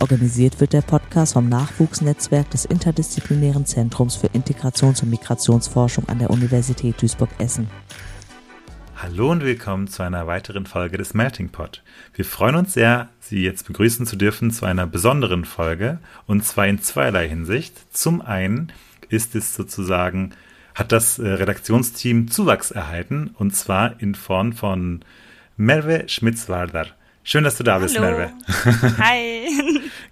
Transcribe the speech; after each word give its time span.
Organisiert 0.00 0.60
wird 0.60 0.74
der 0.74 0.82
Podcast 0.82 1.32
vom 1.32 1.48
Nachwuchsnetzwerk 1.48 2.50
des 2.50 2.66
Interdisziplinären 2.66 3.64
Zentrums 3.64 4.16
für 4.16 4.26
Integrations- 4.28 5.02
und 5.02 5.10
Migrationsforschung 5.10 6.08
an 6.08 6.18
der 6.18 6.30
Universität 6.30 7.00
Duisburg-Essen. 7.00 7.68
Hallo 8.96 9.30
und 9.30 9.42
willkommen 9.42 9.88
zu 9.88 10.02
einer 10.02 10.26
weiteren 10.26 10.66
Folge 10.66 10.98
des 10.98 11.14
Melting 11.14 11.48
Pot. 11.48 11.82
Wir 12.14 12.24
freuen 12.24 12.56
uns 12.56 12.74
sehr, 12.74 13.08
Sie 13.20 13.42
jetzt 13.42 13.66
begrüßen 13.66 14.06
zu 14.06 14.16
dürfen 14.16 14.50
zu 14.50 14.66
einer 14.66 14.86
besonderen 14.86 15.44
Folge 15.44 15.98
und 16.26 16.44
zwar 16.44 16.66
in 16.66 16.82
zweierlei 16.82 17.28
Hinsicht. 17.28 17.74
Zum 17.94 18.20
einen 18.20 18.72
ist 19.08 19.34
es 19.34 19.54
sozusagen, 19.54 20.32
hat 20.74 20.92
das 20.92 21.18
äh, 21.18 21.26
Redaktionsteam 21.26 22.30
Zuwachs 22.30 22.70
erhalten 22.70 23.30
und 23.34 23.54
zwar 23.54 24.00
in 24.00 24.14
Form 24.14 24.52
von 24.52 25.00
Merve 25.56 26.04
Schmitzwarder. 26.08 26.86
Schön, 27.28 27.42
dass 27.42 27.56
du 27.58 27.64
da 27.64 27.80
bist, 27.80 27.98
Hallo. 27.98 28.16
Merve. 28.16 28.32
Hi. 29.02 29.48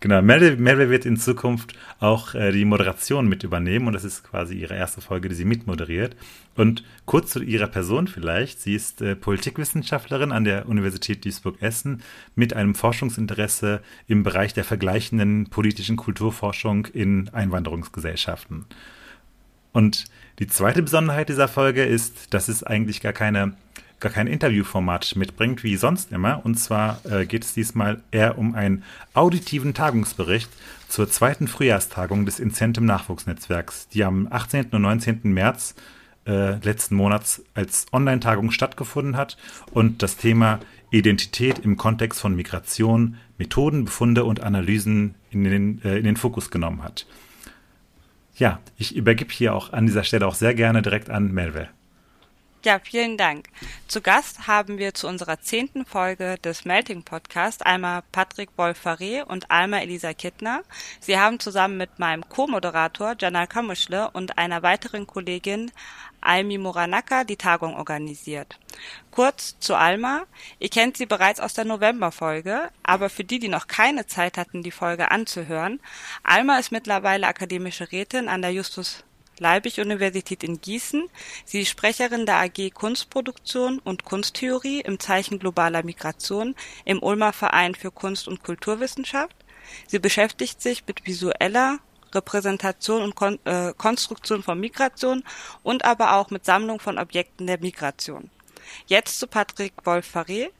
genau, 0.00 0.20
Merve, 0.20 0.56
Merve 0.56 0.90
wird 0.90 1.06
in 1.06 1.16
Zukunft 1.16 1.72
auch 2.00 2.34
äh, 2.34 2.50
die 2.50 2.64
Moderation 2.64 3.28
mit 3.28 3.44
übernehmen 3.44 3.86
und 3.86 3.92
das 3.92 4.02
ist 4.02 4.24
quasi 4.24 4.54
ihre 4.54 4.74
erste 4.74 5.00
Folge, 5.00 5.28
die 5.28 5.36
sie 5.36 5.44
mitmoderiert. 5.44 6.16
Und 6.56 6.82
kurz 7.06 7.30
zu 7.30 7.40
ihrer 7.40 7.68
Person 7.68 8.08
vielleicht. 8.08 8.60
Sie 8.60 8.74
ist 8.74 9.00
äh, 9.00 9.14
Politikwissenschaftlerin 9.14 10.32
an 10.32 10.42
der 10.42 10.68
Universität 10.68 11.24
Duisburg-Essen 11.24 12.02
mit 12.34 12.54
einem 12.54 12.74
Forschungsinteresse 12.74 13.80
im 14.08 14.24
Bereich 14.24 14.52
der 14.52 14.64
vergleichenden 14.64 15.50
politischen 15.50 15.94
Kulturforschung 15.94 16.86
in 16.86 17.28
Einwanderungsgesellschaften. 17.28 18.64
Und 19.72 20.06
die 20.40 20.48
zweite 20.48 20.82
Besonderheit 20.82 21.28
dieser 21.28 21.46
Folge 21.46 21.84
ist, 21.84 22.34
dass 22.34 22.48
es 22.48 22.64
eigentlich 22.64 23.00
gar 23.00 23.12
keine 23.12 23.54
gar 24.04 24.12
kein 24.12 24.26
Interviewformat 24.26 25.16
mitbringt, 25.16 25.64
wie 25.64 25.76
sonst 25.76 26.12
immer. 26.12 26.44
Und 26.44 26.56
zwar 26.56 27.00
äh, 27.10 27.24
geht 27.24 27.42
es 27.42 27.54
diesmal 27.54 28.02
eher 28.10 28.36
um 28.36 28.54
einen 28.54 28.84
auditiven 29.14 29.72
Tagungsbericht 29.72 30.50
zur 30.88 31.08
zweiten 31.08 31.48
Frühjahrstagung 31.48 32.26
des 32.26 32.38
Incentum 32.38 32.84
Nachwuchsnetzwerks, 32.84 33.88
die 33.88 34.04
am 34.04 34.28
18. 34.30 34.66
und 34.72 34.82
19. 34.82 35.20
März 35.24 35.74
äh, 36.26 36.56
letzten 36.58 36.96
Monats 36.96 37.42
als 37.54 37.86
Online-Tagung 37.92 38.50
stattgefunden 38.50 39.16
hat 39.16 39.38
und 39.72 40.02
das 40.02 40.18
Thema 40.18 40.60
Identität 40.90 41.60
im 41.60 41.78
Kontext 41.78 42.20
von 42.20 42.36
Migration, 42.36 43.16
Methoden, 43.38 43.86
Befunde 43.86 44.24
und 44.24 44.40
Analysen 44.42 45.14
in 45.30 45.44
den, 45.44 45.82
äh, 45.82 45.96
in 45.96 46.04
den 46.04 46.18
Fokus 46.18 46.50
genommen 46.50 46.82
hat. 46.82 47.06
Ja, 48.36 48.60
ich 48.76 48.94
übergebe 48.94 49.32
hier 49.32 49.54
auch 49.54 49.72
an 49.72 49.86
dieser 49.86 50.04
Stelle 50.04 50.26
auch 50.26 50.34
sehr 50.34 50.52
gerne 50.54 50.82
direkt 50.82 51.08
an 51.08 51.32
Melve. 51.32 51.68
Ja, 52.64 52.80
vielen 52.82 53.18
Dank. 53.18 53.50
Zu 53.88 54.00
Gast 54.00 54.46
haben 54.46 54.78
wir 54.78 54.94
zu 54.94 55.06
unserer 55.06 55.38
zehnten 55.38 55.84
Folge 55.84 56.38
des 56.38 56.64
Melting 56.64 57.02
Podcast 57.02 57.66
einmal 57.66 58.02
Patrick 58.10 58.48
Wolfaré 58.56 59.22
und 59.22 59.50
Alma 59.50 59.80
Elisa 59.80 60.14
Kittner. 60.14 60.62
Sie 60.98 61.18
haben 61.18 61.38
zusammen 61.38 61.76
mit 61.76 61.98
meinem 61.98 62.26
Co-Moderator 62.26 63.16
Janal 63.20 63.48
Kamuschle 63.48 64.10
und 64.12 64.38
einer 64.38 64.62
weiteren 64.62 65.06
Kollegin 65.06 65.72
Almi 66.22 66.56
Moranaka 66.56 67.24
die 67.24 67.36
Tagung 67.36 67.76
organisiert. 67.76 68.58
Kurz 69.10 69.58
zu 69.58 69.74
Alma. 69.74 70.24
Ihr 70.58 70.70
kennt 70.70 70.96
sie 70.96 71.04
bereits 71.04 71.40
aus 71.40 71.52
der 71.52 71.66
November-Folge, 71.66 72.70
aber 72.82 73.10
für 73.10 73.24
die, 73.24 73.40
die 73.40 73.48
noch 73.48 73.66
keine 73.66 74.06
Zeit 74.06 74.38
hatten, 74.38 74.62
die 74.62 74.70
Folge 74.70 75.10
anzuhören, 75.10 75.80
Alma 76.22 76.58
ist 76.58 76.72
mittlerweile 76.72 77.26
akademische 77.26 77.92
Rätin 77.92 78.30
an 78.30 78.40
der 78.40 78.54
Justus 78.54 79.04
Leibig-Universität 79.38 80.44
in 80.44 80.60
Gießen. 80.60 81.08
Sie 81.44 81.62
ist 81.62 81.70
Sprecherin 81.70 82.26
der 82.26 82.36
AG 82.36 82.70
Kunstproduktion 82.72 83.78
und 83.78 84.04
Kunsttheorie 84.04 84.80
im 84.80 84.98
Zeichen 84.98 85.38
globaler 85.38 85.82
Migration 85.82 86.54
im 86.84 87.02
Ulmer 87.02 87.32
Verein 87.32 87.74
für 87.74 87.90
Kunst- 87.90 88.28
und 88.28 88.42
Kulturwissenschaft. 88.42 89.36
Sie 89.86 89.98
beschäftigt 89.98 90.60
sich 90.60 90.86
mit 90.86 91.06
visueller 91.06 91.78
Repräsentation 92.14 93.02
und 93.02 93.14
Kon 93.16 93.38
äh, 93.44 93.72
Konstruktion 93.76 94.42
von 94.42 94.60
Migration 94.60 95.24
und 95.62 95.84
aber 95.84 96.14
auch 96.14 96.30
mit 96.30 96.44
Sammlung 96.44 96.78
von 96.78 96.98
Objekten 96.98 97.46
der 97.46 97.58
Migration. 97.58 98.30
Jetzt 98.86 99.18
zu 99.18 99.26
Patrick 99.26 99.72
Wolf-Farré. 99.84 100.50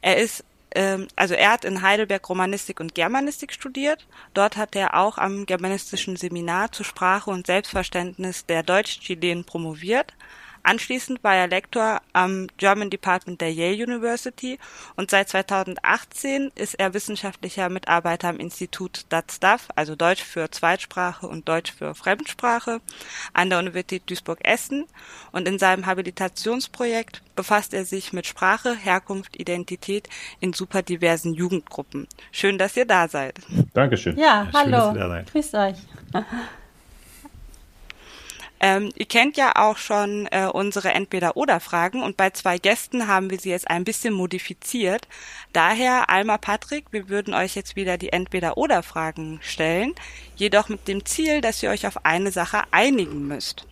Er 0.00 0.16
ist 0.16 0.44
ähm, 0.74 1.08
also 1.16 1.34
er 1.34 1.52
hat 1.52 1.64
in 1.64 1.82
Heidelberg 1.82 2.28
Romanistik 2.28 2.80
und 2.80 2.94
Germanistik 2.94 3.52
studiert. 3.52 4.06
Dort 4.34 4.56
hat 4.56 4.74
er 4.76 4.94
auch 4.94 5.18
am 5.18 5.46
germanistischen 5.46 6.16
Seminar 6.16 6.72
zur 6.72 6.84
Sprache 6.84 7.30
und 7.30 7.46
Selbstverständnis 7.46 8.46
der 8.46 8.62
Deutsch-Chilenen 8.62 9.44
promoviert. 9.44 10.14
Anschließend 10.64 11.24
war 11.24 11.34
er 11.34 11.48
Lektor 11.48 12.00
am 12.12 12.46
German 12.56 12.90
Department 12.90 13.40
der 13.40 13.52
Yale 13.52 13.84
University 13.84 14.58
und 14.96 15.10
seit 15.10 15.28
2018 15.28 16.52
ist 16.54 16.74
er 16.74 16.94
wissenschaftlicher 16.94 17.68
Mitarbeiter 17.68 18.28
am 18.28 18.38
Institut 18.38 19.04
DATSTAF, 19.08 19.68
also 19.76 19.96
Deutsch 19.96 20.22
für 20.22 20.50
Zweitsprache 20.50 21.26
und 21.26 21.48
Deutsch 21.48 21.72
für 21.72 21.94
Fremdsprache, 21.94 22.80
an 23.32 23.50
der 23.50 23.58
Universität 23.58 24.02
Duisburg-Essen 24.08 24.86
und 25.32 25.48
in 25.48 25.58
seinem 25.58 25.86
Habilitationsprojekt 25.86 27.22
befasst 27.34 27.74
er 27.74 27.84
sich 27.84 28.12
mit 28.12 28.26
Sprache, 28.26 28.74
Herkunft, 28.76 29.40
Identität 29.40 30.08
in 30.40 30.52
super 30.52 30.82
diversen 30.82 31.34
Jugendgruppen. 31.34 32.06
Schön, 32.30 32.58
dass 32.58 32.76
ihr 32.76 32.86
da 32.86 33.08
seid. 33.08 33.38
Dankeschön. 33.74 34.16
Ja, 34.18 34.48
Ja, 34.52 34.62
schön, 34.62 34.72
dass 34.72 34.84
hallo. 34.84 34.94
ihr 34.94 35.00
da 35.00 35.08
seid. 35.08 35.32
Grüßt 35.32 35.54
euch. 35.54 35.76
Ähm, 38.64 38.92
ihr 38.94 39.06
kennt 39.06 39.36
ja 39.36 39.56
auch 39.56 39.76
schon 39.76 40.28
äh, 40.30 40.46
unsere 40.46 40.92
Entweder-Oder-Fragen 40.92 42.00
und 42.00 42.16
bei 42.16 42.30
zwei 42.30 42.58
Gästen 42.58 43.08
haben 43.08 43.28
wir 43.28 43.40
sie 43.40 43.50
jetzt 43.50 43.68
ein 43.68 43.82
bisschen 43.82 44.14
modifiziert. 44.14 45.08
Daher, 45.52 46.08
Alma 46.08 46.38
Patrick, 46.38 46.84
wir 46.92 47.08
würden 47.08 47.34
euch 47.34 47.56
jetzt 47.56 47.74
wieder 47.74 47.98
die 47.98 48.12
Entweder-Oder-Fragen 48.12 49.40
stellen, 49.42 49.96
jedoch 50.36 50.68
mit 50.68 50.86
dem 50.86 51.04
Ziel, 51.04 51.40
dass 51.40 51.60
ihr 51.60 51.70
euch 51.70 51.88
auf 51.88 52.06
eine 52.06 52.30
Sache 52.30 52.62
einigen 52.70 53.26
müsst. 53.26 53.66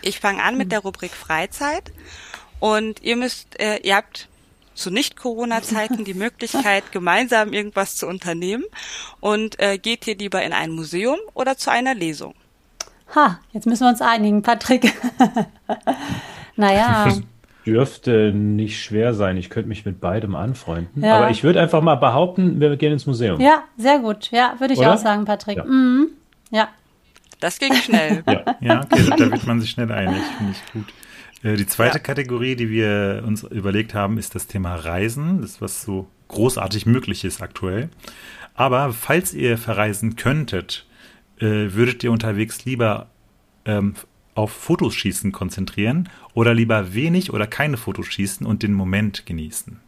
Ich 0.00 0.20
fange 0.20 0.42
an 0.42 0.56
mit 0.56 0.72
der 0.72 0.80
Rubrik 0.80 1.12
Freizeit 1.12 1.92
und 2.60 3.02
ihr 3.02 3.16
müsst, 3.16 3.60
äh, 3.60 3.76
ihr 3.82 3.96
habt 3.96 4.28
zu 4.72 4.90
Nicht-Corona-Zeiten 4.90 6.06
die 6.06 6.14
Möglichkeit, 6.14 6.84
gemeinsam 6.92 7.52
irgendwas 7.52 7.96
zu 7.96 8.06
unternehmen 8.06 8.64
und 9.20 9.60
äh, 9.60 9.76
geht 9.76 10.06
hier 10.06 10.16
lieber 10.16 10.42
in 10.42 10.54
ein 10.54 10.70
Museum 10.70 11.18
oder 11.34 11.58
zu 11.58 11.70
einer 11.70 11.94
Lesung. 11.94 12.34
Ha, 13.14 13.38
jetzt 13.52 13.66
müssen 13.66 13.84
wir 13.84 13.88
uns 13.90 14.02
einigen, 14.02 14.42
Patrick. 14.42 14.92
naja, 16.56 17.08
Dürfte 17.66 18.32
nicht 18.32 18.82
schwer 18.82 19.12
sein. 19.12 19.36
Ich 19.36 19.50
könnte 19.50 19.68
mich 19.68 19.84
mit 19.84 20.00
beidem 20.00 20.34
anfreunden. 20.34 21.02
Ja. 21.04 21.16
Aber 21.18 21.30
ich 21.30 21.44
würde 21.44 21.60
einfach 21.60 21.82
mal 21.82 21.96
behaupten, 21.96 22.60
wir 22.60 22.76
gehen 22.76 22.92
ins 22.92 23.04
Museum. 23.06 23.40
ja, 23.40 23.62
sehr 23.76 23.98
gut. 23.98 24.30
Ja, 24.30 24.54
würde 24.58 24.72
ich 24.72 24.80
Oder? 24.80 24.94
auch 24.94 24.98
sagen, 24.98 25.24
Patrick. 25.26 25.58
Ja. 25.58 25.64
Mhm. 25.64 26.08
Ja. 26.50 26.68
Das 27.40 27.58
ging 27.58 27.74
schnell. 27.74 28.22
Ja. 28.26 28.56
Ja, 28.60 28.80
okay, 28.90 29.04
da 29.16 29.30
wird 29.30 29.46
man 29.46 29.60
sich 29.60 29.70
schnell 29.70 29.92
einig, 29.92 30.22
finde 30.38 30.52
ich 30.52 30.72
gut. 30.72 30.84
Äh, 31.44 31.56
Die 31.56 31.66
zweite 31.66 31.98
Ja. 31.98 32.02
Kategorie, 32.02 32.56
die 32.56 32.70
wir 32.70 33.22
uns 33.26 33.42
überlegt 33.42 33.92
haben, 33.94 34.16
ist 34.18 34.34
das 34.34 34.46
Thema 34.46 34.74
Reisen, 34.74 35.42
das 35.42 35.60
was 35.60 35.82
so 35.82 36.08
großartig 36.28 36.86
möglich 36.86 37.24
ist 37.24 37.42
aktuell. 37.42 37.90
Aber 38.54 38.92
falls 38.92 39.34
ihr 39.34 39.56
verreisen 39.58 40.16
könntet, 40.16 40.86
äh, 41.40 41.72
würdet 41.74 42.04
ihr 42.04 42.12
unterwegs 42.12 42.64
lieber 42.64 43.06
ähm, 43.64 43.94
auf 44.34 44.52
Fotos 44.52 44.94
schießen 44.94 45.32
konzentrieren 45.32 46.08
oder 46.34 46.54
lieber 46.54 46.94
wenig 46.94 47.32
oder 47.32 47.46
keine 47.46 47.76
Fotos 47.76 48.06
schießen 48.06 48.46
und 48.46 48.62
den 48.62 48.72
Moment 48.72 49.26
genießen? 49.26 49.80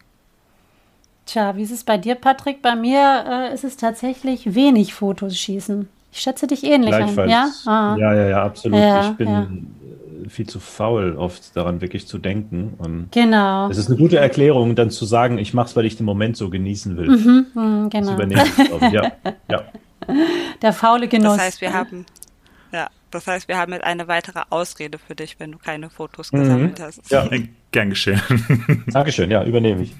Tja, 1.25 1.55
wie 1.55 1.61
ist 1.63 1.71
es 1.71 1.83
bei 1.83 1.97
dir, 1.97 2.15
Patrick? 2.15 2.61
Bei 2.61 2.75
mir 2.75 3.23
äh, 3.27 3.53
ist 3.53 3.63
es 3.63 3.77
tatsächlich 3.77 4.53
wenig 4.55 4.93
Fotos 4.93 5.37
schießen. 5.37 5.87
Ich 6.11 6.19
schätze 6.19 6.47
dich 6.47 6.63
ähnlich. 6.65 6.89
Gleichfalls. 6.89 7.31
Ja? 7.31 7.49
Ah. 7.65 7.95
ja, 7.97 8.13
ja, 8.13 8.27
ja, 8.29 8.43
absolut. 8.43 8.79
Ja, 8.79 9.11
ich 9.11 9.15
bin 9.17 9.29
ja. 9.29 9.43
äh, 9.43 10.29
viel 10.29 10.47
zu 10.47 10.59
faul, 10.59 11.15
oft 11.15 11.55
daran 11.55 11.79
wirklich 11.79 12.05
zu 12.07 12.17
denken. 12.17 12.73
Und 12.79 13.07
Genau. 13.11 13.69
es 13.69 13.77
ist 13.77 13.87
eine 13.87 13.97
gute 13.97 14.17
Erklärung, 14.17 14.75
dann 14.75 14.89
zu 14.89 15.05
sagen, 15.05 15.37
ich 15.37 15.53
mache 15.53 15.67
es, 15.67 15.75
weil 15.77 15.85
ich 15.85 15.95
den 15.95 16.05
Moment 16.05 16.35
so 16.35 16.49
genießen 16.49 16.97
will. 16.97 17.09
Mhm, 17.09 17.89
Das 17.89 18.01
genau. 18.01 18.13
übernehme 18.15 18.43
ich, 18.43 18.55
glaube 18.67 18.85
ich. 18.87 18.91
Ja, 18.91 19.11
ja. 19.49 19.61
Der 20.61 20.73
faule 20.73 21.07
Genuss. 21.07 21.37
Das 21.37 21.41
heißt, 21.45 21.61
wir 21.61 21.73
haben, 21.73 22.05
ja, 22.71 22.89
das 23.09 23.27
heißt, 23.27 23.47
wir 23.47 23.57
haben 23.57 23.73
jetzt 23.73 23.83
eine 23.83 24.07
weitere 24.07 24.41
Ausrede 24.49 24.97
für 24.99 25.15
dich, 25.15 25.39
wenn 25.39 25.51
du 25.51 25.57
keine 25.57 25.89
Fotos 25.89 26.31
Mhm. 26.31 26.39
gesammelt 26.39 26.79
hast. 26.79 27.09
Ja. 27.11 27.25
Äh, 27.31 27.47
Gern 27.71 27.89
geschehen. 27.89 28.21
Dankeschön, 28.87 29.31
ja, 29.31 29.43
übernehme 29.45 29.83
ich. 29.83 29.93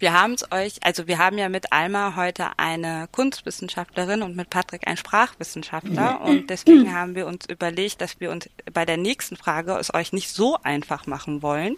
Wir 0.00 0.18
haben 0.18 0.32
es 0.32 0.50
euch, 0.50 0.78
also 0.82 1.06
wir 1.06 1.18
haben 1.18 1.36
ja 1.36 1.50
mit 1.50 1.74
Alma 1.74 2.14
heute 2.16 2.46
eine 2.56 3.06
Kunstwissenschaftlerin 3.12 4.22
und 4.22 4.34
mit 4.34 4.48
Patrick 4.48 4.88
einen 4.88 4.96
Sprachwissenschaftler 4.96 6.22
und 6.22 6.48
deswegen 6.48 6.94
haben 6.94 7.14
wir 7.14 7.26
uns 7.26 7.44
überlegt, 7.46 8.00
dass 8.00 8.18
wir 8.18 8.30
uns 8.30 8.48
bei 8.72 8.86
der 8.86 8.96
nächsten 8.96 9.36
Frage 9.36 9.76
es 9.78 9.92
euch 9.92 10.14
nicht 10.14 10.30
so 10.30 10.56
einfach 10.62 11.06
machen 11.06 11.42
wollen. 11.42 11.76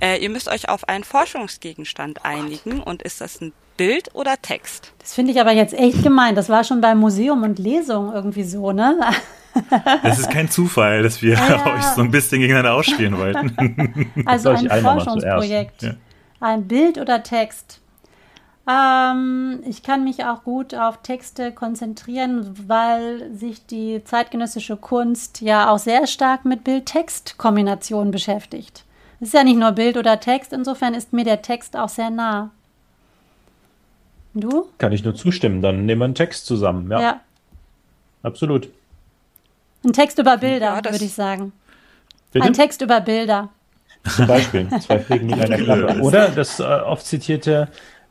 Äh, 0.00 0.22
ihr 0.22 0.30
müsst 0.30 0.48
euch 0.48 0.70
auf 0.70 0.88
einen 0.88 1.04
Forschungsgegenstand 1.04 2.24
einigen 2.24 2.80
und 2.80 3.02
ist 3.02 3.20
das 3.20 3.42
ein 3.42 3.52
Bild 3.76 4.14
oder 4.14 4.40
Text? 4.40 4.94
Das 4.98 5.12
finde 5.12 5.32
ich 5.32 5.40
aber 5.40 5.52
jetzt 5.52 5.74
echt 5.74 6.02
gemein. 6.02 6.34
Das 6.34 6.48
war 6.48 6.64
schon 6.64 6.80
beim 6.80 6.98
Museum 6.98 7.42
und 7.42 7.58
Lesung 7.58 8.12
irgendwie 8.14 8.44
so, 8.44 8.72
ne? 8.72 8.98
Es 10.04 10.20
ist 10.20 10.30
kein 10.30 10.48
Zufall, 10.48 11.02
dass 11.02 11.22
wir 11.22 11.34
ja. 11.34 11.74
euch 11.74 11.82
so 11.82 12.02
ein 12.02 12.10
bisschen 12.12 12.40
gegeneinander 12.40 12.72
ausspielen 12.72 13.18
wollten. 13.18 14.12
Also 14.26 14.50
ein 14.50 14.82
Forschungsprojekt. 14.82 15.82
Ja. 15.82 15.94
Ein 16.40 16.66
Bild 16.66 16.98
oder 16.98 17.22
Text? 17.22 17.80
Ähm, 18.68 19.60
ich 19.66 19.82
kann 19.82 20.04
mich 20.04 20.24
auch 20.24 20.44
gut 20.44 20.74
auf 20.74 21.02
Texte 21.02 21.52
konzentrieren, 21.52 22.54
weil 22.66 23.32
sich 23.34 23.66
die 23.66 24.02
zeitgenössische 24.04 24.76
Kunst 24.76 25.40
ja 25.40 25.70
auch 25.70 25.78
sehr 25.78 26.06
stark 26.06 26.44
mit 26.44 26.64
Bild-Text-Kombinationen 26.64 28.10
beschäftigt. 28.10 28.84
Es 29.20 29.28
ist 29.28 29.34
ja 29.34 29.44
nicht 29.44 29.58
nur 29.58 29.72
Bild 29.72 29.96
oder 29.96 30.20
Text, 30.20 30.52
insofern 30.52 30.94
ist 30.94 31.12
mir 31.12 31.24
der 31.24 31.42
Text 31.42 31.76
auch 31.76 31.88
sehr 31.88 32.10
nah. 32.10 32.50
Du? 34.32 34.68
Kann 34.78 34.92
ich 34.92 35.04
nur 35.04 35.14
zustimmen, 35.14 35.60
dann 35.60 35.84
nehmen 35.86 36.00
wir 36.00 36.04
einen 36.06 36.14
Text 36.14 36.46
zusammen, 36.46 36.90
ja. 36.90 37.00
ja. 37.00 37.20
Absolut. 38.22 38.68
Ein 39.84 39.92
Text 39.92 40.18
über 40.18 40.36
Bilder, 40.36 40.80
ja, 40.82 40.92
würde 40.92 41.04
ich 41.04 41.14
sagen. 41.14 41.52
Bitte? 42.32 42.46
Ein 42.46 42.52
Text 42.52 42.80
über 42.82 43.00
Bilder. 43.00 43.48
Zum 44.04 44.26
Beispiel, 44.26 44.68
zwei 44.80 44.98
Fliegen 44.98 45.26
mit 45.26 45.40
einer 45.40 45.56
Klappe. 45.56 46.00
Oder 46.00 46.28
das 46.28 46.58
äh, 46.58 46.64
oft 46.64 47.04
zitierte 47.06 47.68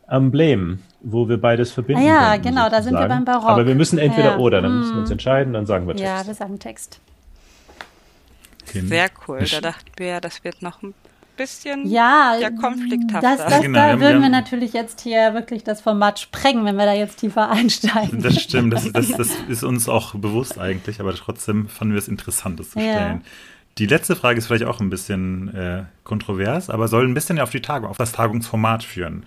Emblem, 0.07 0.79
wo 1.01 1.29
wir 1.29 1.39
beides 1.39 1.71
verbinden. 1.71 2.03
Ah, 2.03 2.05
ja, 2.05 2.31
können, 2.31 2.55
genau, 2.55 2.69
da 2.69 2.81
sind 2.81 2.93
wir 2.93 3.07
beim 3.07 3.25
Barock. 3.25 3.49
Aber 3.49 3.65
wir 3.65 3.75
müssen 3.75 3.97
entweder 3.99 4.31
ja. 4.31 4.37
oder, 4.37 4.61
dann 4.61 4.79
müssen 4.79 4.93
wir 4.93 4.99
uns 4.99 5.09
hm. 5.09 5.13
entscheiden, 5.13 5.53
dann 5.53 5.65
sagen 5.65 5.87
wir 5.87 5.95
Text. 5.95 6.07
Ja, 6.07 6.27
wir 6.27 6.33
sagen 6.33 6.59
Text. 6.59 6.99
Sehr 8.71 9.07
cool, 9.27 9.39
da 9.51 9.61
dachten 9.61 9.91
wir, 9.97 10.21
das 10.21 10.43
wird 10.43 10.61
noch 10.61 10.83
ein 10.83 10.93
bisschen 11.37 11.89
ja, 11.89 12.35
ja 12.39 12.51
konflikthafter. 12.51 13.37
Das, 13.37 13.45
das, 13.47 13.61
genau, 13.61 13.79
da 13.79 13.99
würden 13.99 14.21
wir 14.21 14.29
natürlich 14.29 14.73
jetzt 14.73 15.01
hier 15.01 15.33
wirklich 15.33 15.63
das 15.63 15.81
Format 15.81 16.19
sprengen, 16.19 16.65
wenn 16.65 16.75
wir 16.75 16.85
da 16.85 16.93
jetzt 16.93 17.17
tiefer 17.17 17.49
einsteigen. 17.51 18.21
Das 18.21 18.39
stimmt, 18.39 18.73
das, 18.73 18.91
das, 18.91 19.09
das 19.09 19.29
ist 19.47 19.63
uns 19.63 19.89
auch 19.89 20.13
bewusst 20.15 20.59
eigentlich, 20.59 20.99
aber 20.99 21.15
trotzdem 21.15 21.67
fanden 21.67 21.93
wir 21.93 21.99
es 21.99 22.07
interessant, 22.07 22.59
das 22.59 22.71
zu 22.71 22.79
stellen. 22.79 23.21
Ja. 23.23 23.31
Die 23.79 23.85
letzte 23.85 24.17
Frage 24.17 24.37
ist 24.37 24.47
vielleicht 24.47 24.65
auch 24.65 24.81
ein 24.81 24.89
bisschen 24.89 25.55
äh, 25.55 25.83
kontrovers, 26.03 26.69
aber 26.69 26.89
soll 26.89 27.07
ein 27.07 27.13
bisschen 27.13 27.39
auf 27.39 27.49
die 27.49 27.61
Tagung, 27.61 27.89
auf 27.89 27.97
das 27.97 28.11
Tagungsformat 28.11 28.83
führen. 28.83 29.23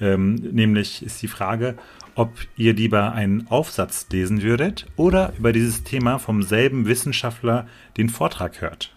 Ähm, 0.00 0.34
nämlich 0.34 1.04
ist 1.04 1.22
die 1.22 1.28
Frage, 1.28 1.76
ob 2.16 2.32
ihr 2.56 2.74
lieber 2.74 3.12
einen 3.12 3.46
Aufsatz 3.48 4.08
lesen 4.10 4.42
würdet 4.42 4.86
oder 4.96 5.32
über 5.38 5.52
dieses 5.52 5.84
Thema 5.84 6.18
vom 6.18 6.42
selben 6.42 6.86
Wissenschaftler 6.86 7.68
den 7.96 8.08
Vortrag 8.08 8.60
hört. 8.60 8.92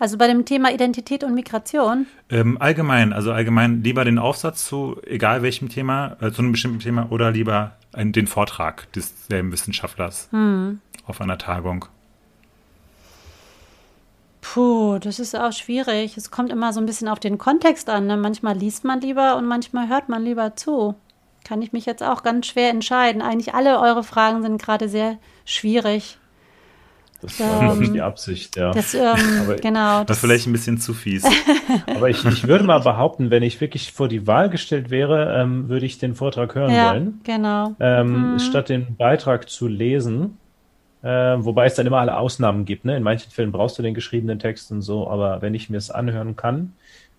Also 0.00 0.18
bei 0.18 0.26
dem 0.26 0.44
Thema 0.44 0.72
Identität 0.72 1.22
und 1.22 1.36
Migration? 1.36 2.06
Ähm, 2.28 2.60
allgemein, 2.60 3.12
also 3.12 3.30
allgemein 3.30 3.84
lieber 3.84 4.04
den 4.04 4.18
Aufsatz 4.18 4.66
zu 4.66 5.00
egal 5.06 5.42
welchem 5.42 5.68
Thema, 5.68 6.16
äh, 6.20 6.32
zu 6.32 6.42
einem 6.42 6.50
bestimmten 6.50 6.80
Thema 6.80 7.12
oder 7.12 7.30
lieber 7.30 7.76
ein, 7.92 8.10
den 8.10 8.26
Vortrag 8.26 8.92
desselben 8.92 9.52
Wissenschaftlers 9.52 10.28
hm. 10.32 10.80
auf 11.06 11.20
einer 11.20 11.38
Tagung. 11.38 11.86
Puh, 14.42 14.98
das 14.98 15.20
ist 15.20 15.34
auch 15.34 15.52
schwierig. 15.52 16.16
Es 16.16 16.30
kommt 16.30 16.50
immer 16.50 16.72
so 16.72 16.80
ein 16.80 16.84
bisschen 16.84 17.08
auf 17.08 17.20
den 17.20 17.38
Kontext 17.38 17.88
an. 17.88 18.06
Ne? 18.06 18.18
Manchmal 18.18 18.58
liest 18.58 18.84
man 18.84 19.00
lieber 19.00 19.36
und 19.36 19.46
manchmal 19.46 19.88
hört 19.88 20.10
man 20.10 20.22
lieber 20.22 20.56
zu. 20.56 20.94
Kann 21.44 21.62
ich 21.62 21.72
mich 21.72 21.86
jetzt 21.86 22.02
auch 22.02 22.22
ganz 22.22 22.48
schwer 22.48 22.68
entscheiden. 22.68 23.22
Eigentlich 23.22 23.54
alle 23.54 23.80
eure 23.80 24.02
Fragen 24.02 24.42
sind 24.42 24.60
gerade 24.60 24.88
sehr 24.88 25.16
schwierig. 25.44 26.18
Das 27.22 27.38
war, 27.38 27.52
ähm, 27.52 27.66
glaube 27.66 27.84
ich, 27.84 27.92
die 27.92 28.02
Absicht, 28.02 28.56
ja. 28.56 28.72
Das, 28.72 28.94
ähm, 28.94 29.14
aber, 29.42 29.56
genau. 29.56 30.02
Das 30.04 30.16
ist 30.16 30.20
vielleicht 30.20 30.46
ein 30.48 30.52
bisschen 30.52 30.78
zu 30.78 30.92
fies. 30.92 31.24
aber 31.86 32.10
ich, 32.10 32.24
ich 32.24 32.48
würde 32.48 32.64
mal 32.64 32.80
behaupten, 32.80 33.30
wenn 33.30 33.44
ich 33.44 33.60
wirklich 33.60 33.92
vor 33.92 34.08
die 34.08 34.26
Wahl 34.26 34.50
gestellt 34.50 34.90
wäre, 34.90 35.40
ähm, 35.40 35.68
würde 35.68 35.86
ich 35.86 35.98
den 35.98 36.16
Vortrag 36.16 36.56
hören 36.56 36.74
ja, 36.74 36.90
wollen. 36.90 37.20
Genau. 37.22 37.76
Ähm, 37.78 38.32
mhm. 38.32 38.38
Statt 38.40 38.68
den 38.68 38.96
Beitrag 38.96 39.48
zu 39.48 39.68
lesen. 39.68 40.38
Äh, 41.02 41.08
wobei 41.44 41.66
es 41.66 41.74
dann 41.74 41.86
immer 41.86 41.98
alle 41.98 42.16
Ausnahmen 42.16 42.64
gibt. 42.64 42.84
Ne? 42.84 42.96
In 42.96 43.02
manchen 43.02 43.30
Fällen 43.30 43.52
brauchst 43.52 43.78
du 43.78 43.82
den 43.82 43.94
geschriebenen 43.94 44.38
Text 44.38 44.70
und 44.70 44.82
so, 44.82 45.08
aber 45.08 45.42
wenn 45.42 45.54
ich 45.54 45.68
mir 45.68 45.78
es 45.78 45.90
anhören 45.90 46.36
kann, 46.36 46.72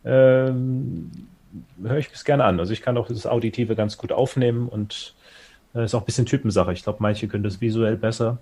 ähm, 0.06 1.12
höre 1.82 1.98
ich 1.98 2.10
es 2.14 2.24
gerne 2.24 2.46
an. 2.46 2.60
Also 2.60 2.72
ich 2.74 2.82
kann 2.82 2.98
auch 2.98 3.08
das 3.08 3.28
Auditive 3.28 3.76
ganz 3.76 3.98
gut 3.98 4.12
aufnehmen 4.12 4.70
und 4.70 5.14
äh, 5.76 5.84
ist 5.84 5.96
auch 5.96 6.02
ein 6.02 6.06
bisschen 6.06 6.26
Typensache. 6.26 6.72
Ich 6.72 6.84
glaube, 6.84 7.00
manche 7.02 7.28
können 7.28 7.44
das 7.44 7.60
visuell 7.62 7.98
besser. 7.98 8.38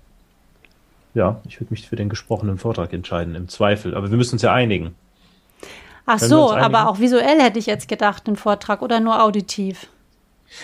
Ja, 1.14 1.40
ich 1.46 1.60
würde 1.60 1.72
mich 1.72 1.88
für 1.88 1.96
den 1.96 2.08
gesprochenen 2.08 2.56
Vortrag 2.56 2.92
entscheiden, 2.92 3.34
im 3.34 3.48
Zweifel. 3.48 3.94
Aber 3.94 4.10
wir 4.10 4.16
müssen 4.16 4.36
uns 4.36 4.42
ja 4.42 4.52
einigen. 4.52 4.94
Ach 6.06 6.18
Können 6.18 6.30
so, 6.30 6.52
aber 6.52 6.88
auch 6.88 6.98
visuell 6.98 7.40
hätte 7.40 7.58
ich 7.58 7.66
jetzt 7.66 7.86
gedacht, 7.86 8.26
den 8.26 8.36
Vortrag 8.36 8.82
oder 8.82 8.98
nur 9.00 9.22
auditiv. 9.22 9.88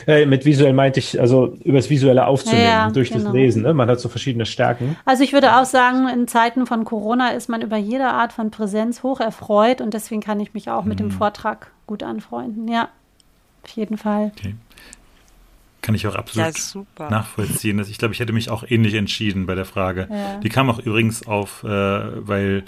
Äh, 0.06 0.26
mit 0.26 0.44
visuell 0.44 0.72
meinte 0.72 1.00
ich, 1.00 1.20
also 1.20 1.56
über 1.64 1.78
das 1.78 1.90
Visuelle 1.90 2.26
aufzunehmen, 2.26 2.62
ja, 2.62 2.90
durch 2.90 3.10
genau. 3.10 3.24
das 3.24 3.32
Lesen. 3.32 3.62
Ne? 3.62 3.74
Man 3.74 3.88
hat 3.88 4.00
so 4.00 4.08
verschiedene 4.08 4.46
Stärken. 4.46 4.96
Also 5.04 5.24
ich 5.24 5.32
würde 5.32 5.56
auch 5.56 5.64
sagen, 5.64 6.08
in 6.08 6.28
Zeiten 6.28 6.66
von 6.66 6.84
Corona 6.84 7.30
ist 7.30 7.48
man 7.48 7.62
über 7.62 7.76
jede 7.76 8.08
Art 8.08 8.32
von 8.32 8.50
Präsenz 8.50 9.02
hoch 9.02 9.20
erfreut 9.20 9.80
und 9.80 9.94
deswegen 9.94 10.20
kann 10.20 10.40
ich 10.40 10.54
mich 10.54 10.70
auch 10.70 10.82
mhm. 10.82 10.88
mit 10.88 11.00
dem 11.00 11.06
mhm. 11.06 11.12
Vortrag 11.12 11.70
gut 11.86 12.02
anfreunden. 12.02 12.68
Ja, 12.68 12.88
auf 13.64 13.70
jeden 13.70 13.96
Fall. 13.96 14.32
Okay. 14.36 14.54
Kann 15.80 15.94
ich 15.94 16.06
auch 16.06 16.16
absolut 16.16 16.54
ja, 16.98 17.10
nachvollziehen. 17.10 17.78
Ich 17.78 17.98
glaube, 17.98 18.12
ich 18.12 18.20
hätte 18.20 18.32
mich 18.32 18.50
auch 18.50 18.64
ähnlich 18.68 18.94
entschieden 18.94 19.46
bei 19.46 19.54
der 19.54 19.64
Frage. 19.64 20.08
Ja. 20.10 20.38
Die 20.40 20.48
kam 20.48 20.68
auch 20.68 20.80
übrigens 20.80 21.26
auf, 21.26 21.64
äh, 21.64 21.68
weil 21.68 22.64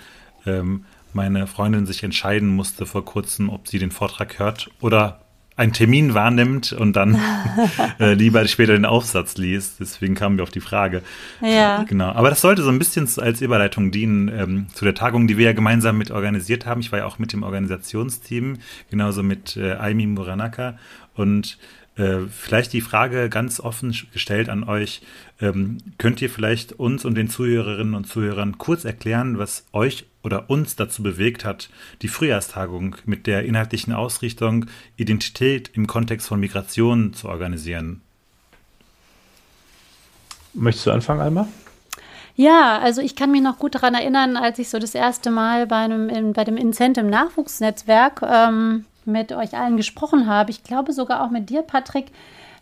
ähm, 0.47 0.85
meine 1.13 1.47
Freundin 1.47 1.87
sich 1.87 2.03
entscheiden 2.03 2.49
musste 2.49 2.87
vor 2.87 3.05
kurzem, 3.05 3.51
ob 3.51 3.69
sie 3.69 3.79
den 3.79 3.91
Vortrag 3.91 4.39
hört 4.39 4.71
oder 4.81 5.21
einen 5.61 5.75
Termin 5.75 6.15
wahrnimmt 6.15 6.73
und 6.73 6.95
dann 6.95 7.21
äh, 8.01 8.15
lieber 8.15 8.47
später 8.49 8.73
den 8.73 8.87
Aufsatz 8.87 9.37
liest. 9.37 9.79
Deswegen 9.79 10.15
kamen 10.15 10.39
wir 10.39 10.43
auf 10.43 10.51
die 10.51 10.61
Frage. 10.61 11.03
Ja. 11.43 11.85
Genau. 11.85 12.13
Aber 12.13 12.31
das 12.31 12.41
sollte 12.41 12.63
so 12.63 12.71
ein 12.71 12.79
bisschen 12.79 13.09
als 13.19 13.43
Überleitung 13.43 13.91
dienen 13.91 14.29
ähm, 14.29 14.67
zu 14.73 14.85
der 14.85 14.95
Tagung, 14.95 15.29
die 15.29 15.37
wir 15.37 15.47
ja 15.47 15.53
gemeinsam 15.53 15.99
mit 15.99 16.11
organisiert 16.11 16.65
haben. 16.65 16.81
Ich 16.81 16.91
war 16.93 17.01
ja 17.01 17.07
auch 17.07 17.19
mit 17.19 17.35
dem 17.35 17.43
Organisationsteam, 17.43 18.57
genauso 18.91 19.23
mit 19.23 19.57
äh, 19.57 19.75
Aimi 19.75 20.07
Muranaka. 20.07 20.79
Und 21.15 21.59
äh, 22.01 22.29
vielleicht 22.31 22.73
die 22.73 22.81
Frage 22.81 23.29
ganz 23.29 23.61
offen 23.61 23.95
gestellt 24.13 24.49
an 24.49 24.65
euch. 24.65 25.03
Ähm, 25.39 25.79
könnt 25.99 26.23
ihr 26.23 26.31
vielleicht 26.31 26.73
uns 26.73 27.05
und 27.05 27.15
den 27.15 27.29
Zuhörerinnen 27.29 27.95
und 27.95 28.07
Zuhörern 28.07 28.57
kurz 28.57 28.87
erklären, 28.87 29.39
was 29.39 29.67
euch 29.73 30.07
oder 30.23 30.49
uns 30.49 30.77
dazu 30.77 31.03
bewegt 31.03 31.45
hat, 31.45 31.69
die 32.01 32.09
Frühjahrstagung 32.09 32.97
mit 33.05 33.27
der 33.27 33.45
inhaltlichen 33.45 33.93
Ausrichtung 33.93 34.67
Identität 34.97 35.71
im 35.75 35.87
Kontext 35.87 36.27
von 36.29 36.41
Migration 36.41 37.13
zu 37.13 37.29
organisieren? 37.29 38.01
Möchtest 40.55 40.87
du 40.87 40.93
anfangen, 40.93 41.21
Alma? 41.21 41.49
Ja, 42.35 42.79
also 42.79 43.03
ich 43.03 43.15
kann 43.15 43.31
mich 43.31 43.43
noch 43.43 43.59
gut 43.59 43.75
daran 43.75 43.93
erinnern, 43.93 44.39
als 44.39 44.59
ich 44.59 44.71
so 44.71 44.79
das 44.79 44.95
erste 44.95 45.31
Mal 45.31 45.67
bei, 45.67 45.77
einem, 45.77 46.09
in, 46.09 46.33
bei 46.33 46.45
dem 46.45 46.57
Incentive 46.57 47.05
Nachwuchsnetzwerk 47.05 48.23
ähm, 48.23 48.87
mit 49.07 49.33
euch 49.33 49.57
allen 49.57 49.77
gesprochen 49.77 50.27
habe, 50.27 50.51
ich 50.51 50.63
glaube 50.63 50.93
sogar 50.93 51.25
auch 51.25 51.31
mit 51.31 51.51
dir, 51.51 51.63
Patrick, 51.63 52.07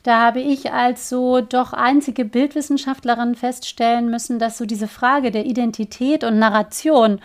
da 0.02 0.20
habe 0.20 0.40
ich 0.40 0.72
als 0.72 1.08
so 1.08 1.40
doch 1.40 1.72
einzige 1.72 2.24
Bildwissenschaftlerin 2.24 3.34
feststellen 3.34 4.10
müssen, 4.10 4.38
dass 4.38 4.58
so 4.58 4.64
diese 4.64 4.88
Frage 4.88 5.30
der 5.30 5.46
Identität 5.46 6.24
und 6.24 6.38
Narration 6.38 7.20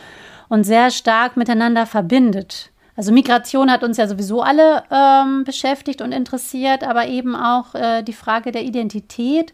uns 0.50 0.68
sehr 0.68 0.92
stark 0.92 1.38
miteinander 1.38 1.86
verbindet. 1.86 2.72
Also 2.96 3.12
Migration 3.12 3.72
hat 3.72 3.84
uns 3.84 3.98
ja 3.98 4.08
sowieso 4.08 4.42
alle 4.42 4.84
ähm, 4.92 5.44
beschäftigt 5.46 6.02
und 6.02 6.12
interessiert, 6.12 6.84
aber 6.84 7.08
eben 7.08 7.36
auch 7.36 7.74
äh, 7.74 8.04
die 8.04 8.14
Frage 8.14 8.52
der 8.52 8.64
Identität 8.64 9.54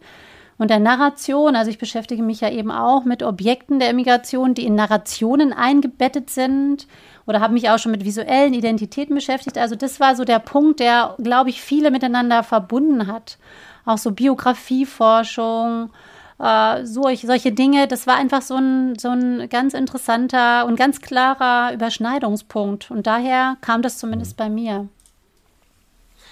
und 0.58 0.70
der 0.70 0.80
Narration. 0.80 1.56
Also 1.56 1.72
ich 1.72 1.78
beschäftige 1.78 2.22
mich 2.22 2.42
ja 2.42 2.50
eben 2.50 2.72
auch 2.72 3.06
mit 3.06 3.24
Objekten 3.24 3.80
der 3.80 3.94
Migration, 3.94 4.54
die 4.54 4.66
in 4.66 4.76
Narrationen 4.76 5.54
eingebettet 5.54 6.30
sind 6.30 6.88
oder 7.30 7.42
habe 7.42 7.54
mich 7.54 7.70
auch 7.70 7.78
schon 7.78 7.92
mit 7.92 8.04
visuellen 8.04 8.56
Identitäten 8.56 9.14
beschäftigt. 9.14 9.60
Also 9.60 9.76
das 9.76 10.00
war 10.00 10.16
so 10.16 10.26
der 10.26 10.40
Punkt, 10.40 10.80
der, 10.80 11.16
glaube 11.20 11.52
ich, 11.52 11.62
viele 11.62 11.92
miteinander 11.92 12.42
verbunden 12.42 13.06
hat. 13.06 13.38
Auch 13.86 14.00
so 14.00 14.12
Biografieforschung, 14.12 15.92
äh, 16.40 16.84
solch, 16.86 17.22
solche 17.22 17.52
Dinge. 17.52 17.88
Das 17.88 18.08
war 18.08 18.16
einfach 18.16 18.42
so 18.42 18.56
ein, 18.56 18.98
so 18.98 19.10
ein 19.10 19.48
ganz 19.48 19.76
interessanter 19.76 20.66
und 20.66 20.76
ganz 20.76 21.02
klarer 21.02 21.72
Überschneidungspunkt. 21.72 22.90
Und 22.90 23.06
daher 23.06 23.58
kam 23.62 23.84
das 23.84 24.00
zumindest 24.00 24.36
bei 24.36 24.50
mir. 24.50 24.88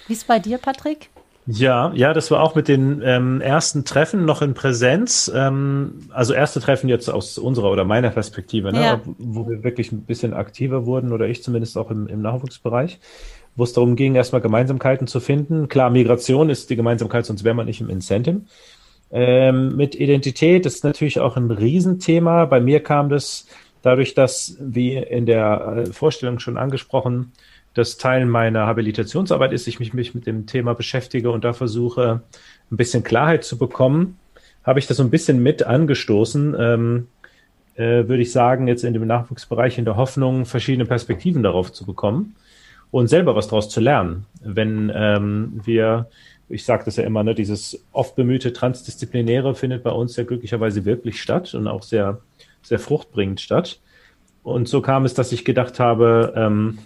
Wie 0.08 0.14
ist 0.14 0.22
es 0.22 0.24
bei 0.24 0.40
dir, 0.40 0.58
Patrick? 0.58 1.10
Ja, 1.50 1.92
ja, 1.94 2.12
das 2.12 2.30
war 2.30 2.42
auch 2.42 2.54
mit 2.54 2.68
den 2.68 3.00
ähm, 3.02 3.40
ersten 3.40 3.84
Treffen 3.86 4.26
noch 4.26 4.42
in 4.42 4.52
Präsenz. 4.52 5.32
Ähm, 5.34 6.08
also 6.10 6.34
erste 6.34 6.60
Treffen 6.60 6.88
jetzt 6.88 7.08
aus 7.08 7.38
unserer 7.38 7.70
oder 7.70 7.84
meiner 7.84 8.10
Perspektive, 8.10 8.70
ne? 8.70 8.82
Ja. 8.82 9.00
wo 9.18 9.48
wir 9.48 9.64
wirklich 9.64 9.90
ein 9.90 10.02
bisschen 10.02 10.34
aktiver 10.34 10.84
wurden 10.84 11.10
oder 11.12 11.26
ich 11.26 11.42
zumindest 11.42 11.78
auch 11.78 11.90
im, 11.90 12.06
im 12.06 12.20
Nachwuchsbereich 12.20 12.98
wo 13.58 13.64
es 13.64 13.72
darum 13.72 13.96
ging, 13.96 14.14
erstmal 14.14 14.40
Gemeinsamkeiten 14.40 15.08
zu 15.08 15.18
finden. 15.18 15.66
Klar, 15.66 15.90
Migration 15.90 16.48
ist 16.48 16.70
die 16.70 16.76
Gemeinsamkeit, 16.76 17.26
sonst 17.26 17.42
wäre 17.42 17.56
man 17.56 17.66
nicht 17.66 17.80
im 17.80 17.90
Incentive. 17.90 18.42
Ähm, 19.10 19.76
mit 19.76 19.96
Identität 19.96 20.64
ist 20.64 20.84
natürlich 20.84 21.18
auch 21.18 21.36
ein 21.36 21.50
Riesenthema. 21.50 22.44
Bei 22.44 22.60
mir 22.60 22.80
kam 22.80 23.08
das 23.08 23.46
dadurch, 23.82 24.14
dass, 24.14 24.56
wie 24.60 24.96
in 24.96 25.26
der 25.26 25.86
äh, 25.88 25.92
Vorstellung 25.92 26.38
schon 26.38 26.56
angesprochen, 26.56 27.32
das 27.74 27.96
Teil 27.96 28.26
meiner 28.26 28.66
Habilitationsarbeit 28.66 29.52
ist, 29.52 29.66
ich 29.66 29.78
mich, 29.78 29.94
mich 29.94 30.14
mit 30.14 30.26
dem 30.26 30.46
Thema 30.46 30.74
beschäftige 30.74 31.30
und 31.30 31.44
da 31.44 31.52
versuche, 31.52 32.22
ein 32.70 32.76
bisschen 32.76 33.04
Klarheit 33.04 33.44
zu 33.44 33.58
bekommen, 33.58 34.18
habe 34.64 34.78
ich 34.78 34.86
das 34.86 34.96
so 34.96 35.02
ein 35.02 35.10
bisschen 35.10 35.42
mit 35.42 35.62
angestoßen, 35.62 36.56
ähm, 36.58 37.08
äh, 37.74 38.08
würde 38.08 38.22
ich 38.22 38.32
sagen, 38.32 38.66
jetzt 38.68 38.84
in 38.84 38.92
dem 38.92 39.06
Nachwuchsbereich 39.06 39.78
in 39.78 39.84
der 39.84 39.96
Hoffnung, 39.96 40.44
verschiedene 40.44 40.84
Perspektiven 40.84 41.42
darauf 41.42 41.72
zu 41.72 41.86
bekommen 41.86 42.36
und 42.90 43.08
selber 43.08 43.36
was 43.36 43.48
daraus 43.48 43.68
zu 43.68 43.80
lernen. 43.80 44.26
Wenn 44.42 44.92
ähm, 44.94 45.60
wir, 45.64 46.08
ich 46.48 46.64
sage 46.64 46.84
das 46.84 46.96
ja 46.96 47.04
immer, 47.04 47.22
ne, 47.22 47.34
dieses 47.34 47.84
oft 47.92 48.16
bemühte 48.16 48.52
Transdisziplinäre 48.52 49.54
findet 49.54 49.82
bei 49.82 49.90
uns 49.90 50.16
ja 50.16 50.24
glücklicherweise 50.24 50.84
wirklich 50.84 51.22
statt 51.22 51.54
und 51.54 51.68
auch 51.68 51.82
sehr, 51.82 52.20
sehr 52.62 52.78
fruchtbringend 52.78 53.40
statt. 53.40 53.80
Und 54.42 54.68
so 54.68 54.80
kam 54.80 55.04
es, 55.04 55.14
dass 55.14 55.32
ich 55.32 55.44
gedacht 55.44 55.78
habe, 55.78 56.32
ähm, 56.36 56.78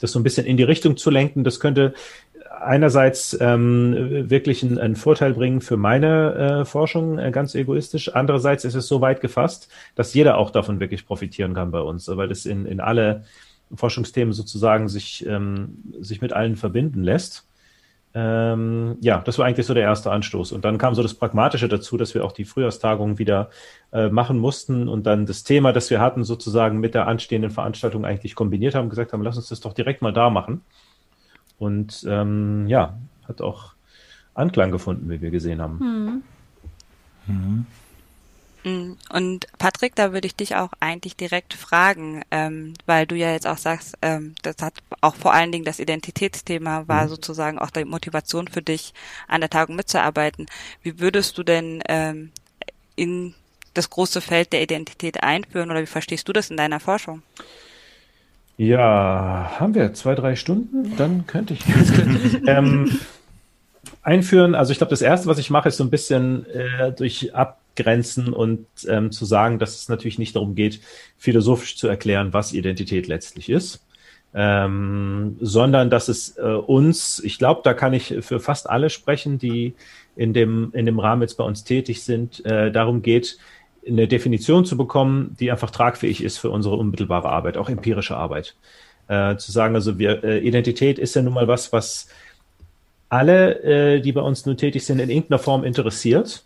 das 0.00 0.12
so 0.12 0.18
ein 0.18 0.22
bisschen 0.22 0.46
in 0.46 0.56
die 0.56 0.62
Richtung 0.64 0.96
zu 0.96 1.10
lenken, 1.10 1.44
das 1.44 1.60
könnte 1.60 1.94
einerseits 2.60 3.36
ähm, 3.40 4.28
wirklich 4.28 4.62
einen, 4.62 4.78
einen, 4.78 4.96
Vorteil 4.96 5.34
bringen 5.34 5.60
für 5.60 5.76
meine 5.76 6.34
äh, 6.34 6.64
Forschung, 6.64 7.18
äh, 7.18 7.30
ganz 7.30 7.54
egoistisch. 7.54 8.14
Andererseits 8.14 8.64
ist 8.64 8.74
es 8.74 8.86
so 8.86 9.00
weit 9.00 9.20
gefasst, 9.20 9.68
dass 9.94 10.14
jeder 10.14 10.36
auch 10.36 10.50
davon 10.50 10.80
wirklich 10.80 11.06
profitieren 11.06 11.54
kann 11.54 11.70
bei 11.70 11.80
uns, 11.80 12.08
weil 12.08 12.30
es 12.30 12.46
in, 12.46 12.66
in 12.66 12.80
alle 12.80 13.24
Forschungsthemen 13.74 14.32
sozusagen 14.32 14.88
sich, 14.88 15.24
ähm, 15.26 15.78
sich 16.00 16.20
mit 16.20 16.32
allen 16.32 16.56
verbinden 16.56 17.02
lässt. 17.02 17.46
Ähm, 18.12 18.96
ja, 19.00 19.18
das 19.18 19.38
war 19.38 19.46
eigentlich 19.46 19.66
so 19.66 19.74
der 19.74 19.84
erste 19.84 20.10
Anstoß. 20.10 20.52
Und 20.52 20.64
dann 20.64 20.78
kam 20.78 20.94
so 20.94 21.02
das 21.02 21.14
Pragmatische 21.14 21.68
dazu, 21.68 21.96
dass 21.96 22.14
wir 22.14 22.24
auch 22.24 22.32
die 22.32 22.44
Frühjahrstagung 22.44 23.18
wieder 23.18 23.50
äh, 23.92 24.08
machen 24.08 24.38
mussten 24.38 24.88
und 24.88 25.04
dann 25.04 25.26
das 25.26 25.44
Thema, 25.44 25.72
das 25.72 25.90
wir 25.90 26.00
hatten, 26.00 26.24
sozusagen 26.24 26.80
mit 26.80 26.94
der 26.94 27.06
anstehenden 27.06 27.50
Veranstaltung 27.50 28.04
eigentlich 28.04 28.34
kombiniert 28.34 28.74
haben, 28.74 28.88
gesagt 28.88 29.12
haben, 29.12 29.22
lass 29.22 29.36
uns 29.36 29.48
das 29.48 29.60
doch 29.60 29.74
direkt 29.74 30.02
mal 30.02 30.12
da 30.12 30.28
machen. 30.28 30.62
Und 31.58 32.04
ähm, 32.08 32.66
ja, 32.66 32.98
hat 33.28 33.42
auch 33.42 33.74
Anklang 34.34 34.72
gefunden, 34.72 35.08
wie 35.08 35.20
wir 35.20 35.30
gesehen 35.30 35.60
haben. 35.60 35.78
Hm. 35.78 36.22
Mhm. 37.26 37.66
Und 38.62 39.46
Patrick, 39.58 39.94
da 39.94 40.12
würde 40.12 40.26
ich 40.26 40.36
dich 40.36 40.56
auch 40.56 40.70
eigentlich 40.80 41.16
direkt 41.16 41.54
fragen, 41.54 42.22
ähm, 42.30 42.74
weil 42.84 43.06
du 43.06 43.14
ja 43.14 43.32
jetzt 43.32 43.46
auch 43.46 43.56
sagst, 43.56 43.96
ähm, 44.02 44.34
das 44.42 44.56
hat 44.60 44.74
auch 45.00 45.14
vor 45.14 45.32
allen 45.32 45.50
Dingen 45.50 45.64
das 45.64 45.80
Identitätsthema 45.80 46.84
war 46.86 47.04
mhm. 47.04 47.08
sozusagen 47.08 47.58
auch 47.58 47.70
die 47.70 47.86
Motivation 47.86 48.48
für 48.48 48.60
dich, 48.60 48.92
an 49.28 49.40
der 49.40 49.48
Tagung 49.48 49.76
mitzuarbeiten. 49.76 50.46
Wie 50.82 51.00
würdest 51.00 51.38
du 51.38 51.42
denn 51.42 51.82
ähm, 51.88 52.32
in 52.96 53.34
das 53.72 53.88
große 53.88 54.20
Feld 54.20 54.52
der 54.52 54.62
Identität 54.62 55.22
einführen 55.22 55.70
oder 55.70 55.80
wie 55.80 55.86
verstehst 55.86 56.28
du 56.28 56.32
das 56.32 56.50
in 56.50 56.56
deiner 56.58 56.80
Forschung? 56.80 57.22
Ja, 58.58 59.52
haben 59.58 59.74
wir 59.74 59.94
zwei, 59.94 60.14
drei 60.14 60.36
Stunden? 60.36 60.96
Dann 60.98 61.26
könnte 61.26 61.54
ich 61.54 61.64
ähm, 62.46 63.00
einführen. 64.02 64.54
Also 64.54 64.72
ich 64.72 64.78
glaube, 64.78 64.90
das 64.90 65.00
Erste, 65.00 65.28
was 65.28 65.38
ich 65.38 65.48
mache, 65.48 65.70
ist 65.70 65.78
so 65.78 65.84
ein 65.84 65.88
bisschen 65.88 66.44
äh, 66.50 66.92
durch 66.92 67.34
Abgrenzen 67.70 68.32
und 68.32 68.66
ähm, 68.88 69.10
zu 69.10 69.24
sagen, 69.24 69.58
dass 69.58 69.76
es 69.76 69.88
natürlich 69.88 70.18
nicht 70.18 70.36
darum 70.36 70.54
geht, 70.54 70.80
philosophisch 71.16 71.76
zu 71.76 71.88
erklären, 71.88 72.32
was 72.32 72.52
Identität 72.52 73.06
letztlich 73.06 73.48
ist. 73.48 73.84
Ähm, 74.32 75.36
sondern 75.40 75.90
dass 75.90 76.08
es 76.08 76.36
äh, 76.38 76.42
uns, 76.42 77.20
ich 77.24 77.38
glaube, 77.38 77.62
da 77.64 77.74
kann 77.74 77.92
ich 77.92 78.14
für 78.20 78.38
fast 78.38 78.70
alle 78.70 78.88
sprechen, 78.88 79.38
die 79.38 79.74
in 80.14 80.32
dem, 80.32 80.70
in 80.72 80.86
dem 80.86 81.00
Rahmen 81.00 81.22
jetzt 81.22 81.34
bei 81.34 81.42
uns 81.42 81.64
tätig 81.64 82.04
sind, 82.04 82.44
äh, 82.44 82.70
darum 82.70 83.02
geht, 83.02 83.38
eine 83.84 84.06
Definition 84.06 84.64
zu 84.64 84.76
bekommen, 84.76 85.36
die 85.40 85.50
einfach 85.50 85.70
tragfähig 85.70 86.22
ist 86.22 86.38
für 86.38 86.50
unsere 86.50 86.76
unmittelbare 86.76 87.28
Arbeit, 87.28 87.56
auch 87.56 87.68
empirische 87.68 88.16
Arbeit. 88.16 88.54
Äh, 89.08 89.36
zu 89.36 89.50
sagen, 89.50 89.74
also 89.74 89.98
wir, 89.98 90.22
äh, 90.22 90.38
Identität 90.38 91.00
ist 91.00 91.16
ja 91.16 91.22
nun 91.22 91.34
mal 91.34 91.48
was, 91.48 91.72
was 91.72 92.06
alle, 93.08 93.62
äh, 93.64 94.00
die 94.00 94.12
bei 94.12 94.20
uns 94.20 94.46
nun 94.46 94.56
tätig 94.56 94.84
sind, 94.84 95.00
in 95.00 95.10
irgendeiner 95.10 95.40
Form 95.40 95.64
interessiert 95.64 96.44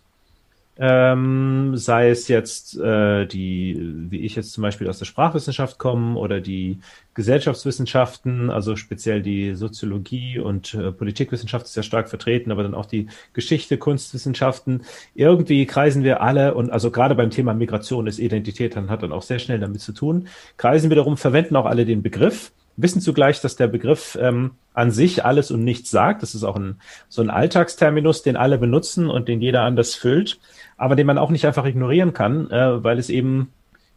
ähm, 0.77 1.77
sei 1.77 2.09
es 2.09 2.27
jetzt 2.27 2.77
äh, 2.77 3.25
die, 3.25 3.77
wie 4.09 4.19
ich 4.19 4.35
jetzt 4.35 4.51
zum 4.51 4.61
Beispiel 4.61 4.89
aus 4.89 4.99
der 4.99 5.05
Sprachwissenschaft 5.05 5.77
komme 5.77 6.17
oder 6.17 6.41
die 6.41 6.79
Gesellschaftswissenschaften, 7.13 8.49
also 8.49 8.75
speziell 8.75 9.21
die 9.21 9.55
Soziologie 9.55 10.39
und 10.39 10.73
äh, 10.73 10.91
Politikwissenschaft 10.91 11.65
ist 11.65 11.77
ja 11.77 11.83
stark 11.83 12.09
vertreten, 12.09 12.51
aber 12.51 12.63
dann 12.63 12.75
auch 12.75 12.87
die 12.87 13.07
Geschichte, 13.31 13.77
Kunstwissenschaften. 13.77 14.83
Irgendwie 15.13 15.65
kreisen 15.65 16.03
wir 16.03 16.21
alle 16.21 16.55
und 16.55 16.71
also 16.71 16.91
gerade 16.91 17.15
beim 17.15 17.29
Thema 17.29 17.53
Migration 17.53 18.07
ist 18.07 18.19
Identität 18.19 18.75
dann 18.75 18.89
hat 18.89 19.03
dann 19.03 19.13
auch 19.13 19.23
sehr 19.23 19.39
schnell 19.39 19.59
damit 19.59 19.79
zu 19.81 19.93
tun. 19.93 20.27
Kreisen 20.57 20.89
wir 20.89 20.95
darum, 20.95 21.15
verwenden 21.15 21.55
auch 21.55 21.65
alle 21.65 21.85
den 21.85 22.01
Begriff 22.01 22.51
wissen 22.77 23.01
zugleich, 23.01 23.41
dass 23.41 23.55
der 23.55 23.67
Begriff 23.67 24.17
ähm, 24.21 24.51
an 24.73 24.91
sich 24.91 25.23
alles 25.23 25.51
und 25.51 25.63
nichts 25.63 25.91
sagt. 25.91 26.21
Das 26.21 26.35
ist 26.35 26.43
auch 26.43 26.55
ein, 26.55 26.81
so 27.09 27.21
ein 27.21 27.29
Alltagsterminus, 27.29 28.23
den 28.23 28.35
alle 28.35 28.57
benutzen 28.57 29.09
und 29.09 29.27
den 29.27 29.41
jeder 29.41 29.61
anders 29.61 29.95
füllt 29.95 30.39
aber 30.77 30.95
den 30.95 31.07
man 31.07 31.17
auch 31.17 31.29
nicht 31.29 31.45
einfach 31.45 31.65
ignorieren 31.65 32.13
kann, 32.13 32.49
äh, 32.51 32.83
weil 32.83 32.99
es 32.99 33.09
eben 33.09 33.51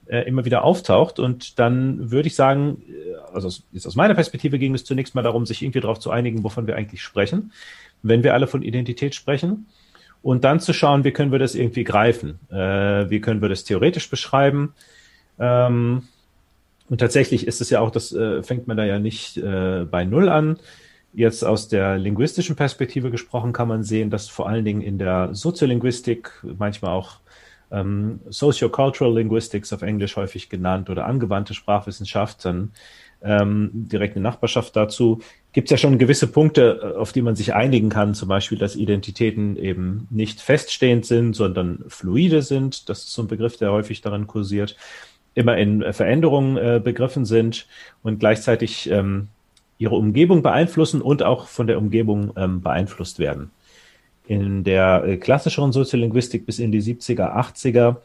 äh, 0.06 0.20
immer 0.20 0.44
wieder 0.44 0.64
auftaucht. 0.64 1.18
Und 1.18 1.58
dann 1.58 2.10
würde 2.10 2.28
ich 2.28 2.34
sagen, 2.34 2.82
äh, 2.88 3.34
also 3.34 3.48
jetzt 3.72 3.86
aus 3.86 3.96
meiner 3.96 4.14
Perspektive 4.14 4.58
ging 4.58 4.74
es 4.74 4.84
zunächst 4.84 5.14
mal 5.14 5.22
darum, 5.22 5.46
sich 5.46 5.62
irgendwie 5.62 5.80
darauf 5.80 5.98
zu 5.98 6.10
einigen, 6.10 6.44
wovon 6.44 6.66
wir 6.66 6.76
eigentlich 6.76 7.02
sprechen, 7.02 7.52
wenn 8.02 8.22
wir 8.22 8.34
alle 8.34 8.46
von 8.46 8.62
Identität 8.62 9.14
sprechen. 9.14 9.66
Und 10.20 10.44
dann 10.44 10.60
zu 10.60 10.72
schauen, 10.72 11.04
wie 11.04 11.12
können 11.12 11.30
wir 11.30 11.38
das 11.38 11.54
irgendwie 11.54 11.84
greifen? 11.84 12.40
Äh, 12.50 13.08
wie 13.10 13.20
können 13.20 13.40
wir 13.40 13.48
das 13.48 13.64
theoretisch 13.64 14.10
beschreiben? 14.10 14.74
Ähm, 15.38 16.02
und 16.88 16.98
tatsächlich 16.98 17.46
ist 17.46 17.60
es 17.60 17.70
ja 17.70 17.80
auch, 17.80 17.90
das 17.90 18.12
äh, 18.12 18.42
fängt 18.42 18.66
man 18.66 18.76
da 18.76 18.84
ja 18.84 18.98
nicht 18.98 19.36
äh, 19.36 19.84
bei 19.84 20.04
Null 20.04 20.28
an. 20.28 20.58
Jetzt 21.12 21.42
aus 21.42 21.68
der 21.68 21.98
linguistischen 21.98 22.56
Perspektive 22.56 23.10
gesprochen 23.10 23.52
kann 23.52 23.68
man 23.68 23.82
sehen, 23.82 24.10
dass 24.10 24.28
vor 24.28 24.48
allen 24.48 24.64
Dingen 24.64 24.82
in 24.82 24.98
der 24.98 25.34
Soziolinguistik, 25.34 26.30
manchmal 26.58 26.92
auch 26.92 27.20
ähm, 27.70 28.20
Sociocultural 28.28 29.14
Linguistics 29.14 29.72
auf 29.72 29.82
Englisch 29.82 30.16
häufig 30.16 30.48
genannt 30.48 30.90
oder 30.90 31.06
angewandte 31.06 31.54
Sprachwissenschaft, 31.54 32.44
dann 32.44 32.72
ähm, 33.22 33.70
direkte 33.72 34.20
Nachbarschaft 34.20 34.76
dazu, 34.76 35.20
gibt 35.52 35.66
es 35.66 35.70
ja 35.72 35.76
schon 35.76 35.98
gewisse 35.98 36.28
Punkte, 36.28 36.80
äh, 36.82 36.96
auf 36.98 37.12
die 37.12 37.22
man 37.22 37.36
sich 37.36 37.54
einigen 37.54 37.88
kann, 37.88 38.14
zum 38.14 38.28
Beispiel, 38.28 38.58
dass 38.58 38.76
Identitäten 38.76 39.56
eben 39.56 40.06
nicht 40.10 40.40
feststehend 40.40 41.04
sind, 41.04 41.34
sondern 41.34 41.84
fluide 41.88 42.42
sind. 42.42 42.88
Das 42.88 43.00
ist 43.00 43.12
so 43.12 43.22
ein 43.22 43.28
Begriff, 43.28 43.56
der 43.56 43.72
häufig 43.72 44.00
darin 44.00 44.26
kursiert, 44.26 44.76
immer 45.38 45.56
in 45.56 45.92
Veränderungen 45.92 46.56
äh, 46.56 46.80
begriffen 46.82 47.24
sind 47.24 47.66
und 48.02 48.18
gleichzeitig 48.18 48.90
ähm, 48.90 49.28
ihre 49.78 49.94
Umgebung 49.94 50.42
beeinflussen 50.42 51.00
und 51.00 51.22
auch 51.22 51.46
von 51.46 51.68
der 51.68 51.78
Umgebung 51.78 52.32
ähm, 52.36 52.60
beeinflusst 52.60 53.20
werden. 53.20 53.52
In 54.26 54.64
der 54.64 55.04
äh, 55.04 55.16
klassischeren 55.16 55.70
Soziolinguistik 55.70 56.44
bis 56.44 56.58
in 56.58 56.72
die 56.72 56.82
70er, 56.82 57.36
80er 57.36 57.96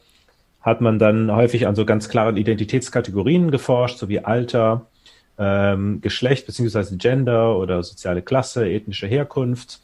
hat 0.60 0.80
man 0.80 0.98
dann 0.98 1.34
häufig 1.34 1.66
an 1.66 1.74
so 1.74 1.84
ganz 1.84 2.08
klaren 2.08 2.36
Identitätskategorien 2.36 3.50
geforscht, 3.50 3.98
so 3.98 4.08
wie 4.08 4.20
Alter, 4.20 4.86
ähm, 5.36 6.00
Geschlecht 6.00 6.46
beziehungsweise 6.46 6.96
Gender 6.96 7.58
oder 7.58 7.82
soziale 7.82 8.22
Klasse, 8.22 8.70
ethnische 8.70 9.08
Herkunft. 9.08 9.80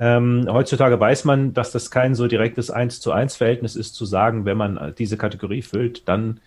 Ähm, 0.00 0.48
heutzutage 0.50 0.98
weiß 0.98 1.24
man, 1.24 1.54
dass 1.54 1.70
das 1.70 1.92
kein 1.92 2.16
so 2.16 2.26
direktes 2.26 2.70
Eins 2.70 3.00
zu 3.00 3.12
eins 3.12 3.36
Verhältnis 3.36 3.76
ist, 3.76 3.94
zu 3.94 4.04
sagen, 4.04 4.44
wenn 4.44 4.56
man 4.56 4.94
diese 4.98 5.16
Kategorie 5.16 5.62
füllt, 5.62 6.08
dann 6.08 6.40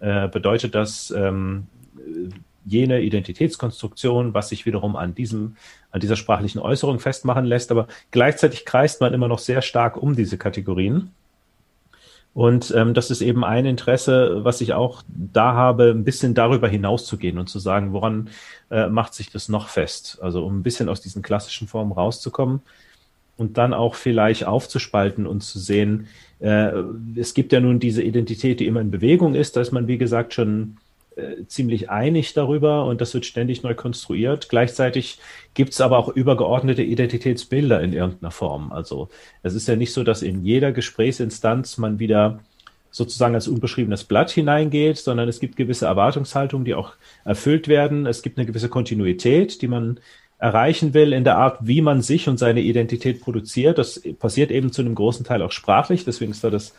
äh, 0.00 0.28
bedeutet 0.28 0.74
das 0.74 1.10
ähm, 1.10 1.66
jene 2.64 3.00
Identitätskonstruktion, 3.00 4.34
was 4.34 4.50
sich 4.50 4.66
wiederum 4.66 4.96
an 4.96 5.14
diesem, 5.14 5.56
an 5.90 6.00
dieser 6.00 6.16
sprachlichen 6.16 6.58
Äußerung 6.60 7.00
festmachen 7.00 7.44
lässt. 7.44 7.70
Aber 7.70 7.86
gleichzeitig 8.10 8.64
kreist 8.64 9.00
man 9.00 9.14
immer 9.14 9.28
noch 9.28 9.38
sehr 9.38 9.62
stark 9.62 9.96
um 9.96 10.14
diese 10.14 10.38
Kategorien. 10.38 11.10
Und 12.32 12.72
ähm, 12.76 12.94
das 12.94 13.10
ist 13.10 13.22
eben 13.22 13.44
ein 13.44 13.66
Interesse, 13.66 14.44
was 14.44 14.60
ich 14.60 14.72
auch 14.72 15.02
da 15.08 15.54
habe, 15.54 15.90
ein 15.90 16.04
bisschen 16.04 16.32
darüber 16.34 16.68
hinauszugehen 16.68 17.38
und 17.38 17.48
zu 17.48 17.58
sagen, 17.58 17.92
woran 17.92 18.30
äh, 18.70 18.88
macht 18.88 19.14
sich 19.14 19.30
das 19.30 19.48
noch 19.48 19.68
fest? 19.68 20.18
Also 20.22 20.46
um 20.46 20.60
ein 20.60 20.62
bisschen 20.62 20.88
aus 20.88 21.00
diesen 21.00 21.22
klassischen 21.22 21.66
Formen 21.66 21.90
rauszukommen 21.90 22.62
und 23.40 23.56
dann 23.56 23.72
auch 23.72 23.94
vielleicht 23.94 24.44
aufzuspalten 24.44 25.26
und 25.26 25.40
zu 25.40 25.58
sehen, 25.58 26.08
äh, 26.40 26.72
es 27.16 27.32
gibt 27.32 27.54
ja 27.54 27.60
nun 27.60 27.80
diese 27.80 28.02
Identität, 28.02 28.60
die 28.60 28.66
immer 28.66 28.82
in 28.82 28.90
Bewegung 28.90 29.34
ist. 29.34 29.56
Da 29.56 29.62
ist 29.62 29.72
man, 29.72 29.88
wie 29.88 29.96
gesagt, 29.96 30.34
schon 30.34 30.76
äh, 31.16 31.46
ziemlich 31.46 31.88
einig 31.88 32.34
darüber 32.34 32.84
und 32.84 33.00
das 33.00 33.14
wird 33.14 33.24
ständig 33.24 33.62
neu 33.62 33.74
konstruiert. 33.74 34.50
Gleichzeitig 34.50 35.18
gibt 35.54 35.72
es 35.72 35.80
aber 35.80 35.96
auch 35.96 36.08
übergeordnete 36.10 36.82
Identitätsbilder 36.82 37.80
in 37.80 37.94
irgendeiner 37.94 38.30
Form. 38.30 38.72
Also 38.72 39.08
es 39.42 39.54
ist 39.54 39.66
ja 39.68 39.74
nicht 39.74 39.94
so, 39.94 40.04
dass 40.04 40.20
in 40.20 40.44
jeder 40.44 40.70
Gesprächsinstanz 40.72 41.78
man 41.78 41.98
wieder 41.98 42.40
sozusagen 42.90 43.34
als 43.34 43.48
unbeschriebenes 43.48 44.04
Blatt 44.04 44.30
hineingeht, 44.30 44.98
sondern 44.98 45.30
es 45.30 45.40
gibt 45.40 45.56
gewisse 45.56 45.86
Erwartungshaltungen, 45.86 46.66
die 46.66 46.74
auch 46.74 46.92
erfüllt 47.24 47.68
werden. 47.68 48.04
Es 48.04 48.20
gibt 48.20 48.36
eine 48.36 48.46
gewisse 48.46 48.68
Kontinuität, 48.68 49.62
die 49.62 49.68
man 49.68 49.98
erreichen 50.40 50.94
will 50.94 51.12
in 51.12 51.24
der 51.24 51.36
Art, 51.36 51.58
wie 51.60 51.82
man 51.82 52.00
sich 52.00 52.28
und 52.28 52.38
seine 52.38 52.60
Identität 52.60 53.20
produziert. 53.20 53.78
Das 53.78 54.00
passiert 54.18 54.50
eben 54.50 54.72
zu 54.72 54.80
einem 54.80 54.94
großen 54.94 55.24
Teil 55.24 55.42
auch 55.42 55.52
sprachlich, 55.52 56.04
deswegen 56.04 56.32
ist 56.32 56.42
da 56.42 56.50
das 56.50 56.74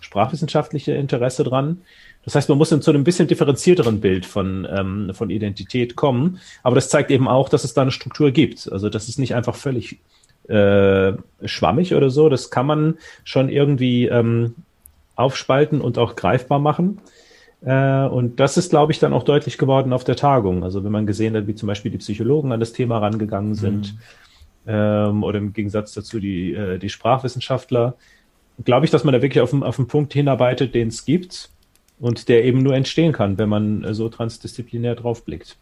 sprachwissenschaftliche 0.00 0.92
Interesse 0.92 1.44
dran. 1.44 1.82
Das 2.24 2.34
heißt, 2.34 2.48
man 2.48 2.58
muss 2.58 2.70
zu 2.70 2.90
einem 2.90 3.04
bisschen 3.04 3.28
differenzierteren 3.28 4.00
Bild 4.00 4.26
von, 4.26 4.66
ähm, 4.70 5.10
von 5.12 5.30
Identität 5.30 5.96
kommen. 5.96 6.40
Aber 6.62 6.74
das 6.74 6.88
zeigt 6.88 7.10
eben 7.10 7.28
auch, 7.28 7.48
dass 7.48 7.64
es 7.64 7.74
da 7.74 7.82
eine 7.82 7.90
Struktur 7.90 8.30
gibt. 8.30 8.70
Also 8.72 8.88
das 8.88 9.08
ist 9.08 9.18
nicht 9.18 9.34
einfach 9.34 9.56
völlig 9.56 9.98
äh, 10.48 11.12
schwammig 11.44 11.94
oder 11.94 12.10
so. 12.10 12.28
Das 12.28 12.50
kann 12.50 12.66
man 12.66 12.98
schon 13.24 13.48
irgendwie 13.48 14.06
ähm, 14.06 14.54
aufspalten 15.16 15.80
und 15.80 15.98
auch 15.98 16.16
greifbar 16.16 16.60
machen. 16.60 17.00
Äh, 17.64 18.06
und 18.06 18.40
das 18.40 18.56
ist, 18.56 18.70
glaube 18.70 18.92
ich, 18.92 18.98
dann 18.98 19.12
auch 19.12 19.22
deutlich 19.22 19.58
geworden 19.58 19.92
auf 19.92 20.04
der 20.04 20.16
Tagung. 20.16 20.64
Also 20.64 20.82
wenn 20.84 20.92
man 20.92 21.06
gesehen 21.06 21.36
hat, 21.36 21.46
wie 21.46 21.54
zum 21.54 21.68
Beispiel 21.68 21.90
die 21.90 21.98
Psychologen 21.98 22.52
an 22.52 22.60
das 22.60 22.72
Thema 22.72 22.98
rangegangen 22.98 23.54
sind, 23.54 23.94
mhm. 23.94 23.98
ähm, 24.66 25.22
oder 25.22 25.38
im 25.38 25.52
Gegensatz 25.52 25.92
dazu 25.94 26.18
die, 26.18 26.54
äh, 26.54 26.78
die 26.78 26.88
Sprachwissenschaftler, 26.88 27.94
glaube 28.64 28.86
ich, 28.86 28.90
dass 28.90 29.04
man 29.04 29.12
da 29.12 29.22
wirklich 29.22 29.40
auf, 29.40 29.52
auf 29.54 29.78
einen 29.78 29.88
Punkt 29.88 30.12
hinarbeitet, 30.12 30.74
den 30.74 30.88
es 30.88 31.04
gibt 31.04 31.50
und 32.00 32.28
der 32.28 32.44
eben 32.44 32.62
nur 32.62 32.74
entstehen 32.74 33.12
kann, 33.12 33.38
wenn 33.38 33.48
man 33.48 33.84
äh, 33.84 33.94
so 33.94 34.08
transdisziplinär 34.08 34.96
draufblickt. 34.96 35.56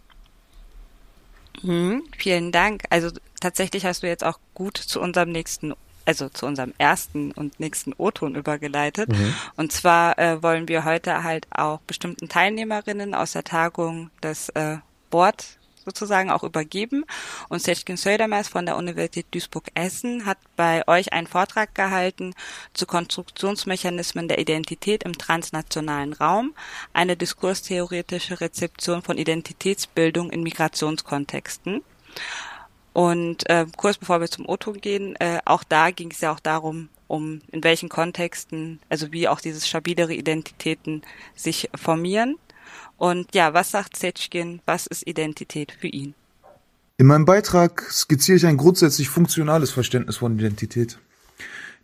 Mhm, 1.63 2.03
vielen 2.17 2.53
Dank. 2.53 2.85
Also 2.89 3.11
tatsächlich 3.41 3.85
hast 3.85 4.03
du 4.03 4.07
jetzt 4.07 4.25
auch 4.25 4.39
gut 4.55 4.79
zu 4.79 5.01
unserem 5.01 5.31
nächsten 5.31 5.75
also 6.11 6.29
zu 6.29 6.45
unserem 6.45 6.75
ersten 6.77 7.31
und 7.31 7.61
nächsten 7.61 7.93
O-Ton 7.97 8.35
übergeleitet. 8.35 9.11
Mhm. 9.11 9.35
Und 9.57 9.71
zwar 9.71 10.19
äh, 10.19 10.43
wollen 10.43 10.67
wir 10.67 10.85
heute 10.85 11.23
halt 11.23 11.47
auch 11.53 11.79
bestimmten 11.83 12.29
Teilnehmerinnen 12.29 13.15
aus 13.15 13.33
der 13.33 13.45
Tagung 13.45 14.11
das 14.21 14.49
äh, 14.51 14.79
Wort 15.13 15.61
sozusagen 15.85 16.31
auch 16.31 16.43
übergeben. 16.43 17.05
Und 17.49 17.63
Seçkin 17.63 17.97
Södermers 17.97 18.49
von 18.49 18.67
der 18.67 18.77
Universität 18.77 19.27
Duisburg-Essen 19.31 20.27
hat 20.27 20.39
bei 20.57 20.87
euch 20.89 21.13
einen 21.13 21.29
Vortrag 21.29 21.77
gehalten 21.77 22.35
zu 22.75 22.87
Konstruktionsmechanismen 22.87 24.27
der 24.27 24.41
Identität 24.41 25.05
im 25.05 25.17
transnationalen 25.17 26.13
Raum, 26.13 26.55
eine 26.93 27.17
diskurstheoretische 27.17 28.41
Rezeption 28.41 29.03
von 29.03 29.17
Identitätsbildung 29.17 30.31
in 30.31 30.43
Migrationskontexten. 30.43 31.83
Und 32.93 33.49
äh, 33.49 33.67
kurz 33.77 33.99
bevor 33.99 34.21
wir 34.21 34.29
zum 34.29 34.49
Otto 34.49 34.73
gehen, 34.73 35.15
äh, 35.17 35.39
auch 35.45 35.63
da 35.65 35.91
ging 35.91 36.11
es 36.11 36.21
ja 36.21 36.33
auch 36.33 36.41
darum, 36.41 36.89
um 37.07 37.41
in 37.53 37.63
welchen 37.63 37.89
Kontexten, 37.89 38.81
also 38.89 39.13
wie 39.13 39.29
auch 39.29 39.41
diese 39.41 39.65
stabilere 39.65 40.15
Identitäten 40.15 41.03
sich 41.35 41.71
formieren. 41.75 42.37
Und 42.97 43.35
ja, 43.35 43.55
was 43.55 43.71
sagt 43.71 43.97
Setschkin, 43.97 44.61
was 44.67 44.87
ist 44.87 45.07
Identität 45.07 45.73
für 45.73 45.89
ihn? 45.89 46.15
In 46.99 47.07
meinem 47.07 47.25
Beitrag 47.25 47.83
skizziere 47.91 48.37
ich 48.37 48.47
ein 48.47 48.59
grundsätzlich 48.59 49.09
funktionales 49.09 49.71
Verständnis 49.71 50.19
von 50.19 50.39
Identität. 50.39 50.99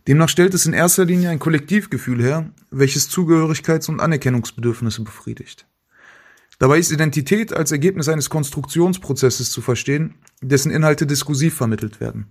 Demnach 0.07 0.29
stellt 0.29 0.53
es 0.53 0.65
in 0.65 0.73
erster 0.73 1.05
Linie 1.05 1.31
ein 1.31 1.39
Kollektivgefühl 1.39 2.21
her, 2.21 2.49
welches 2.69 3.09
Zugehörigkeits- 3.09 3.89
und 3.89 3.99
Anerkennungsbedürfnisse 3.99 5.01
befriedigt. 5.03 5.65
Dabei 6.59 6.79
ist 6.79 6.91
Identität 6.91 7.53
als 7.53 7.71
Ergebnis 7.71 8.09
eines 8.09 8.29
Konstruktionsprozesses 8.29 9.51
zu 9.51 9.61
verstehen, 9.61 10.15
dessen 10.41 10.71
Inhalte 10.71 11.05
diskursiv 11.05 11.53
vermittelt 11.55 11.99
werden. 11.99 12.27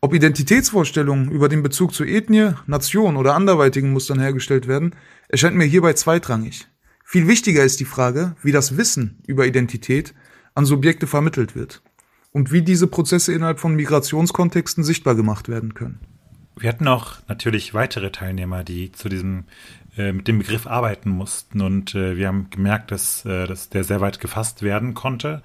Ob 0.00 0.14
Identitätsvorstellungen 0.14 1.30
über 1.30 1.48
den 1.48 1.62
Bezug 1.62 1.94
zur 1.94 2.06
Ethnie, 2.06 2.52
Nation 2.66 3.16
oder 3.16 3.34
anderweitigen 3.34 3.92
Mustern 3.92 4.20
hergestellt 4.20 4.66
werden, 4.66 4.94
erscheint 5.28 5.56
mir 5.56 5.64
hierbei 5.64 5.92
zweitrangig. 5.94 6.66
Viel 7.04 7.28
wichtiger 7.28 7.64
ist 7.64 7.80
die 7.80 7.84
Frage, 7.84 8.34
wie 8.42 8.52
das 8.52 8.76
Wissen 8.76 9.18
über 9.26 9.46
Identität 9.46 10.14
an 10.54 10.64
Subjekte 10.64 11.06
vermittelt 11.06 11.54
wird 11.54 11.82
und 12.32 12.50
wie 12.50 12.62
diese 12.62 12.86
Prozesse 12.86 13.32
innerhalb 13.32 13.60
von 13.60 13.76
Migrationskontexten 13.76 14.84
sichtbar 14.84 15.14
gemacht 15.14 15.48
werden 15.48 15.74
können. 15.74 16.00
Wir 16.56 16.68
hatten 16.68 16.86
auch 16.86 17.16
natürlich 17.28 17.74
weitere 17.74 18.10
Teilnehmer, 18.10 18.62
die 18.62 18.92
zu 18.92 19.08
diesem 19.08 19.44
äh, 19.96 20.12
mit 20.12 20.28
dem 20.28 20.38
Begriff 20.38 20.66
arbeiten 20.66 21.10
mussten. 21.10 21.60
Und 21.60 21.94
äh, 21.94 22.16
wir 22.16 22.28
haben 22.28 22.48
gemerkt, 22.50 22.90
dass, 22.90 23.24
äh, 23.24 23.46
dass 23.46 23.68
der 23.68 23.84
sehr 23.84 24.00
weit 24.00 24.20
gefasst 24.20 24.62
werden 24.62 24.94
konnte. 24.94 25.42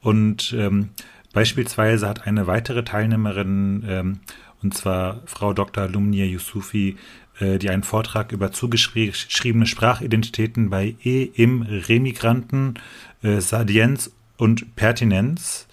Und 0.00 0.54
ähm, 0.56 0.90
beispielsweise 1.32 2.08
hat 2.08 2.26
eine 2.26 2.46
weitere 2.46 2.84
Teilnehmerin, 2.84 3.84
ähm, 3.88 4.20
und 4.62 4.74
zwar 4.74 5.22
Frau 5.26 5.52
Dr. 5.52 5.88
Lumnia 5.88 6.24
Yusufi, 6.24 6.96
äh, 7.38 7.58
die 7.58 7.70
einen 7.70 7.82
Vortrag 7.82 8.32
über 8.32 8.52
zugeschriebene 8.52 9.66
Sprachidentitäten 9.66 10.70
bei 10.70 10.96
E 11.02 11.22
im 11.22 11.62
Remigranten, 11.62 12.74
äh, 13.22 13.40
Sadienz 13.40 14.12
und 14.36 14.76
Pertinenz 14.76 15.66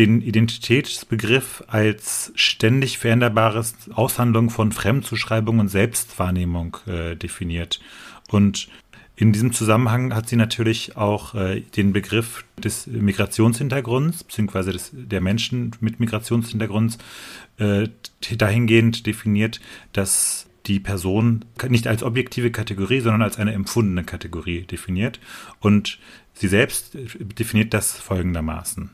den 0.00 0.22
Identitätsbegriff 0.22 1.62
als 1.66 2.32
ständig 2.34 2.96
veränderbares 2.96 3.74
Aushandlung 3.92 4.48
von 4.48 4.72
Fremdzuschreibung 4.72 5.58
und 5.58 5.68
Selbstwahrnehmung 5.68 6.78
äh, 6.86 7.16
definiert. 7.16 7.80
Und 8.30 8.68
in 9.14 9.34
diesem 9.34 9.52
Zusammenhang 9.52 10.14
hat 10.14 10.26
sie 10.26 10.36
natürlich 10.36 10.96
auch 10.96 11.34
äh, 11.34 11.60
den 11.60 11.92
Begriff 11.92 12.46
des 12.56 12.86
Migrationshintergrunds, 12.86 14.24
beziehungsweise 14.24 14.72
des, 14.72 14.90
der 14.94 15.20
Menschen 15.20 15.72
mit 15.80 16.00
Migrationshintergrunds, 16.00 16.96
äh, 17.58 17.88
dahingehend 18.38 19.06
definiert, 19.06 19.60
dass 19.92 20.46
die 20.64 20.80
Person 20.80 21.44
nicht 21.68 21.86
als 21.86 22.02
objektive 22.02 22.50
Kategorie, 22.50 23.00
sondern 23.00 23.20
als 23.20 23.36
eine 23.36 23.52
empfundene 23.52 24.04
Kategorie 24.04 24.62
definiert. 24.62 25.20
Und 25.58 25.98
sie 26.32 26.48
selbst 26.48 26.96
definiert 27.38 27.74
das 27.74 27.92
folgendermaßen. 27.92 28.88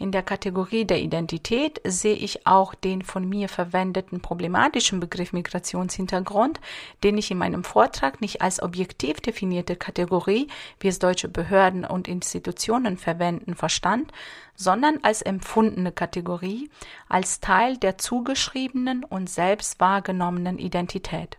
In 0.00 0.12
der 0.12 0.22
Kategorie 0.22 0.86
der 0.86 1.02
Identität 1.02 1.78
sehe 1.84 2.14
ich 2.14 2.46
auch 2.46 2.74
den 2.74 3.02
von 3.02 3.28
mir 3.28 3.50
verwendeten 3.50 4.22
problematischen 4.22 4.98
Begriff 4.98 5.34
Migrationshintergrund, 5.34 6.58
den 7.04 7.18
ich 7.18 7.30
in 7.30 7.36
meinem 7.36 7.64
Vortrag 7.64 8.22
nicht 8.22 8.40
als 8.40 8.62
objektiv 8.62 9.20
definierte 9.20 9.76
Kategorie, 9.76 10.48
wie 10.80 10.88
es 10.88 11.00
deutsche 11.00 11.28
Behörden 11.28 11.84
und 11.84 12.08
Institutionen 12.08 12.96
verwenden, 12.96 13.54
verstand, 13.54 14.10
sondern 14.56 15.00
als 15.02 15.20
empfundene 15.20 15.92
Kategorie, 15.92 16.70
als 17.10 17.40
Teil 17.40 17.76
der 17.76 17.98
zugeschriebenen 17.98 19.04
und 19.04 19.28
selbst 19.28 19.80
wahrgenommenen 19.80 20.58
Identität. 20.58 21.36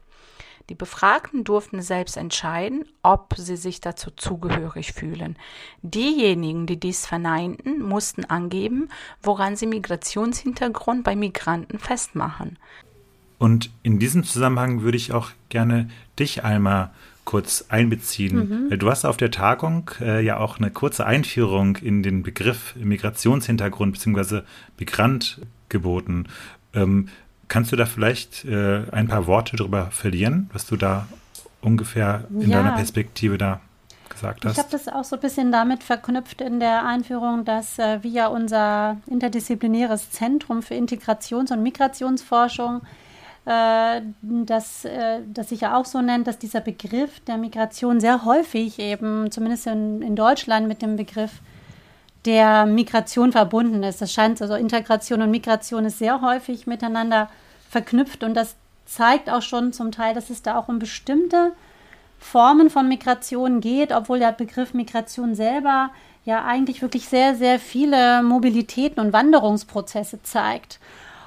Die 0.71 0.75
Befragten 0.75 1.43
durften 1.43 1.81
selbst 1.81 2.15
entscheiden, 2.15 2.85
ob 3.03 3.33
sie 3.35 3.57
sich 3.57 3.81
dazu 3.81 4.09
zugehörig 4.09 4.93
fühlen. 4.93 5.35
Diejenigen, 5.81 6.65
die 6.65 6.79
dies 6.79 7.05
verneinten, 7.05 7.81
mussten 7.81 8.23
angeben, 8.23 8.87
woran 9.21 9.57
sie 9.57 9.67
Migrationshintergrund 9.67 11.03
bei 11.03 11.13
Migranten 11.17 11.77
festmachen. 11.77 12.57
Und 13.37 13.69
in 13.83 13.99
diesem 13.99 14.23
Zusammenhang 14.23 14.81
würde 14.81 14.95
ich 14.95 15.11
auch 15.11 15.31
gerne 15.49 15.89
dich 16.17 16.45
einmal 16.45 16.91
kurz 17.25 17.65
einbeziehen. 17.67 18.69
Mhm. 18.69 18.79
Du 18.79 18.89
hast 18.89 19.03
auf 19.03 19.17
der 19.17 19.31
Tagung 19.31 19.91
äh, 19.99 20.23
ja 20.23 20.37
auch 20.37 20.57
eine 20.57 20.71
kurze 20.71 21.05
Einführung 21.05 21.75
in 21.75 22.01
den 22.01 22.23
Begriff 22.23 22.77
Migrationshintergrund 22.77 23.91
bzw. 23.91 24.43
Migrant 24.79 25.41
geboten. 25.67 26.27
Ähm, 26.73 27.09
Kannst 27.51 27.73
du 27.73 27.75
da 27.75 27.85
vielleicht 27.85 28.45
äh, 28.45 28.83
ein 28.93 29.09
paar 29.09 29.27
Worte 29.27 29.57
darüber 29.57 29.91
verlieren, 29.91 30.49
was 30.53 30.65
du 30.67 30.77
da 30.77 31.05
ungefähr 31.59 32.23
in 32.29 32.49
ja. 32.49 32.63
deiner 32.63 32.77
Perspektive 32.77 33.37
da 33.37 33.59
gesagt 34.07 34.45
hast? 34.45 34.53
Ich 34.53 34.57
habe 34.57 34.69
das 34.71 34.87
auch 34.87 35.03
so 35.03 35.17
ein 35.17 35.19
bisschen 35.19 35.51
damit 35.51 35.83
verknüpft 35.83 36.39
in 36.39 36.61
der 36.61 36.85
Einführung, 36.85 37.43
dass 37.43 37.77
äh, 37.77 38.01
wir 38.03 38.31
unser 38.31 39.01
interdisziplinäres 39.05 40.11
Zentrum 40.11 40.63
für 40.63 40.75
Integrations- 40.75 41.51
und 41.51 41.61
Migrationsforschung 41.61 42.83
äh, 43.43 43.99
das, 44.21 44.85
äh, 44.85 45.19
das 45.27 45.49
sich 45.49 45.59
ja 45.59 45.75
auch 45.75 45.85
so 45.85 46.01
nennt, 46.01 46.27
dass 46.27 46.39
dieser 46.39 46.61
Begriff 46.61 47.19
der 47.19 47.35
Migration 47.35 47.99
sehr 47.99 48.23
häufig 48.23 48.79
eben, 48.79 49.29
zumindest 49.29 49.67
in, 49.67 50.01
in 50.01 50.15
Deutschland, 50.15 50.69
mit 50.69 50.81
dem 50.81 50.95
Begriff 50.95 51.41
der 52.25 52.65
Migration 52.65 53.31
verbunden 53.31 53.83
ist. 53.83 54.01
Das 54.01 54.13
scheint 54.13 54.41
also 54.41 54.55
Integration 54.55 55.21
und 55.21 55.31
Migration 55.31 55.85
ist 55.85 55.99
sehr 55.99 56.21
häufig 56.21 56.67
miteinander 56.67 57.29
verknüpft 57.69 58.23
und 58.23 58.35
das 58.35 58.55
zeigt 58.85 59.29
auch 59.29 59.41
schon 59.41 59.73
zum 59.73 59.91
Teil, 59.91 60.13
dass 60.13 60.29
es 60.29 60.41
da 60.41 60.57
auch 60.57 60.67
um 60.67 60.79
bestimmte 60.79 61.53
Formen 62.19 62.69
von 62.69 62.87
Migration 62.87 63.61
geht, 63.61 63.91
obwohl 63.91 64.19
der 64.19 64.31
Begriff 64.31 64.73
Migration 64.73 65.33
selber 65.33 65.89
ja 66.25 66.43
eigentlich 66.45 66.81
wirklich 66.81 67.07
sehr, 67.07 67.35
sehr 67.35 67.59
viele 67.59 68.21
Mobilitäten 68.21 69.03
und 69.03 69.13
Wanderungsprozesse 69.13 70.21
zeigt 70.21 70.79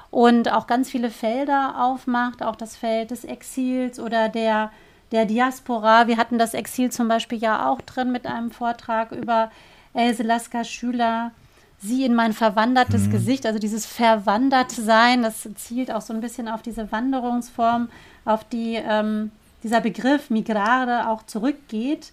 und 0.09 0.51
auch 0.51 0.67
ganz 0.67 0.89
viele 0.89 1.09
Felder 1.09 1.75
aufmacht, 1.77 2.41
auch 2.41 2.55
das 2.55 2.77
Feld 2.77 3.11
des 3.11 3.25
Exils 3.25 3.99
oder 3.99 4.29
der, 4.29 4.71
der 5.11 5.25
Diaspora. 5.25 6.07
Wir 6.07 6.15
hatten 6.15 6.37
das 6.37 6.53
Exil 6.53 6.91
zum 6.91 7.09
Beispiel 7.09 7.39
ja 7.39 7.69
auch 7.69 7.81
drin 7.81 8.13
mit 8.13 8.25
einem 8.25 8.51
Vortrag 8.51 9.11
über 9.11 9.51
Else 9.95 10.23
Lasker 10.23 10.63
Schüler, 10.63 11.31
sie 11.79 12.05
in 12.05 12.15
mein 12.15 12.33
verwandertes 12.33 13.07
mhm. 13.07 13.11
Gesicht, 13.11 13.45
also 13.45 13.59
dieses 13.59 13.85
Verwandertsein, 13.85 15.23
das 15.23 15.47
zielt 15.55 15.91
auch 15.91 16.01
so 16.01 16.13
ein 16.13 16.21
bisschen 16.21 16.47
auf 16.47 16.61
diese 16.61 16.91
Wanderungsform, 16.91 17.89
auf 18.25 18.43
die, 18.43 18.75
ähm, 18.75 19.31
dieser 19.63 19.81
Begriff 19.81 20.29
Migrare 20.29 21.09
auch 21.09 21.23
zurückgeht. 21.23 22.11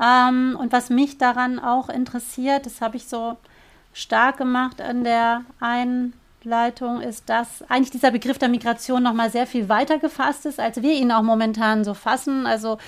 Ähm, 0.00 0.56
und 0.58 0.72
was 0.72 0.90
mich 0.90 1.18
daran 1.18 1.58
auch 1.58 1.88
interessiert, 1.88 2.66
das 2.66 2.80
habe 2.80 2.96
ich 2.96 3.06
so 3.06 3.36
stark 3.92 4.36
gemacht 4.36 4.80
an 4.80 5.02
der 5.02 5.42
Einleitung, 5.58 7.00
ist, 7.00 7.28
dass 7.28 7.62
eigentlich 7.68 7.90
dieser 7.90 8.12
Begriff 8.12 8.38
der 8.38 8.48
Migration 8.48 9.02
nochmal 9.02 9.30
sehr 9.30 9.46
viel 9.46 9.68
weiter 9.68 9.98
gefasst 9.98 10.46
ist, 10.46 10.60
als 10.60 10.82
wir 10.82 10.92
ihn 10.92 11.10
auch 11.10 11.22
momentan 11.22 11.84
so 11.84 11.94
fassen. 11.94 12.46
Also 12.46 12.78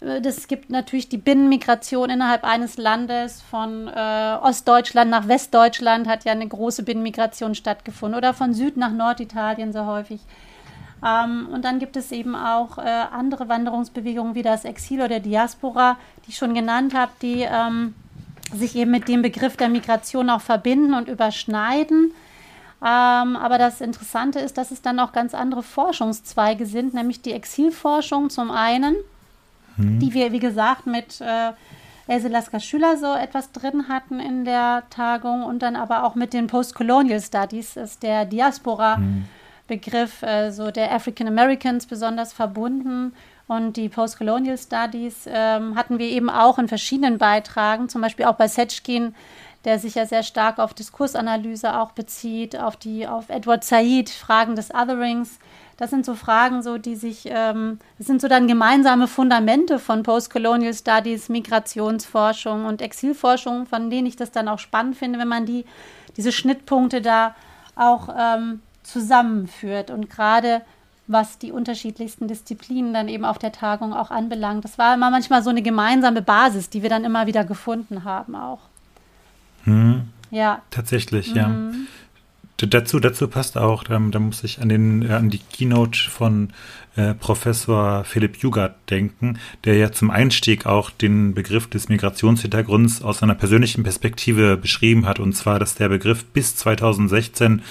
es 0.00 0.48
gibt 0.48 0.70
natürlich 0.70 1.10
die 1.10 1.18
Binnenmigration 1.18 2.08
innerhalb 2.08 2.44
eines 2.44 2.78
Landes. 2.78 3.42
Von 3.42 3.86
äh, 3.88 4.36
Ostdeutschland 4.40 5.10
nach 5.10 5.28
Westdeutschland 5.28 6.08
hat 6.08 6.24
ja 6.24 6.32
eine 6.32 6.48
große 6.48 6.84
Binnenmigration 6.84 7.54
stattgefunden 7.54 8.16
oder 8.16 8.32
von 8.32 8.54
Süd 8.54 8.78
nach 8.78 8.92
Norditalien 8.92 9.72
sehr 9.72 9.84
häufig. 9.84 10.20
Ähm, 11.06 11.48
und 11.52 11.64
dann 11.66 11.78
gibt 11.78 11.96
es 11.96 12.12
eben 12.12 12.34
auch 12.34 12.78
äh, 12.78 12.82
andere 12.82 13.48
Wanderungsbewegungen 13.50 14.34
wie 14.34 14.42
das 14.42 14.64
Exil 14.64 15.02
oder 15.02 15.20
Diaspora, 15.20 15.98
die 16.24 16.30
ich 16.30 16.38
schon 16.38 16.54
genannt 16.54 16.94
habe, 16.94 17.12
die 17.20 17.42
ähm, 17.42 17.94
sich 18.54 18.76
eben 18.76 18.90
mit 18.90 19.06
dem 19.06 19.20
Begriff 19.20 19.58
der 19.58 19.68
Migration 19.68 20.30
auch 20.30 20.40
verbinden 20.40 20.94
und 20.94 21.08
überschneiden. 21.08 22.12
Ähm, 22.82 23.36
aber 23.36 23.58
das 23.58 23.82
Interessante 23.82 24.40
ist, 24.40 24.56
dass 24.56 24.70
es 24.70 24.80
dann 24.80 24.98
auch 24.98 25.12
ganz 25.12 25.34
andere 25.34 25.62
Forschungszweige 25.62 26.64
sind, 26.64 26.94
nämlich 26.94 27.20
die 27.20 27.32
Exilforschung 27.32 28.30
zum 28.30 28.50
einen 28.50 28.96
hm. 29.76 29.98
die 29.98 30.14
wir, 30.14 30.32
wie 30.32 30.38
gesagt, 30.38 30.86
mit 30.86 31.20
äh, 31.20 31.52
Else 32.10 32.28
Lasker 32.28 32.58
Schüler 32.58 32.96
so 32.96 33.14
etwas 33.14 33.52
drin 33.52 33.88
hatten 33.88 34.18
in 34.18 34.44
der 34.44 34.82
Tagung 34.90 35.44
und 35.44 35.60
dann 35.60 35.76
aber 35.76 36.04
auch 36.04 36.16
mit 36.16 36.32
den 36.32 36.48
Postcolonial 36.48 37.20
Studies 37.20 37.76
ist 37.76 38.02
der 38.02 38.24
Diaspora-Begriff, 38.24 40.22
äh, 40.22 40.50
so 40.50 40.72
der 40.72 40.92
African 40.92 41.28
Americans 41.28 41.86
besonders 41.86 42.32
verbunden. 42.32 43.12
Und 43.46 43.76
die 43.76 43.88
Postcolonial 43.88 44.58
Studies 44.58 45.24
ähm, 45.26 45.76
hatten 45.76 45.98
wir 45.98 46.06
eben 46.06 46.30
auch 46.30 46.58
in 46.58 46.68
verschiedenen 46.68 47.18
Beitragen, 47.18 47.88
zum 47.88 48.00
Beispiel 48.00 48.26
auch 48.26 48.36
bei 48.36 48.48
Setchkin, 48.48 49.14
der 49.64 49.78
sich 49.78 49.94
ja 49.94 50.06
sehr 50.06 50.22
stark 50.22 50.58
auf 50.58 50.74
Diskursanalyse 50.74 51.78
auch 51.78 51.92
bezieht, 51.92 52.58
auf 52.58 52.76
die, 52.76 53.06
auf 53.06 53.28
Edward 53.28 53.62
Said, 53.62 54.08
Fragen 54.08 54.56
des 54.56 54.74
Otherings 54.74 55.38
das 55.80 55.88
sind 55.88 56.04
so 56.04 56.14
Fragen, 56.14 56.62
so 56.62 56.76
die 56.76 56.94
sich, 56.94 57.22
ähm, 57.24 57.78
das 57.96 58.06
sind 58.06 58.20
so 58.20 58.28
dann 58.28 58.46
gemeinsame 58.46 59.08
Fundamente 59.08 59.78
von 59.78 60.02
Postcolonial 60.02 60.74
Studies, 60.74 61.30
Migrationsforschung 61.30 62.66
und 62.66 62.82
Exilforschung, 62.82 63.64
von 63.64 63.88
denen 63.88 64.06
ich 64.06 64.14
das 64.14 64.30
dann 64.30 64.46
auch 64.46 64.58
spannend 64.58 64.98
finde, 64.98 65.18
wenn 65.18 65.26
man 65.26 65.46
die, 65.46 65.64
diese 66.18 66.32
Schnittpunkte 66.32 67.00
da 67.00 67.34
auch 67.76 68.14
ähm, 68.14 68.60
zusammenführt 68.82 69.90
und 69.90 70.10
gerade 70.10 70.60
was 71.06 71.38
die 71.38 71.50
unterschiedlichsten 71.50 72.28
Disziplinen 72.28 72.92
dann 72.92 73.08
eben 73.08 73.24
auf 73.24 73.38
der 73.38 73.50
Tagung 73.50 73.94
auch 73.94 74.10
anbelangt. 74.10 74.64
Das 74.66 74.76
war 74.76 74.94
immer 74.94 75.10
manchmal 75.10 75.42
so 75.42 75.48
eine 75.48 75.62
gemeinsame 75.62 76.20
Basis, 76.20 76.68
die 76.68 76.82
wir 76.82 76.90
dann 76.90 77.04
immer 77.04 77.26
wieder 77.26 77.44
gefunden 77.44 78.04
haben 78.04 78.36
auch. 78.36 78.60
Hm. 79.64 80.08
Ja. 80.30 80.60
Tatsächlich, 80.70 81.34
ja. 81.34 81.50
Dazu, 82.66 83.00
dazu 83.00 83.28
passt 83.28 83.56
auch, 83.56 83.84
da, 83.84 83.98
da 83.98 84.18
muss 84.18 84.44
ich 84.44 84.60
an, 84.60 84.68
den, 84.68 85.02
äh, 85.02 85.12
an 85.12 85.30
die 85.30 85.38
Keynote 85.38 85.98
von 86.10 86.50
äh, 86.96 87.14
Professor 87.14 88.04
Philipp 88.04 88.36
Jugart 88.38 88.74
denken, 88.90 89.38
der 89.64 89.76
ja 89.76 89.92
zum 89.92 90.10
Einstieg 90.10 90.66
auch 90.66 90.90
den 90.90 91.34
Begriff 91.34 91.68
des 91.68 91.88
Migrationshintergrunds 91.88 93.02
aus 93.02 93.22
einer 93.22 93.34
persönlichen 93.34 93.82
Perspektive 93.82 94.56
beschrieben 94.56 95.06
hat, 95.06 95.20
und 95.20 95.34
zwar, 95.34 95.58
dass 95.58 95.74
der 95.74 95.88
Begriff 95.88 96.24
bis 96.26 96.56
2016 96.56 97.62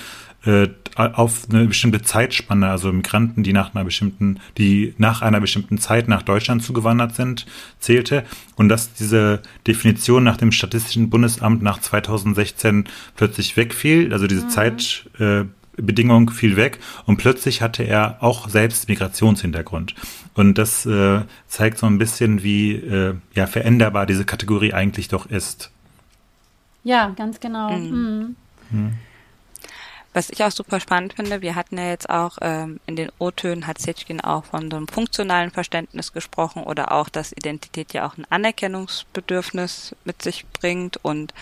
äh, 0.45 0.69
auf 0.95 1.47
eine 1.49 1.65
bestimmte 1.65 2.01
Zeitspanne, 2.01 2.69
also 2.69 2.91
Migranten, 2.91 3.43
die 3.43 3.53
nach 3.53 3.73
einer 3.73 3.85
bestimmten, 3.85 4.39
die 4.57 4.93
nach 4.97 5.21
einer 5.21 5.39
bestimmten 5.39 5.77
Zeit 5.77 6.07
nach 6.07 6.23
Deutschland 6.23 6.63
zugewandert 6.63 7.15
sind, 7.15 7.45
zählte 7.79 8.25
und 8.55 8.69
dass 8.69 8.93
diese 8.93 9.41
Definition 9.65 10.23
nach 10.23 10.37
dem 10.37 10.51
Statistischen 10.51 11.09
Bundesamt 11.09 11.61
nach 11.61 11.79
2016 11.79 12.85
plötzlich 13.15 13.55
wegfiel, 13.55 14.11
also 14.11 14.27
diese 14.27 14.45
mhm. 14.45 14.49
Zeitbedingung 14.49 16.29
äh, 16.29 16.33
fiel 16.33 16.55
weg 16.57 16.79
und 17.05 17.17
plötzlich 17.17 17.61
hatte 17.61 17.83
er 17.83 18.17
auch 18.21 18.49
selbst 18.49 18.89
Migrationshintergrund. 18.89 19.95
Und 20.35 20.57
das 20.57 20.85
äh, 20.85 21.21
zeigt 21.47 21.77
so 21.77 21.85
ein 21.85 21.97
bisschen, 21.97 22.43
wie 22.43 22.73
äh, 22.73 23.15
ja, 23.35 23.47
veränderbar 23.47 24.05
diese 24.05 24.25
Kategorie 24.25 24.73
eigentlich 24.73 25.07
doch 25.07 25.25
ist. 25.25 25.71
Ja, 26.83 27.09
ganz 27.15 27.39
genau. 27.39 27.77
Mhm. 27.77 28.35
Mhm. 28.71 28.93
Was 30.11 30.31
ich 30.31 30.43
auch 30.43 30.51
super 30.51 30.79
spannend 30.79 31.13
finde, 31.13 31.41
wir 31.41 31.53
hatten 31.53 31.77
ja 31.77 31.87
jetzt 31.87 32.09
auch 32.09 32.39
ähm, 32.41 32.79
in 32.87 32.95
den 32.95 33.11
O-Tönen 33.19 33.67
hat 33.67 33.77
Setschkin 33.77 34.21
auch 34.21 34.43
von 34.43 34.71
so 34.71 34.77
einem 34.77 34.87
funktionalen 34.87 35.51
Verständnis 35.51 36.13
gesprochen 36.13 36.63
oder 36.63 36.91
auch, 36.91 37.09
dass 37.09 37.31
Identität 37.31 37.93
ja 37.93 38.07
auch 38.07 38.17
ein 38.17 38.25
Anerkennungsbedürfnis 38.27 39.95
mit 40.05 40.21
sich 40.23 40.47
bringt 40.59 40.97
und 41.03 41.35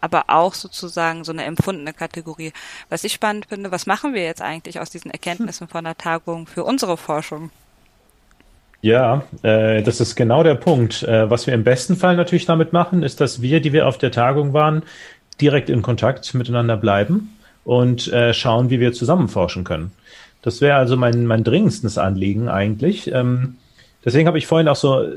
aber 0.00 0.24
auch 0.28 0.54
sozusagen 0.54 1.24
so 1.24 1.32
eine 1.32 1.44
empfundene 1.44 1.92
Kategorie. 1.92 2.52
Was 2.88 3.04
ich 3.04 3.12
spannend 3.12 3.46
finde, 3.46 3.70
was 3.70 3.86
machen 3.86 4.14
wir 4.14 4.24
jetzt 4.24 4.42
eigentlich 4.42 4.80
aus 4.80 4.88
diesen 4.88 5.10
Erkenntnissen 5.10 5.68
von 5.68 5.84
der 5.84 5.98
Tagung 5.98 6.46
für 6.46 6.64
unsere 6.64 6.96
Forschung? 6.96 7.50
Ja, 8.80 9.24
äh, 9.42 9.82
das 9.82 10.00
ist 10.00 10.16
genau 10.16 10.42
der 10.42 10.54
Punkt. 10.54 11.02
Äh, 11.02 11.28
was 11.28 11.46
wir 11.46 11.52
im 11.52 11.64
besten 11.64 11.96
Fall 11.96 12.16
natürlich 12.16 12.46
damit 12.46 12.72
machen, 12.72 13.02
ist, 13.02 13.20
dass 13.20 13.42
wir, 13.42 13.60
die 13.60 13.74
wir 13.74 13.86
auf 13.86 13.98
der 13.98 14.12
Tagung 14.12 14.54
waren, 14.54 14.84
direkt 15.38 15.68
in 15.68 15.82
Kontakt 15.82 16.32
miteinander 16.32 16.78
bleiben 16.78 17.35
und 17.66 18.06
äh, 18.12 18.32
schauen, 18.32 18.70
wie 18.70 18.78
wir 18.78 18.92
zusammen 18.92 19.28
forschen 19.28 19.64
können. 19.64 19.90
Das 20.40 20.60
wäre 20.60 20.76
also 20.76 20.96
mein, 20.96 21.26
mein 21.26 21.42
dringendstes 21.42 21.98
Anliegen 21.98 22.48
eigentlich. 22.48 23.10
Ähm, 23.12 23.56
deswegen 24.04 24.28
habe 24.28 24.38
ich 24.38 24.46
vorhin 24.46 24.68
auch 24.68 24.76
so 24.76 25.02
äh, 25.02 25.08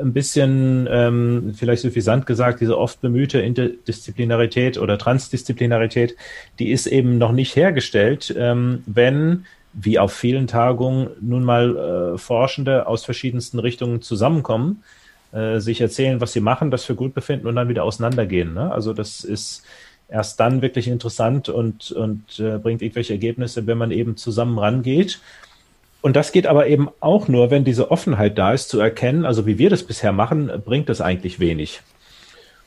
ein 0.00 0.12
bisschen 0.12 0.88
ähm, 0.88 1.52
vielleicht 1.56 1.82
suffisant 1.82 2.24
gesagt, 2.24 2.60
diese 2.60 2.78
oft 2.78 3.00
bemühte 3.00 3.40
Interdisziplinarität 3.40 4.78
oder 4.78 4.98
Transdisziplinarität, 4.98 6.14
die 6.60 6.70
ist 6.70 6.86
eben 6.86 7.18
noch 7.18 7.32
nicht 7.32 7.56
hergestellt, 7.56 8.32
ähm, 8.38 8.84
wenn 8.86 9.44
wie 9.72 9.98
auf 9.98 10.12
vielen 10.12 10.46
Tagungen 10.46 11.08
nun 11.20 11.42
mal 11.42 12.14
äh, 12.14 12.18
Forschende 12.18 12.86
aus 12.86 13.04
verschiedensten 13.04 13.58
Richtungen 13.58 14.00
zusammenkommen, 14.00 14.84
äh, 15.32 15.58
sich 15.58 15.80
erzählen, 15.80 16.20
was 16.20 16.32
sie 16.32 16.40
machen, 16.40 16.70
das 16.70 16.84
für 16.84 16.94
gut 16.94 17.14
befinden 17.14 17.48
und 17.48 17.56
dann 17.56 17.68
wieder 17.68 17.82
auseinandergehen. 17.82 18.54
Ne? 18.54 18.70
Also 18.70 18.92
das 18.92 19.24
ist 19.24 19.64
erst 20.08 20.38
dann 20.40 20.62
wirklich 20.62 20.88
interessant 20.88 21.48
und, 21.48 21.90
und 21.92 22.38
äh, 22.38 22.58
bringt 22.58 22.82
irgendwelche 22.82 23.14
Ergebnisse, 23.14 23.66
wenn 23.66 23.78
man 23.78 23.90
eben 23.90 24.16
zusammen 24.16 24.58
rangeht. 24.58 25.20
Und 26.02 26.14
das 26.14 26.30
geht 26.30 26.46
aber 26.46 26.68
eben 26.68 26.88
auch 27.00 27.26
nur, 27.26 27.50
wenn 27.50 27.64
diese 27.64 27.90
Offenheit 27.90 28.38
da 28.38 28.52
ist, 28.52 28.68
zu 28.68 28.78
erkennen, 28.78 29.24
also 29.24 29.46
wie 29.46 29.58
wir 29.58 29.70
das 29.70 29.82
bisher 29.82 30.12
machen, 30.12 30.50
bringt 30.64 30.88
das 30.88 31.00
eigentlich 31.00 31.40
wenig. 31.40 31.80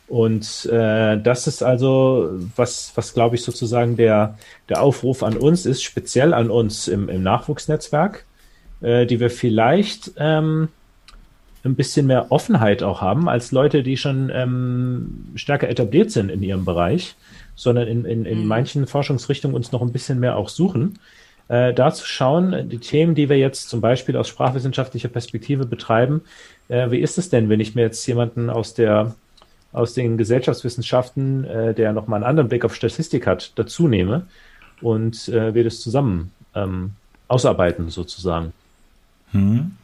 Und 0.10 0.66
äh, 0.66 1.22
das 1.22 1.46
ist 1.46 1.62
also, 1.62 2.32
was, 2.56 2.92
was 2.96 3.14
glaube 3.14 3.36
ich 3.36 3.44
sozusagen 3.44 3.96
der, 3.96 4.38
der 4.68 4.82
Aufruf 4.82 5.22
an 5.22 5.38
uns 5.38 5.68
ist, 5.68 5.84
speziell 5.84 6.34
an 6.34 6.50
uns 6.50 6.88
im, 6.88 7.10
im 7.10 7.22
Nachwuchsnetzwerk, 7.22 8.26
äh, 8.82 9.06
die 9.06 9.20
wir 9.20 9.30
vielleicht 9.30 10.12
ähm, 10.18 10.70
ein 11.64 11.76
bisschen 11.76 12.08
mehr 12.08 12.32
Offenheit 12.32 12.84
auch 12.84 13.02
haben 13.02 13.28
als 13.28 13.52
Leute, 13.52 13.84
die 13.84 13.98
schon 13.98 14.32
ähm, 14.34 15.28
stärker 15.36 15.70
etabliert 15.70 16.12
sind 16.12 16.30
in 16.30 16.42
ihrem 16.42 16.66
Bereich 16.66 17.16
sondern 17.60 17.90
in, 17.90 18.06
in, 18.06 18.26
in 18.26 18.42
mhm. 18.42 18.48
manchen 18.48 18.88
Forschungsrichtungen 18.88 19.54
uns 19.54 19.74
noch 19.74 19.82
ein 19.82 19.92
bisschen 19.92 20.20
mehr 20.22 20.38
auch 20.38 20.48
suchen. 20.48 20.98
Äh, 21.50 21.74
da 21.74 21.92
zu 21.94 22.06
schauen, 22.06 22.70
die 22.70 22.78
Themen, 22.78 23.16
die 23.16 23.28
wir 23.28 23.38
jetzt 23.38 23.68
zum 23.68 23.82
Beispiel 23.82 24.16
aus 24.16 24.30
sprachwissenschaftlicher 24.30 25.10
Perspektive 25.10 25.66
betreiben, 25.66 26.22
äh, 26.70 26.90
wie 26.90 27.00
ist 27.00 27.18
es 27.18 27.30
denn, 27.30 27.50
wenn 27.50 27.60
ich 27.60 27.76
mir 27.76 27.82
jetzt 27.82 28.06
jemanden 28.08 28.50
aus 28.50 28.74
der 28.74 29.14
aus 29.72 29.94
den 29.94 30.18
Gesellschaftswissenschaften, 30.18 31.44
äh, 31.44 31.74
der 31.74 31.92
nochmal 31.92 32.18
einen 32.18 32.30
anderen 32.30 32.50
Blick 32.50 32.64
auf 32.64 32.74
Statistik 32.74 33.28
hat, 33.28 33.52
dazu 33.56 33.88
nehme 33.88 34.26
und 34.82 35.28
äh, 35.28 35.54
wir 35.54 35.66
das 35.66 35.82
zusammen 35.82 36.32
ähm, 36.56 36.92
ausarbeiten 37.28 37.90
sozusagen. 37.90 38.54
Hm. 39.32 39.76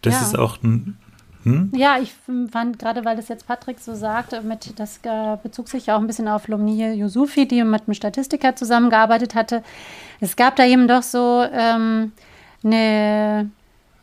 Das 0.00 0.14
ja. 0.14 0.22
ist 0.22 0.38
auch 0.38 0.60
ein 0.62 0.96
hm? 1.48 1.72
Ja, 1.74 1.98
ich 1.98 2.12
fand 2.50 2.78
gerade, 2.78 3.04
weil 3.04 3.16
das 3.16 3.28
jetzt 3.28 3.46
Patrick 3.46 3.78
so 3.80 3.94
sagte, 3.94 4.42
mit, 4.42 4.78
das 4.78 5.00
äh, 5.02 5.36
bezog 5.42 5.68
sich 5.68 5.86
ja 5.86 5.96
auch 5.96 6.00
ein 6.00 6.06
bisschen 6.06 6.28
auf 6.28 6.48
Lomnie 6.48 6.92
Yusufi, 6.92 7.48
die 7.48 7.64
mit 7.64 7.82
einem 7.86 7.94
Statistiker 7.94 8.54
zusammengearbeitet 8.54 9.34
hatte. 9.34 9.62
Es 10.20 10.36
gab 10.36 10.56
da 10.56 10.66
eben 10.66 10.88
doch 10.88 11.02
so 11.02 11.44
ähm, 11.50 12.12
eine 12.62 13.50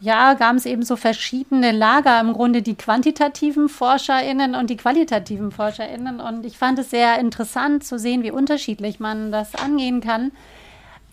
ja, 0.02 0.34
gab 0.34 0.56
es 0.56 0.66
eben 0.66 0.84
so 0.84 0.98
verschiedene 0.98 1.72
Lager, 1.72 2.20
im 2.20 2.34
Grunde 2.34 2.62
die 2.62 2.76
quantitativen 2.76 3.70
ForscherInnen 3.70 4.54
und 4.54 4.70
die 4.70 4.78
qualitativen 4.78 5.52
ForscherInnen. 5.52 6.20
Und 6.20 6.46
ich 6.46 6.58
fand 6.58 6.78
es 6.80 6.90
sehr 6.90 7.18
interessant 7.18 7.84
zu 7.84 7.98
sehen, 7.98 8.22
wie 8.22 8.32
unterschiedlich 8.32 9.00
man 9.00 9.32
das 9.32 9.56
angehen 9.56 10.02
kann 10.02 10.32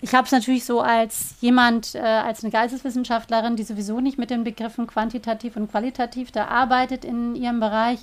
ich 0.02 0.14
habe 0.16 0.26
es 0.26 0.32
natürlich 0.32 0.64
so 0.64 0.80
als 0.80 1.36
jemand, 1.40 1.94
äh, 1.94 2.00
als 2.00 2.42
eine 2.42 2.50
Geisteswissenschaftlerin, 2.50 3.54
die 3.54 3.62
sowieso 3.62 4.00
nicht 4.00 4.18
mit 4.18 4.30
den 4.30 4.42
Begriffen 4.42 4.88
quantitativ 4.88 5.56
und 5.56 5.70
qualitativ 5.70 6.32
da 6.32 6.46
arbeitet 6.48 7.04
in 7.04 7.36
ihrem 7.36 7.60
Bereich, 7.60 8.00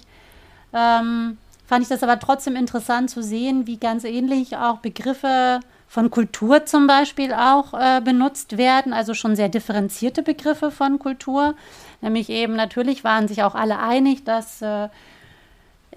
ähm, 0.73 1.37
fand 1.67 1.83
ich 1.83 1.89
das 1.89 2.01
aber 2.01 2.17
trotzdem 2.17 2.55
interessant 2.55 3.09
zu 3.09 3.21
sehen, 3.21 3.67
wie 3.67 3.77
ganz 3.77 4.05
ähnlich 4.05 4.55
auch 4.55 4.77
Begriffe 4.77 5.59
von 5.89 6.09
Kultur 6.09 6.65
zum 6.65 6.87
Beispiel 6.87 7.33
auch 7.33 7.73
äh, 7.73 7.99
benutzt 7.99 8.57
werden, 8.57 8.93
also 8.93 9.13
schon 9.13 9.35
sehr 9.35 9.49
differenzierte 9.49 10.23
Begriffe 10.23 10.71
von 10.71 10.99
Kultur. 10.99 11.55
Nämlich 11.99 12.29
eben, 12.29 12.55
natürlich 12.55 13.03
waren 13.03 13.27
sich 13.27 13.43
auch 13.43 13.55
alle 13.55 13.77
einig, 13.77 14.23
dass 14.23 14.61
äh, 14.61 14.87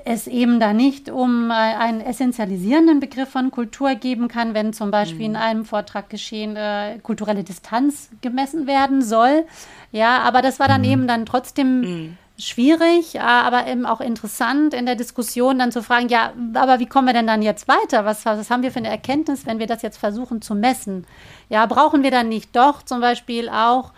es 0.05 0.27
eben 0.27 0.61
da 0.61 0.73
nicht 0.73 1.11
um 1.11 1.51
äh, 1.51 1.55
einen 1.55 2.01
essentialisierenden 2.01 3.01
Begriff 3.01 3.29
von 3.29 3.51
Kultur 3.51 3.95
geben 3.95 4.29
kann, 4.29 4.55
wenn 4.55 4.73
zum 4.73 4.91
Beispiel 4.91 5.29
mhm. 5.29 5.35
in 5.35 5.37
einem 5.37 5.65
Vortrag 5.65 6.11
geschehen 6.11 6.57
äh, 6.57 6.99
kulturelle 7.03 7.45
Distanz 7.45 8.11
gemessen 8.21 8.67
werden 8.67 9.03
soll. 9.03 9.45
Ja, 9.91 10.21
aber 10.21 10.43
das 10.43 10.61
war 10.61 10.69
dann 10.69 10.83
mhm. 10.83 10.89
eben 10.89 11.09
dann 11.09 11.27
trotzdem 11.27 11.81
mhm. 11.81 12.19
schwierig, 12.39 13.17
äh, 13.17 13.19
aber 13.19 13.67
eben 13.67 13.87
auch 13.87 14.01
interessant 14.01 14.75
in 14.75 14.87
der 14.87 14.97
Diskussion 14.97 15.59
dann 15.59 15.73
zu 15.73 15.83
fragen, 15.83 16.09
ja, 16.09 16.33
aber 16.55 16.79
wie 16.79 16.87
kommen 16.87 17.07
wir 17.07 17.15
denn 17.15 17.27
dann 17.27 17.43
jetzt 17.43 17.69
weiter? 17.69 18.05
Was, 18.05 18.25
was 18.25 18.51
haben 18.51 18.63
wir 18.63 18.73
für 18.73 18.79
eine 18.79 18.91
Erkenntnis, 18.91 19.47
wenn 19.47 19.59
wir 19.59 19.67
das 19.67 19.83
jetzt 19.83 19.99
versuchen 19.99 20.43
zu 20.43 20.55
messen? 20.55 21.07
Ja, 21.49 21.67
brauchen 21.67 22.03
wir 22.03 22.11
dann 22.11 22.29
nicht 22.29 22.55
doch 22.57 22.83
zum 22.83 23.01
Beispiel 23.01 23.49
auch 23.49 23.93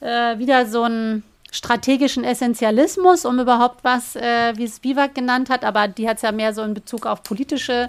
äh, 0.00 0.38
wieder 0.38 0.66
so 0.66 0.84
ein 0.84 1.22
strategischen 1.50 2.24
Essentialismus, 2.24 3.24
um 3.24 3.38
überhaupt 3.38 3.82
was, 3.82 4.16
äh, 4.16 4.52
wie 4.56 4.64
es 4.64 4.80
Biwak 4.80 5.14
genannt 5.14 5.50
hat, 5.50 5.64
aber 5.64 5.88
die 5.88 6.08
hat 6.08 6.16
es 6.16 6.22
ja 6.22 6.32
mehr 6.32 6.52
so 6.52 6.62
in 6.62 6.74
Bezug 6.74 7.06
auf 7.06 7.22
politische 7.22 7.88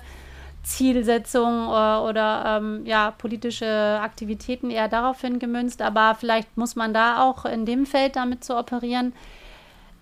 Zielsetzung 0.63 1.65
äh, 1.67 1.99
oder 1.99 2.59
ähm, 2.61 2.85
ja, 2.85 3.11
politische 3.11 3.99
Aktivitäten 4.01 4.69
eher 4.69 4.87
daraufhin 4.87 5.39
gemünzt. 5.39 5.81
Aber 5.81 6.15
vielleicht 6.15 6.57
muss 6.57 6.75
man 6.75 6.93
da 6.93 7.23
auch 7.23 7.45
in 7.45 7.65
dem 7.65 7.85
Feld 7.85 8.15
damit 8.15 8.43
zu 8.43 8.57
operieren. 8.57 9.13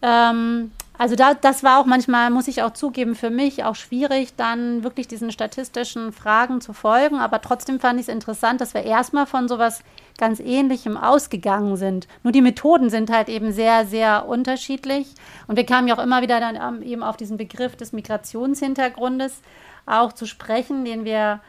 Ähm, 0.01 0.71
also 0.97 1.15
da, 1.15 1.35
das 1.35 1.63
war 1.63 1.79
auch 1.79 1.85
manchmal, 1.85 2.31
muss 2.31 2.47
ich 2.47 2.63
auch 2.63 2.73
zugeben, 2.73 3.15
für 3.15 3.29
mich 3.29 3.63
auch 3.63 3.75
schwierig, 3.75 4.35
dann 4.35 4.83
wirklich 4.83 5.07
diesen 5.07 5.31
statistischen 5.31 6.11
Fragen 6.11 6.59
zu 6.59 6.73
folgen. 6.73 7.17
Aber 7.17 7.39
trotzdem 7.41 7.79
fand 7.79 7.99
ich 7.99 8.07
es 8.07 8.13
interessant, 8.13 8.61
dass 8.61 8.73
wir 8.73 8.83
erstmal 8.83 9.27
von 9.27 9.47
sowas 9.47 9.83
ganz 10.17 10.39
Ähnlichem 10.39 10.97
ausgegangen 10.97 11.77
sind. 11.77 12.07
Nur 12.23 12.31
die 12.31 12.41
Methoden 12.41 12.89
sind 12.89 13.11
halt 13.11 13.29
eben 13.29 13.51
sehr, 13.51 13.85
sehr 13.85 14.27
unterschiedlich. 14.27 15.07
Und 15.47 15.55
wir 15.55 15.65
kamen 15.65 15.87
ja 15.87 15.97
auch 15.97 16.03
immer 16.03 16.21
wieder 16.21 16.39
dann 16.39 16.55
ähm, 16.55 16.81
eben 16.81 17.03
auf 17.03 17.17
diesen 17.17 17.37
Begriff 17.37 17.75
des 17.75 17.93
Migrationshintergrundes 17.93 19.41
auch 19.85 20.13
zu 20.13 20.25
sprechen, 20.25 20.85
den 20.85 21.05
wir 21.05 21.39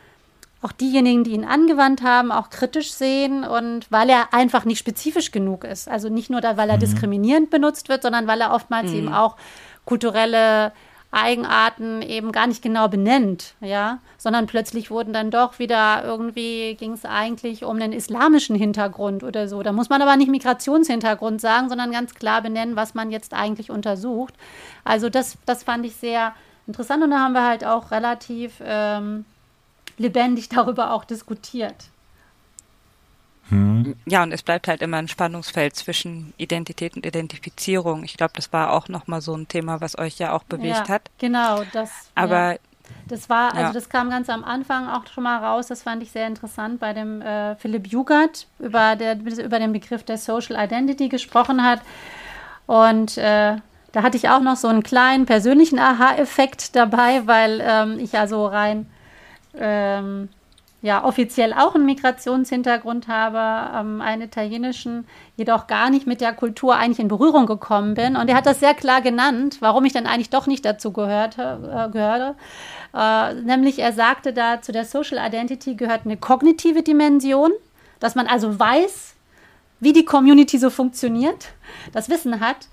auch 0.61 0.73
diejenigen, 0.73 1.23
die 1.23 1.33
ihn 1.33 1.45
angewandt 1.45 2.03
haben, 2.03 2.33
auch 2.33 2.51
kritisch 2.51 2.93
sehen 2.93 3.45
und 3.45 3.91
weil 3.91 4.11
er 4.11 4.35
einfach 4.35 4.65
nicht 4.65 4.79
spezifisch 4.79 5.31
genug 5.31 5.65
ist. 5.65 5.89
Also 5.89 6.09
nicht 6.09 6.31
nur, 6.31 6.41
da, 6.41 6.57
weil 6.57 6.69
er 6.69 6.77
mhm. 6.77 6.81
diskriminierend 6.81 7.51
benutzt 7.51 7.89
wird, 7.89 8.03
sondern 8.03 8.27
weil 8.27 8.41
er 8.41 8.53
oftmals 8.53 8.91
mhm. 8.91 8.99
eben 8.99 9.13
auch 9.13 9.37
kulturelle 9.85 10.73
Eigenarten 11.11 12.03
eben 12.03 12.33
gar 12.33 12.47
nicht 12.47 12.61
genau 12.61 12.89
benennt, 12.89 13.55
ja, 13.61 13.99
sondern 14.19 14.47
plötzlich 14.47 14.91
wurden 14.91 15.15
dann 15.15 15.31
doch 15.31 15.59
wieder 15.59 16.05
irgendwie 16.05 16.75
ging 16.75 16.93
es 16.93 17.07
eigentlich 17.07 17.65
um 17.65 17.81
den 17.81 17.93
islamischen 17.93 18.55
Hintergrund 18.55 19.25
oder 19.25 19.49
so. 19.49 19.63
Da 19.63 19.73
muss 19.73 19.89
man 19.89 20.03
aber 20.03 20.17
nicht 20.17 20.31
Migrationshintergrund 20.31 21.41
sagen, 21.41 21.71
sondern 21.71 21.93
ganz 21.93 22.15
klar 22.15 22.43
benennen, 22.43 22.77
was 22.77 22.95
man 22.95 23.11
jetzt 23.11 23.33
eigentlich 23.33 23.71
untersucht. 23.71 24.35
Also 24.85 25.09
das, 25.09 25.39
das 25.47 25.63
fand 25.63 25.87
ich 25.87 25.97
sehr 25.97 26.35
interessant 26.67 27.03
und 27.03 27.11
da 27.11 27.21
haben 27.21 27.33
wir 27.33 27.47
halt 27.47 27.65
auch 27.65 27.91
relativ 27.91 28.61
ähm, 28.63 29.25
lebendig 29.97 30.51
darüber 30.51 30.93
auch 30.93 31.05
diskutiert. 31.05 31.87
Hm. 33.49 33.97
Ja, 34.07 34.23
und 34.23 34.33
es 34.33 34.43
bleibt 34.43 34.69
halt 34.69 34.83
immer 34.83 34.99
ein 34.99 35.09
Spannungsfeld 35.09 35.75
zwischen 35.75 36.35
Identität 36.37 36.97
und 36.97 37.07
Identifizierung. 37.07 38.05
Ich 38.05 38.17
glaube, 38.17 38.33
das 38.37 38.53
war 38.53 38.73
auch 38.73 38.89
nochmal 38.89 39.21
so 39.21 39.35
ein 39.35 39.49
Thema, 39.49 39.81
was 39.81 39.99
euch 39.99 40.19
ja 40.19 40.33
auch 40.33 40.45
bewegt 40.45 40.89
ja, 40.89 40.89
hat. 40.89 41.11
Genau, 41.19 41.63
das. 41.73 41.91
Aber 42.15 42.53
ja. 42.53 42.59
Das 43.09 43.31
war, 43.31 43.55
also 43.55 43.69
ja. 43.69 43.73
das 43.73 43.89
kam 43.89 44.11
ganz 44.11 44.29
am 44.29 44.45
Anfang 44.45 44.89
auch 44.89 45.07
schon 45.07 45.25
mal 45.25 45.43
raus, 45.43 45.67
das 45.67 45.83
fand 45.83 46.03
ich 46.03 46.11
sehr 46.11 46.27
interessant 46.27 46.81
bei 46.81 46.93
dem 46.93 47.23
äh, 47.23 47.55
Philipp 47.57 47.87
Jugert, 47.87 48.47
über, 48.59 48.97
der, 48.97 49.19
über 49.19 49.59
den 49.59 49.73
Begriff 49.73 50.05
der 50.05 50.19
Social 50.19 50.63
Identity 50.63 51.09
gesprochen 51.09 51.63
hat. 51.63 51.81
Und 52.67 53.17
äh, 53.17 53.57
da 53.93 54.03
hatte 54.03 54.17
ich 54.17 54.29
auch 54.29 54.41
noch 54.41 54.57
so 54.57 54.69
einen 54.69 54.83
kleinen 54.83 55.25
persönlichen 55.25 55.79
Aha-Effekt 55.79 56.77
dabei, 56.77 57.27
weil 57.27 57.63
ähm, 57.63 57.99
ich 57.99 58.13
ja 58.13 58.27
so 58.27 58.47
rein 58.47 58.87
ähm, 59.55 60.29
ja 60.81 61.05
offiziell 61.05 61.53
auch 61.53 61.75
einen 61.75 61.87
Migrationshintergrund 61.87 63.09
habe, 63.09 63.77
ähm, 63.77 64.01
einen 64.01 64.23
italienischen, 64.23 65.07
jedoch 65.37 65.67
gar 65.67 65.91
nicht 65.91 66.07
mit 66.07 66.21
der 66.21 66.33
Kultur 66.33 66.77
eigentlich 66.77 67.01
in 67.01 67.09
Berührung 67.09 67.47
gekommen 67.47 67.95
bin. 67.95 68.17
Und 68.17 68.29
er 68.29 68.37
hat 68.37 68.47
das 68.47 68.61
sehr 68.61 68.75
klar 68.75 69.01
genannt, 69.01 69.57
warum 69.61 69.85
ich 69.85 69.93
dann 69.93 70.07
eigentlich 70.07 70.31
doch 70.31 70.47
nicht 70.47 70.65
dazu 70.65 70.93
gehörte, 70.93 71.59
äh, 71.65 71.91
gehörte. 71.91 72.37
Äh, 72.95 73.35
nämlich 73.35 73.81
er 73.81 73.93
sagte 73.93 74.33
da, 74.33 74.63
zu 74.63 74.71
der 74.71 74.85
Social 74.85 75.19
Identity 75.19 75.75
gehört 75.75 76.03
eine 76.05 76.17
kognitive 76.17 76.83
Dimension, 76.83 77.51
dass 77.99 78.15
man 78.15 78.29
also 78.29 78.59
weiß, 78.59 79.15
wie 79.81 79.93
die 79.93 80.05
Community 80.05 80.59
so 80.59 80.71
funktioniert, 80.71 81.49
das 81.93 82.09
Wissen 82.09 82.41
hat. 82.41 82.69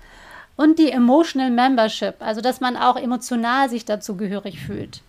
Und 0.56 0.78
die 0.78 0.90
Emotional 0.90 1.50
Membership, 1.50 2.14
also 2.20 2.40
dass 2.40 2.60
man 2.60 2.78
auch 2.78 2.96
emotional 2.96 3.68
sich 3.68 3.84
dazu 3.84 4.16
gehörig 4.16 4.58
fühlt. 4.58 5.02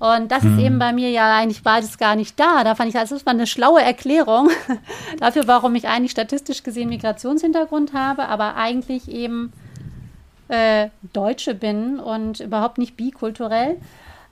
Und 0.00 0.32
das 0.32 0.42
hm. 0.42 0.58
ist 0.58 0.64
eben 0.64 0.78
bei 0.78 0.94
mir 0.94 1.10
ja 1.10 1.36
eigentlich 1.36 1.62
beides 1.62 1.98
gar 1.98 2.16
nicht 2.16 2.40
da. 2.40 2.64
Da 2.64 2.74
fand 2.74 2.88
ich, 2.88 2.94
das 2.94 3.26
war 3.26 3.34
eine 3.34 3.46
schlaue 3.46 3.82
Erklärung 3.82 4.48
dafür, 5.20 5.46
warum 5.46 5.74
ich 5.74 5.86
eigentlich 5.86 6.10
statistisch 6.10 6.62
gesehen 6.62 6.88
Migrationshintergrund 6.88 7.92
habe, 7.92 8.26
aber 8.26 8.56
eigentlich 8.56 9.10
eben 9.10 9.52
äh, 10.48 10.88
Deutsche 11.12 11.54
bin 11.54 12.00
und 12.00 12.40
überhaupt 12.40 12.78
nicht 12.78 12.96
bikulturell. 12.96 13.76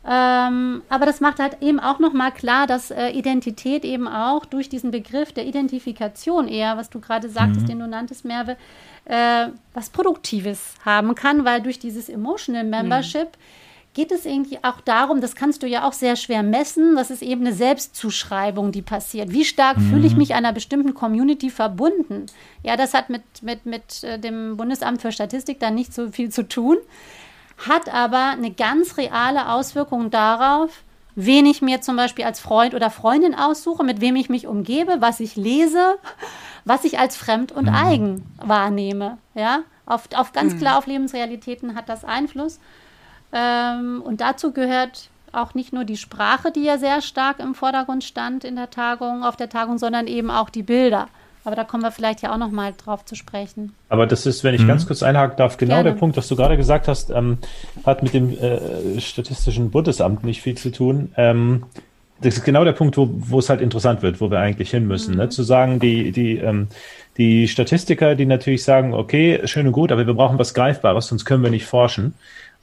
Ähm, 0.06 0.82
aber 0.88 1.04
das 1.04 1.20
macht 1.20 1.38
halt 1.38 1.58
eben 1.60 1.80
auch 1.80 1.98
nochmal 1.98 2.32
klar, 2.32 2.66
dass 2.66 2.90
äh, 2.90 3.10
Identität 3.10 3.84
eben 3.84 4.08
auch 4.08 4.46
durch 4.46 4.70
diesen 4.70 4.90
Begriff 4.90 5.32
der 5.32 5.44
Identifikation 5.44 6.48
eher, 6.48 6.78
was 6.78 6.88
du 6.88 6.98
gerade 6.98 7.28
sagtest, 7.28 7.64
mhm. 7.64 7.66
den 7.66 7.78
du 7.80 7.88
nanntest, 7.88 8.24
Merve, 8.24 8.56
äh, 9.04 9.48
was 9.74 9.90
Produktives 9.90 10.76
haben 10.82 11.14
kann, 11.14 11.44
weil 11.44 11.60
durch 11.60 11.78
dieses 11.78 12.08
Emotional 12.08 12.64
Membership 12.64 13.26
mhm 13.26 13.67
geht 13.98 14.12
es 14.12 14.26
irgendwie 14.26 14.60
auch 14.62 14.80
darum, 14.80 15.20
das 15.20 15.34
kannst 15.34 15.64
du 15.64 15.66
ja 15.66 15.82
auch 15.82 15.92
sehr 15.92 16.14
schwer 16.14 16.44
messen, 16.44 16.94
das 16.94 17.10
ist 17.10 17.20
eben 17.20 17.44
eine 17.44 17.52
Selbstzuschreibung, 17.52 18.70
die 18.70 18.80
passiert. 18.80 19.32
Wie 19.32 19.44
stark 19.44 19.76
mhm. 19.76 19.90
fühle 19.90 20.06
ich 20.06 20.14
mich 20.14 20.34
einer 20.34 20.52
bestimmten 20.52 20.94
Community 20.94 21.50
verbunden? 21.50 22.26
Ja, 22.62 22.76
das 22.76 22.94
hat 22.94 23.10
mit, 23.10 23.22
mit, 23.42 23.66
mit 23.66 24.04
äh, 24.04 24.20
dem 24.20 24.56
Bundesamt 24.56 25.02
für 25.02 25.10
Statistik 25.10 25.58
dann 25.58 25.74
nicht 25.74 25.92
so 25.92 26.12
viel 26.12 26.30
zu 26.30 26.46
tun, 26.46 26.76
hat 27.68 27.92
aber 27.92 28.28
eine 28.30 28.52
ganz 28.52 28.98
reale 28.98 29.50
Auswirkung 29.50 30.12
darauf, 30.12 30.70
wen 31.16 31.44
ich 31.46 31.60
mir 31.60 31.80
zum 31.80 31.96
Beispiel 31.96 32.24
als 32.24 32.38
Freund 32.38 32.74
oder 32.74 32.90
Freundin 32.90 33.34
aussuche, 33.34 33.82
mit 33.82 34.00
wem 34.00 34.14
ich 34.14 34.28
mich 34.28 34.46
umgebe, 34.46 34.98
was 35.00 35.18
ich 35.18 35.34
lese, 35.34 35.96
was 36.64 36.84
ich 36.84 37.00
als 37.00 37.16
fremd 37.16 37.50
und 37.50 37.66
mhm. 37.66 37.74
eigen 37.74 38.26
wahrnehme. 38.36 39.18
Ja, 39.34 39.64
auf, 39.86 40.02
auf 40.14 40.32
ganz 40.32 40.54
mhm. 40.54 40.58
klar 40.58 40.78
auf 40.78 40.86
Lebensrealitäten 40.86 41.74
hat 41.74 41.88
das 41.88 42.04
Einfluss. 42.04 42.60
Ähm, 43.32 44.02
und 44.02 44.20
dazu 44.20 44.52
gehört 44.52 45.10
auch 45.32 45.54
nicht 45.54 45.72
nur 45.72 45.84
die 45.84 45.96
Sprache, 45.96 46.50
die 46.50 46.64
ja 46.64 46.78
sehr 46.78 47.02
stark 47.02 47.38
im 47.38 47.54
Vordergrund 47.54 48.04
stand 48.04 48.44
in 48.44 48.56
der 48.56 48.70
Tagung, 48.70 49.22
auf 49.22 49.36
der 49.36 49.48
Tagung, 49.48 49.78
sondern 49.78 50.06
eben 50.06 50.30
auch 50.30 50.50
die 50.50 50.62
Bilder. 50.62 51.08
Aber 51.44 51.56
da 51.56 51.64
kommen 51.64 51.82
wir 51.82 51.92
vielleicht 51.92 52.20
ja 52.22 52.32
auch 52.32 52.36
noch 52.36 52.50
mal 52.50 52.74
drauf 52.76 53.04
zu 53.04 53.14
sprechen. 53.14 53.72
Aber 53.88 54.06
das 54.06 54.26
ist, 54.26 54.44
wenn 54.44 54.54
ich 54.54 54.62
mhm. 54.62 54.68
ganz 54.68 54.86
kurz 54.86 55.02
einhaken 55.02 55.36
darf, 55.36 55.56
genau 55.56 55.76
Gerne. 55.76 55.92
der 55.92 55.98
Punkt, 55.98 56.16
was 56.16 56.28
du 56.28 56.36
gerade 56.36 56.56
gesagt 56.56 56.88
hast, 56.88 57.10
ähm, 57.10 57.38
hat 57.86 58.02
mit 58.02 58.12
dem 58.12 58.36
äh, 58.38 59.00
Statistischen 59.00 59.70
Bundesamt 59.70 60.24
nicht 60.24 60.42
viel 60.42 60.56
zu 60.56 60.70
tun. 60.70 61.12
Ähm, 61.16 61.64
das 62.20 62.36
ist 62.36 62.44
genau 62.44 62.64
der 62.64 62.72
Punkt, 62.72 62.96
wo, 62.96 63.08
wo 63.12 63.38
es 63.38 63.48
halt 63.48 63.60
interessant 63.60 64.02
wird, 64.02 64.20
wo 64.20 64.30
wir 64.30 64.40
eigentlich 64.40 64.70
hin 64.70 64.86
müssen. 64.86 65.12
Ne? 65.12 65.16
Mhm. 65.16 65.22
Ne? 65.22 65.28
Zu 65.30 65.42
sagen, 65.42 65.78
die, 65.78 66.10
die, 66.10 66.36
ähm, 66.36 66.68
die 67.16 67.48
Statistiker, 67.48 68.14
die 68.14 68.26
natürlich 68.26 68.64
sagen, 68.64 68.92
okay, 68.92 69.40
schön 69.44 69.66
und 69.66 69.72
gut, 69.72 69.92
aber 69.92 70.06
wir 70.06 70.14
brauchen 70.14 70.38
was 70.38 70.52
Greifbares, 70.52 71.06
sonst 71.06 71.24
können 71.24 71.44
wir 71.44 71.50
nicht 71.50 71.66
forschen 71.66 72.14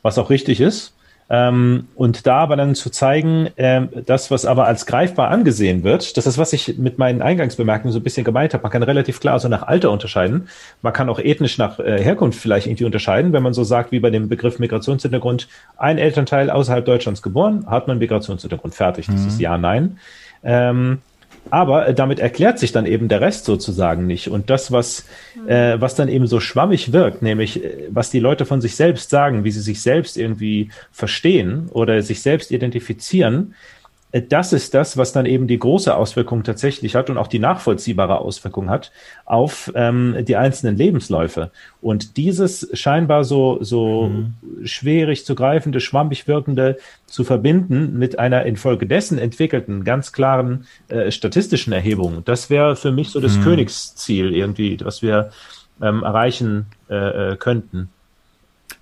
was 0.06 0.20
auch 0.20 0.30
richtig 0.30 0.62
ist. 0.62 0.94
Ähm, 1.28 1.88
und 1.96 2.28
da 2.28 2.38
aber 2.38 2.56
dann 2.56 2.76
zu 2.76 2.92
zeigen, 2.92 3.50
ähm, 3.58 3.90
das, 4.06 4.30
was 4.30 4.46
aber 4.46 4.68
als 4.68 4.86
greifbar 4.86 5.32
angesehen 5.32 5.84
wird, 5.84 6.16
das 6.18 6.28
ist, 6.28 6.38
was 6.38 6.54
ich 6.54 6.78
mit 6.78 7.00
meinen 7.00 7.24
Eingangsbemerkungen 7.24 7.92
so 7.92 7.98
ein 7.98 8.04
bisschen 8.04 8.24
gemeint 8.24 8.54
habe. 8.54 8.62
Man 8.62 8.72
kann 8.72 8.84
relativ 8.84 9.20
klar 9.20 9.40
so 9.40 9.48
nach 9.48 9.64
Alter 9.64 9.90
unterscheiden. 9.90 10.48
Man 10.84 10.94
kann 10.94 11.10
auch 11.10 11.18
ethnisch 11.18 11.58
nach 11.58 11.80
äh, 11.80 12.04
Herkunft 12.04 12.40
vielleicht 12.40 12.68
irgendwie 12.68 12.86
unterscheiden, 12.86 13.34
wenn 13.34 13.42
man 13.42 13.56
so 13.56 13.64
sagt, 13.64 13.92
wie 13.92 14.00
bei 14.00 14.12
dem 14.12 14.30
Begriff 14.30 14.60
Migrationshintergrund, 14.60 15.48
ein 15.78 15.98
Elternteil 15.98 16.52
außerhalb 16.52 16.86
Deutschlands 16.86 17.24
geboren, 17.24 17.66
hat 17.68 17.88
man 17.88 17.98
Migrationshintergrund 17.98 18.76
fertig. 18.76 19.08
Das 19.08 19.22
mhm. 19.22 19.28
ist 19.28 19.42
ja, 19.42 19.58
nein. 19.58 19.98
Ähm, 20.44 21.00
aber 21.50 21.88
äh, 21.88 21.94
damit 21.94 22.20
erklärt 22.20 22.60
sich 22.60 22.72
dann 22.72 22.86
eben 22.86 23.08
der 23.08 23.22
Rest 23.22 23.46
sozusagen 23.46 24.08
nicht. 24.08 24.30
Und 24.30 24.50
das, 24.50 24.72
was, 24.72 25.06
mhm. 25.36 25.50
äh, 25.50 25.82
was 25.82 25.96
dann 25.96 26.10
eben 26.10 26.28
so 26.28 26.40
schwammig 26.40 26.92
wirkt, 26.92 27.22
nämlich 27.22 27.64
äh, 27.64 27.88
was 27.90 28.10
die 28.10 28.20
Leute 28.20 28.46
von 28.46 28.62
sich 28.62 28.76
selbst 28.76 29.10
sagen, 29.10 29.44
wie 29.44 29.52
sie 29.52 29.62
sich 29.62 29.82
selbst 29.82 30.18
irgendwie 30.18 30.70
verstehen 30.92 31.70
oder 31.72 32.02
sich 32.02 32.22
selbst 32.22 32.52
identifizieren, 32.52 33.56
das 34.22 34.54
ist 34.54 34.74
das, 34.74 34.96
was 34.98 35.12
dann 35.12 35.26
eben 35.26 35.48
die 35.48 35.60
große 35.60 35.96
Auswirkung 35.96 36.44
tatsächlich 36.44 36.96
hat 36.96 37.10
und 37.10 37.18
auch 37.18 37.28
die 37.28 37.40
nachvollziehbare 37.40 38.20
Auswirkung 38.20 38.70
hat 38.70 38.92
auf 39.26 39.72
ähm, 39.76 40.16
die 40.22 40.38
einzelnen 40.38 40.78
Lebensläufe. 40.78 41.52
Und 41.82 42.16
dieses 42.16 42.70
scheinbar 42.74 43.26
so, 43.26 43.62
so 43.62 44.08
mhm. 44.08 44.34
schwierig 44.66 45.26
zu 45.26 45.36
greifende, 45.36 45.82
schwammig 45.82 46.28
wirkende 46.28 46.78
zu 47.08 47.24
verbinden 47.24 48.00
mit 48.00 48.18
einer 48.18 48.46
infolgedessen 48.46 49.18
entwickelten, 49.18 49.84
ganz 49.84 50.14
klaren 50.14 50.66
äh, 50.88 51.12
statistischen 51.12 51.74
Erhebung, 51.74 52.24
das 52.24 52.50
wäre 52.50 52.76
für 52.76 52.92
mich 52.92 53.10
so 53.10 53.20
das 53.20 53.38
mhm. 53.38 53.44
Königsziel 53.44 54.34
irgendwie, 54.34 54.78
was 54.82 55.02
wir 55.02 55.32
ähm, 55.82 56.04
erreichen 56.04 56.68
äh, 56.90 57.32
äh, 57.34 57.36
könnten. 57.36 57.90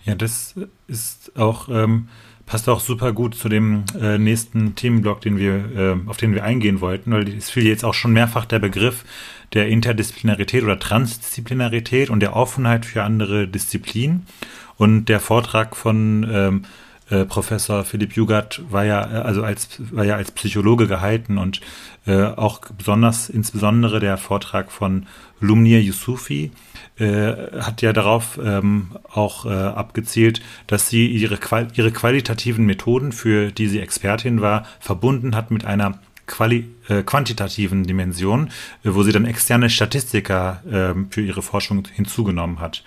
Ja, 0.04 0.16
das 0.16 0.56
ist 0.88 1.32
auch, 1.38 1.70
ähm, 1.70 2.08
passt 2.54 2.70
auch 2.70 2.82
super 2.82 3.14
gut 3.14 3.34
zu 3.34 3.50
dem 3.50 3.84
äh, 4.00 4.20
nächsten 4.20 4.76
Themenblock, 4.76 5.22
den 5.22 5.40
wir, 5.40 5.56
äh, 5.76 5.96
auf 6.08 6.18
den 6.18 6.36
wir 6.36 6.44
eingehen 6.44 6.82
wollten, 6.82 7.12
weil 7.12 7.28
es 7.28 7.50
fiel 7.50 7.66
jetzt 7.66 7.84
auch 7.84 7.96
schon 7.96 8.14
mehrfach 8.14 8.46
der 8.46 8.60
Begriff 8.60 9.06
der 9.54 9.70
Interdisziplinarität 9.70 10.62
oder 10.62 10.78
Transdisziplinarität 10.78 12.12
und 12.12 12.20
der 12.20 12.36
Offenheit 12.36 12.86
für 12.86 13.02
andere 13.02 13.48
Disziplinen. 13.48 14.28
Und 14.78 15.06
der 15.06 15.20
Vortrag 15.20 15.76
von 15.76 16.30
ähm, 16.32 16.62
äh, 17.10 17.26
Professor 17.26 17.86
Philipp 17.86 18.14
Jugert 18.14 18.62
war 18.70 18.86
ja 18.86 19.02
äh, 19.02 19.24
also 19.24 19.42
als 19.42 19.70
war 19.92 20.06
ja 20.06 20.16
als 20.16 20.30
Psychologe 20.30 20.86
gehalten 20.86 21.40
und 21.40 21.60
äh, 22.06 22.22
auch 22.22 22.62
besonders 22.78 23.30
insbesondere 23.30 24.00
der 24.00 24.18
Vortrag 24.18 24.72
von 24.72 25.08
Lumnir 25.40 25.82
Yusufi 25.82 26.52
äh, 27.00 27.34
hat 27.60 27.82
ja 27.82 27.94
darauf 27.94 28.40
ähm, 28.44 28.92
auch 29.12 29.46
äh, 29.46 29.50
abgezielt, 29.50 30.42
dass 30.68 30.90
sie 30.90 31.08
ihre 31.08 31.38
Qual 31.38 31.68
ihre 31.74 31.92
qualitativen 31.92 32.66
Methoden, 32.66 33.12
für 33.12 33.52
die 33.52 33.68
sie 33.68 33.80
Expertin 33.80 34.42
war, 34.42 34.66
verbunden 34.80 35.36
hat 35.36 35.52
mit 35.52 35.66
einer 35.66 36.00
Quali 36.26 36.70
äh, 36.88 37.04
quantitativen 37.04 37.84
Dimension, 37.84 38.50
äh, 38.84 38.94
wo 38.94 39.04
sie 39.04 39.12
dann 39.12 39.26
externe 39.26 39.70
Statistiker 39.70 40.64
äh, 40.70 40.94
für 41.10 41.22
ihre 41.22 41.42
Forschung 41.42 41.88
hinzugenommen 41.94 42.60
hat. 42.60 42.84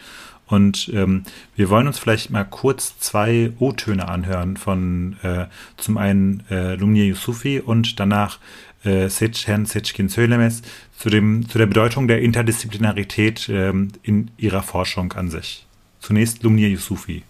Und 0.47 0.91
ähm, 0.95 1.25
wir 1.57 1.71
wollen 1.71 1.89
uns 1.89 1.99
vielleicht 1.99 2.31
mal 2.31 2.45
kurz 2.45 2.99
zwei 3.01 3.53
O-Töne 3.59 4.09
anhören 4.09 4.57
von 4.57 5.17
äh, 5.23 5.47
zum 5.77 5.99
einen 5.99 6.45
äh, 6.51 6.77
Lumnia 6.77 7.05
Yusufi 7.05 7.59
und 7.59 7.99
danach 7.99 8.39
äh, 8.87 9.09
Herrn 9.11 9.67
Seçkin 9.67 10.09
Söylemes 10.09 10.63
zu, 10.99 11.11
dem, 11.11 11.49
zu 11.49 11.59
der 11.59 11.67
Bedeutung 11.67 12.09
der 12.09 12.23
Interdisziplinarität 12.23 13.49
ähm, 13.49 13.93
in 14.03 14.31
ihrer 14.37 14.63
Forschung 14.63 15.13
an 15.13 15.31
sich. 15.31 15.67
Zunächst 16.01 16.43
Lumnia 16.43 16.69
Yusufi. 16.69 17.23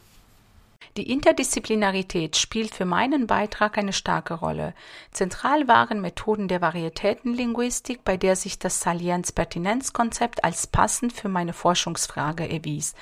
Die 0.96 1.10
Interdisziplinarität 1.10 2.36
spielt 2.36 2.74
für 2.74 2.86
meinen 2.86 3.26
Beitrag 3.26 3.76
eine 3.76 3.92
starke 3.92 4.32
Rolle. 4.32 4.72
Zentral 5.10 5.68
waren 5.68 6.00
Methoden 6.00 6.48
der 6.48 6.62
Varietätenlinguistik, 6.62 8.02
bei 8.02 8.16
der 8.16 8.34
sich 8.34 8.58
das 8.58 8.80
Salienz-Pertinenz-Konzept 8.80 10.42
als 10.42 10.66
passend 10.66 11.12
für 11.12 11.28
meine 11.28 11.52
Forschungsfrage 11.52 12.48
erwies. 12.48 12.94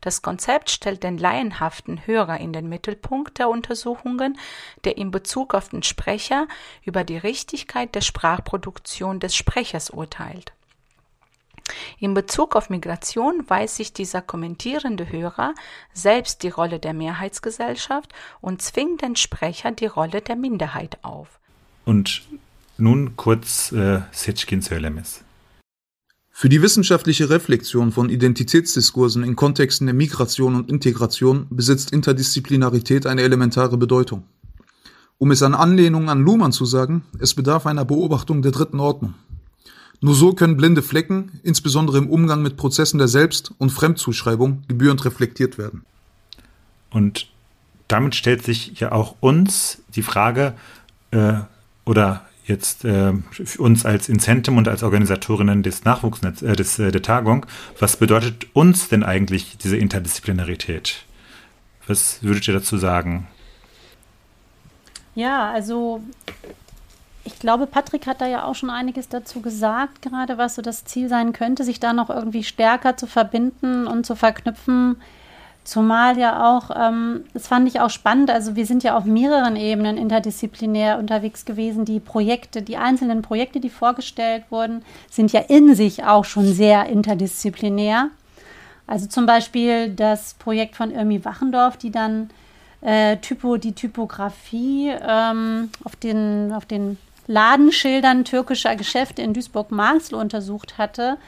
Das 0.00 0.22
Konzept 0.22 0.70
stellt 0.70 1.02
den 1.02 1.18
laienhaften 1.18 2.06
Hörer 2.06 2.40
in 2.40 2.54
den 2.54 2.70
Mittelpunkt 2.70 3.38
der 3.38 3.50
Untersuchungen, 3.50 4.38
der 4.84 4.96
in 4.96 5.10
Bezug 5.10 5.52
auf 5.52 5.68
den 5.68 5.82
Sprecher 5.82 6.48
über 6.84 7.04
die 7.04 7.18
Richtigkeit 7.18 7.94
der 7.94 8.00
Sprachproduktion 8.00 9.20
des 9.20 9.36
Sprechers 9.36 9.90
urteilt. 9.90 10.54
In 11.98 12.14
Bezug 12.14 12.56
auf 12.56 12.70
Migration 12.70 13.44
weiß 13.46 13.76
sich 13.76 13.92
dieser 13.92 14.22
kommentierende 14.22 15.10
Hörer 15.10 15.54
selbst 15.92 16.42
die 16.42 16.48
Rolle 16.48 16.78
der 16.78 16.94
Mehrheitsgesellschaft 16.94 18.12
und 18.40 18.62
zwingt 18.62 19.02
den 19.02 19.16
Sprecher 19.16 19.70
die 19.72 19.86
Rolle 19.86 20.20
der 20.20 20.36
Minderheit 20.36 20.98
auf. 21.02 21.40
Und 21.84 22.22
nun 22.78 23.16
kurz 23.16 23.72
äh, 23.72 24.00
Söylemes. 24.12 25.22
Für 26.30 26.48
die 26.48 26.62
wissenschaftliche 26.62 27.30
Reflexion 27.30 27.92
von 27.92 28.08
Identitätsdiskursen 28.08 29.22
in 29.22 29.36
Kontexten 29.36 29.86
der 29.86 29.94
Migration 29.94 30.56
und 30.56 30.70
Integration 30.70 31.46
besitzt 31.50 31.92
Interdisziplinarität 31.92 33.06
eine 33.06 33.22
elementare 33.22 33.76
Bedeutung. 33.76 34.24
Um 35.18 35.30
es 35.30 35.42
an 35.44 35.54
Anlehnung 35.54 36.08
an 36.08 36.22
Luhmann 36.22 36.50
zu 36.50 36.64
sagen, 36.64 37.04
es 37.20 37.34
bedarf 37.34 37.66
einer 37.66 37.84
Beobachtung 37.84 38.42
der 38.42 38.50
dritten 38.50 38.80
Ordnung. 38.80 39.14
Nur 40.02 40.16
so 40.16 40.32
können 40.32 40.56
blinde 40.56 40.82
Flecken, 40.82 41.40
insbesondere 41.44 41.98
im 41.98 42.10
Umgang 42.10 42.42
mit 42.42 42.56
Prozessen 42.56 42.98
der 42.98 43.06
Selbst- 43.06 43.54
und 43.58 43.70
Fremdzuschreibung, 43.70 44.64
gebührend 44.66 45.04
reflektiert 45.04 45.58
werden. 45.58 45.84
Und 46.90 47.28
damit 47.86 48.16
stellt 48.16 48.42
sich 48.42 48.80
ja 48.80 48.90
auch 48.90 49.14
uns 49.20 49.80
die 49.94 50.02
Frage, 50.02 50.54
äh, 51.12 51.34
oder 51.84 52.26
jetzt 52.44 52.84
äh, 52.84 53.12
uns 53.58 53.86
als 53.86 54.08
Incentum 54.08 54.58
und 54.58 54.66
als 54.66 54.82
Organisatorinnen 54.82 55.62
des 55.62 55.84
Nachwuchsnetz, 55.84 56.42
äh, 56.42 56.56
des, 56.56 56.80
äh, 56.80 56.90
der 56.90 57.02
Tagung, 57.02 57.46
was 57.78 57.96
bedeutet 57.96 58.48
uns 58.54 58.88
denn 58.88 59.04
eigentlich 59.04 59.56
diese 59.58 59.76
Interdisziplinarität? 59.76 61.04
Was 61.86 62.24
würdet 62.24 62.48
ihr 62.48 62.54
dazu 62.54 62.76
sagen? 62.76 63.28
Ja, 65.14 65.52
also 65.52 66.02
ich 67.24 67.38
glaube, 67.38 67.66
Patrick 67.66 68.06
hat 68.06 68.20
da 68.20 68.26
ja 68.26 68.44
auch 68.44 68.54
schon 68.54 68.70
einiges 68.70 69.08
dazu 69.08 69.40
gesagt, 69.40 70.02
gerade 70.02 70.38
was 70.38 70.56
so 70.56 70.62
das 70.62 70.84
Ziel 70.84 71.08
sein 71.08 71.32
könnte, 71.32 71.64
sich 71.64 71.78
da 71.78 71.92
noch 71.92 72.10
irgendwie 72.10 72.42
stärker 72.42 72.96
zu 72.96 73.06
verbinden 73.06 73.86
und 73.86 74.04
zu 74.04 74.16
verknüpfen. 74.16 74.96
Zumal 75.64 76.18
ja 76.18 76.50
auch, 76.50 76.70
ähm, 76.76 77.24
das 77.34 77.46
fand 77.46 77.68
ich 77.68 77.78
auch 77.78 77.90
spannend, 77.90 78.30
also 78.30 78.56
wir 78.56 78.66
sind 78.66 78.82
ja 78.82 78.96
auf 78.96 79.04
mehreren 79.04 79.54
Ebenen 79.54 79.96
interdisziplinär 79.96 80.98
unterwegs 80.98 81.44
gewesen. 81.44 81.84
Die 81.84 82.00
Projekte, 82.00 82.62
die 82.62 82.76
einzelnen 82.76 83.22
Projekte, 83.22 83.60
die 83.60 83.70
vorgestellt 83.70 84.42
wurden, 84.50 84.84
sind 85.08 85.30
ja 85.30 85.40
in 85.40 85.76
sich 85.76 86.02
auch 86.02 86.24
schon 86.24 86.52
sehr 86.52 86.86
interdisziplinär. 86.86 88.08
Also 88.88 89.06
zum 89.06 89.26
Beispiel 89.26 89.90
das 89.90 90.34
Projekt 90.34 90.74
von 90.74 90.90
Irmi 90.90 91.24
Wachendorf, 91.24 91.76
die 91.76 91.92
dann 91.92 92.30
äh, 92.80 93.18
Typo, 93.18 93.56
die 93.56 93.72
Typografie 93.72 94.92
ähm, 95.00 95.70
auf 95.84 95.94
den, 95.94 96.52
auf 96.52 96.66
den 96.66 96.98
Ladenschildern 97.26 98.24
türkischer 98.24 98.76
Geschäfte 98.76 99.22
in 99.22 99.34
Duisburg-Marxloh 99.34 100.18
untersucht 100.18 100.78
hatte. 100.78 101.18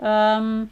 Ähm, 0.00 0.70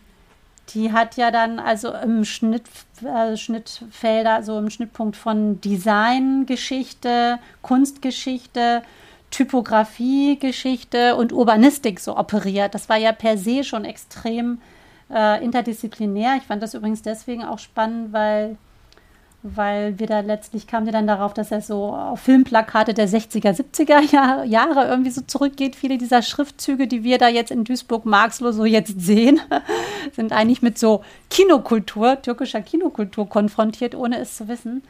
die 0.74 0.92
hat 0.92 1.16
ja 1.16 1.30
dann 1.30 1.58
also 1.58 1.92
im 1.92 2.24
Schnitt, 2.24 2.64
äh, 3.04 3.36
Schnittfelder, 3.36 4.42
so 4.42 4.58
im 4.58 4.70
Schnittpunkt 4.70 5.16
von 5.16 5.60
Designgeschichte, 5.60 7.38
Kunstgeschichte, 7.62 8.82
Typografiegeschichte 9.30 11.16
und 11.16 11.32
Urbanistik 11.32 12.00
so 12.00 12.16
operiert. 12.16 12.74
Das 12.74 12.88
war 12.88 12.96
ja 12.96 13.12
per 13.12 13.38
se 13.38 13.64
schon 13.64 13.84
extrem 13.84 14.60
äh, 15.12 15.42
interdisziplinär. 15.44 16.36
Ich 16.36 16.44
fand 16.44 16.62
das 16.62 16.74
übrigens 16.74 17.02
deswegen 17.02 17.44
auch 17.44 17.58
spannend, 17.58 18.12
weil 18.12 18.56
weil 19.42 19.98
wir 19.98 20.06
da 20.06 20.20
letztlich 20.20 20.66
kamen 20.66 20.84
wir 20.84 20.92
dann 20.92 21.06
darauf, 21.06 21.32
dass 21.32 21.50
er 21.50 21.62
so 21.62 21.94
auf 21.94 22.20
Filmplakate 22.20 22.92
der 22.92 23.08
60er, 23.08 23.56
70er 23.56 24.44
Jahre 24.44 24.86
irgendwie 24.86 25.10
so 25.10 25.22
zurückgeht. 25.22 25.76
Viele 25.76 25.96
dieser 25.96 26.20
Schriftzüge, 26.20 26.86
die 26.86 27.04
wir 27.04 27.16
da 27.16 27.28
jetzt 27.28 27.50
in 27.50 27.64
Duisburg-Marxloh 27.64 28.52
so 28.52 28.64
jetzt 28.66 29.00
sehen, 29.00 29.40
sind 30.12 30.32
eigentlich 30.32 30.60
mit 30.60 30.78
so 30.78 31.02
Kinokultur, 31.30 32.20
türkischer 32.20 32.60
Kinokultur 32.60 33.28
konfrontiert, 33.28 33.94
ohne 33.94 34.18
es 34.18 34.36
zu 34.36 34.48
wissen. 34.48 34.82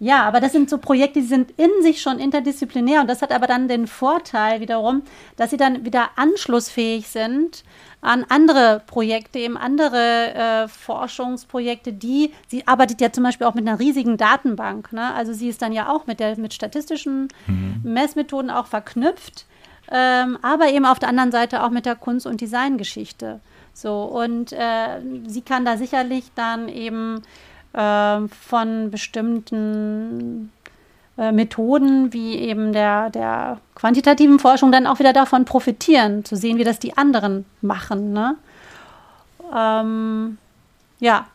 Ja, 0.00 0.24
aber 0.24 0.40
das 0.40 0.52
sind 0.52 0.68
so 0.68 0.78
Projekte, 0.78 1.20
die 1.20 1.26
sind 1.26 1.52
in 1.52 1.70
sich 1.80 2.02
schon 2.02 2.18
interdisziplinär 2.18 3.00
und 3.00 3.08
das 3.08 3.22
hat 3.22 3.32
aber 3.32 3.46
dann 3.46 3.68
den 3.68 3.86
Vorteil 3.86 4.60
wiederum, 4.60 5.02
dass 5.36 5.50
sie 5.50 5.56
dann 5.56 5.84
wieder 5.84 6.10
anschlussfähig 6.16 7.08
sind 7.08 7.64
an 8.00 8.26
andere 8.28 8.82
Projekte, 8.86 9.38
eben 9.38 9.56
andere 9.56 10.34
äh, 10.34 10.68
Forschungsprojekte, 10.68 11.92
die, 11.92 12.32
sie 12.48 12.66
arbeitet 12.66 13.00
ja 13.00 13.12
zum 13.12 13.24
Beispiel 13.24 13.46
auch 13.46 13.54
mit 13.54 13.66
einer 13.66 13.78
riesigen 13.78 14.16
Datenbank. 14.16 14.92
Ne? 14.92 15.14
Also 15.14 15.32
sie 15.32 15.48
ist 15.48 15.62
dann 15.62 15.72
ja 15.72 15.88
auch 15.88 16.06
mit, 16.06 16.20
der, 16.20 16.38
mit 16.38 16.52
statistischen 16.52 17.28
mhm. 17.46 17.80
Messmethoden 17.84 18.50
auch 18.50 18.66
verknüpft, 18.66 19.46
ähm, 19.90 20.38
aber 20.42 20.68
eben 20.68 20.84
auf 20.84 20.98
der 20.98 21.08
anderen 21.08 21.32
Seite 21.32 21.62
auch 21.62 21.70
mit 21.70 21.86
der 21.86 21.96
Kunst- 21.96 22.26
und 22.26 22.40
Designgeschichte. 22.40 23.40
So, 23.72 24.02
und 24.04 24.52
äh, 24.52 25.00
sie 25.26 25.42
kann 25.42 25.64
da 25.64 25.76
sicherlich 25.76 26.24
dann 26.34 26.68
eben 26.68 27.22
äh, 27.74 28.28
von 28.28 28.90
bestimmten 28.90 30.52
äh, 31.18 31.32
Methoden 31.32 32.12
wie 32.12 32.36
eben 32.36 32.72
der, 32.72 33.10
der 33.10 33.60
quantitativen 33.74 34.38
Forschung 34.38 34.72
dann 34.72 34.86
auch 34.86 34.98
wieder 34.98 35.12
davon 35.12 35.44
profitieren, 35.44 36.24
zu 36.24 36.36
sehen, 36.36 36.58
wie 36.58 36.64
das 36.64 36.78
die 36.78 36.96
anderen 36.96 37.44
machen. 37.60 38.12
Ne? 38.12 38.36
Ähm, 39.54 40.38
ja, 41.00 41.26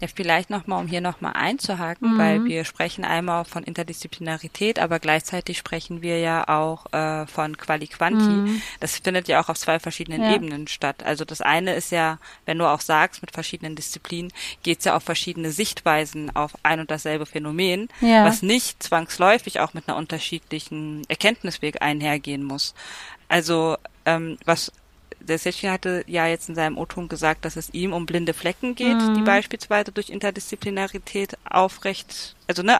ja, 0.00 0.08
vielleicht 0.14 0.50
nochmal, 0.50 0.80
um 0.80 0.88
hier 0.88 1.00
nochmal 1.00 1.32
einzuhaken, 1.34 2.14
mhm. 2.14 2.18
weil 2.18 2.44
wir 2.44 2.64
sprechen 2.64 3.04
einmal 3.04 3.44
von 3.46 3.62
Interdisziplinarität, 3.62 4.78
aber 4.78 4.98
gleichzeitig 4.98 5.56
sprechen 5.56 6.02
wir 6.02 6.18
ja 6.18 6.48
auch 6.48 6.92
äh, 6.92 7.26
von 7.26 7.56
Quali-Quanti. 7.56 8.24
Mhm. 8.24 8.62
Das 8.80 8.98
findet 8.98 9.28
ja 9.28 9.40
auch 9.42 9.48
auf 9.48 9.58
zwei 9.58 9.78
verschiedenen 9.78 10.22
ja. 10.22 10.34
Ebenen 10.34 10.66
statt. 10.68 11.02
Also 11.02 11.24
das 11.24 11.40
eine 11.40 11.74
ist 11.74 11.92
ja, 11.92 12.18
wenn 12.44 12.58
du 12.58 12.66
auch 12.66 12.80
sagst, 12.80 13.22
mit 13.22 13.30
verschiedenen 13.30 13.74
Disziplinen 13.74 14.32
geht 14.62 14.80
es 14.80 14.84
ja 14.84 14.96
auf 14.96 15.02
verschiedene 15.02 15.50
Sichtweisen 15.50 16.34
auf 16.36 16.52
ein 16.62 16.80
und 16.80 16.90
dasselbe 16.90 17.24
Phänomen, 17.24 17.88
ja. 18.00 18.26
was 18.26 18.42
nicht 18.42 18.82
zwangsläufig 18.82 19.60
auch 19.60 19.72
mit 19.72 19.88
einer 19.88 19.96
unterschiedlichen 19.96 21.04
Erkenntnisweg 21.08 21.80
einhergehen 21.80 22.44
muss. 22.44 22.74
Also 23.28 23.76
ähm, 24.04 24.36
was 24.44 24.72
der 25.28 25.38
Setchin 25.38 25.70
hatte 25.70 26.04
ja 26.06 26.26
jetzt 26.26 26.48
in 26.48 26.54
seinem 26.54 26.78
O-Ton 26.78 27.08
gesagt, 27.08 27.44
dass 27.44 27.56
es 27.56 27.72
ihm 27.74 27.92
um 27.92 28.06
blinde 28.06 28.34
Flecken 28.34 28.74
geht, 28.74 28.96
mhm. 28.96 29.14
die 29.14 29.22
beispielsweise 29.22 29.92
durch 29.92 30.10
Interdisziplinarität 30.10 31.36
aufrecht, 31.48 32.34
also 32.46 32.62
ne, 32.62 32.78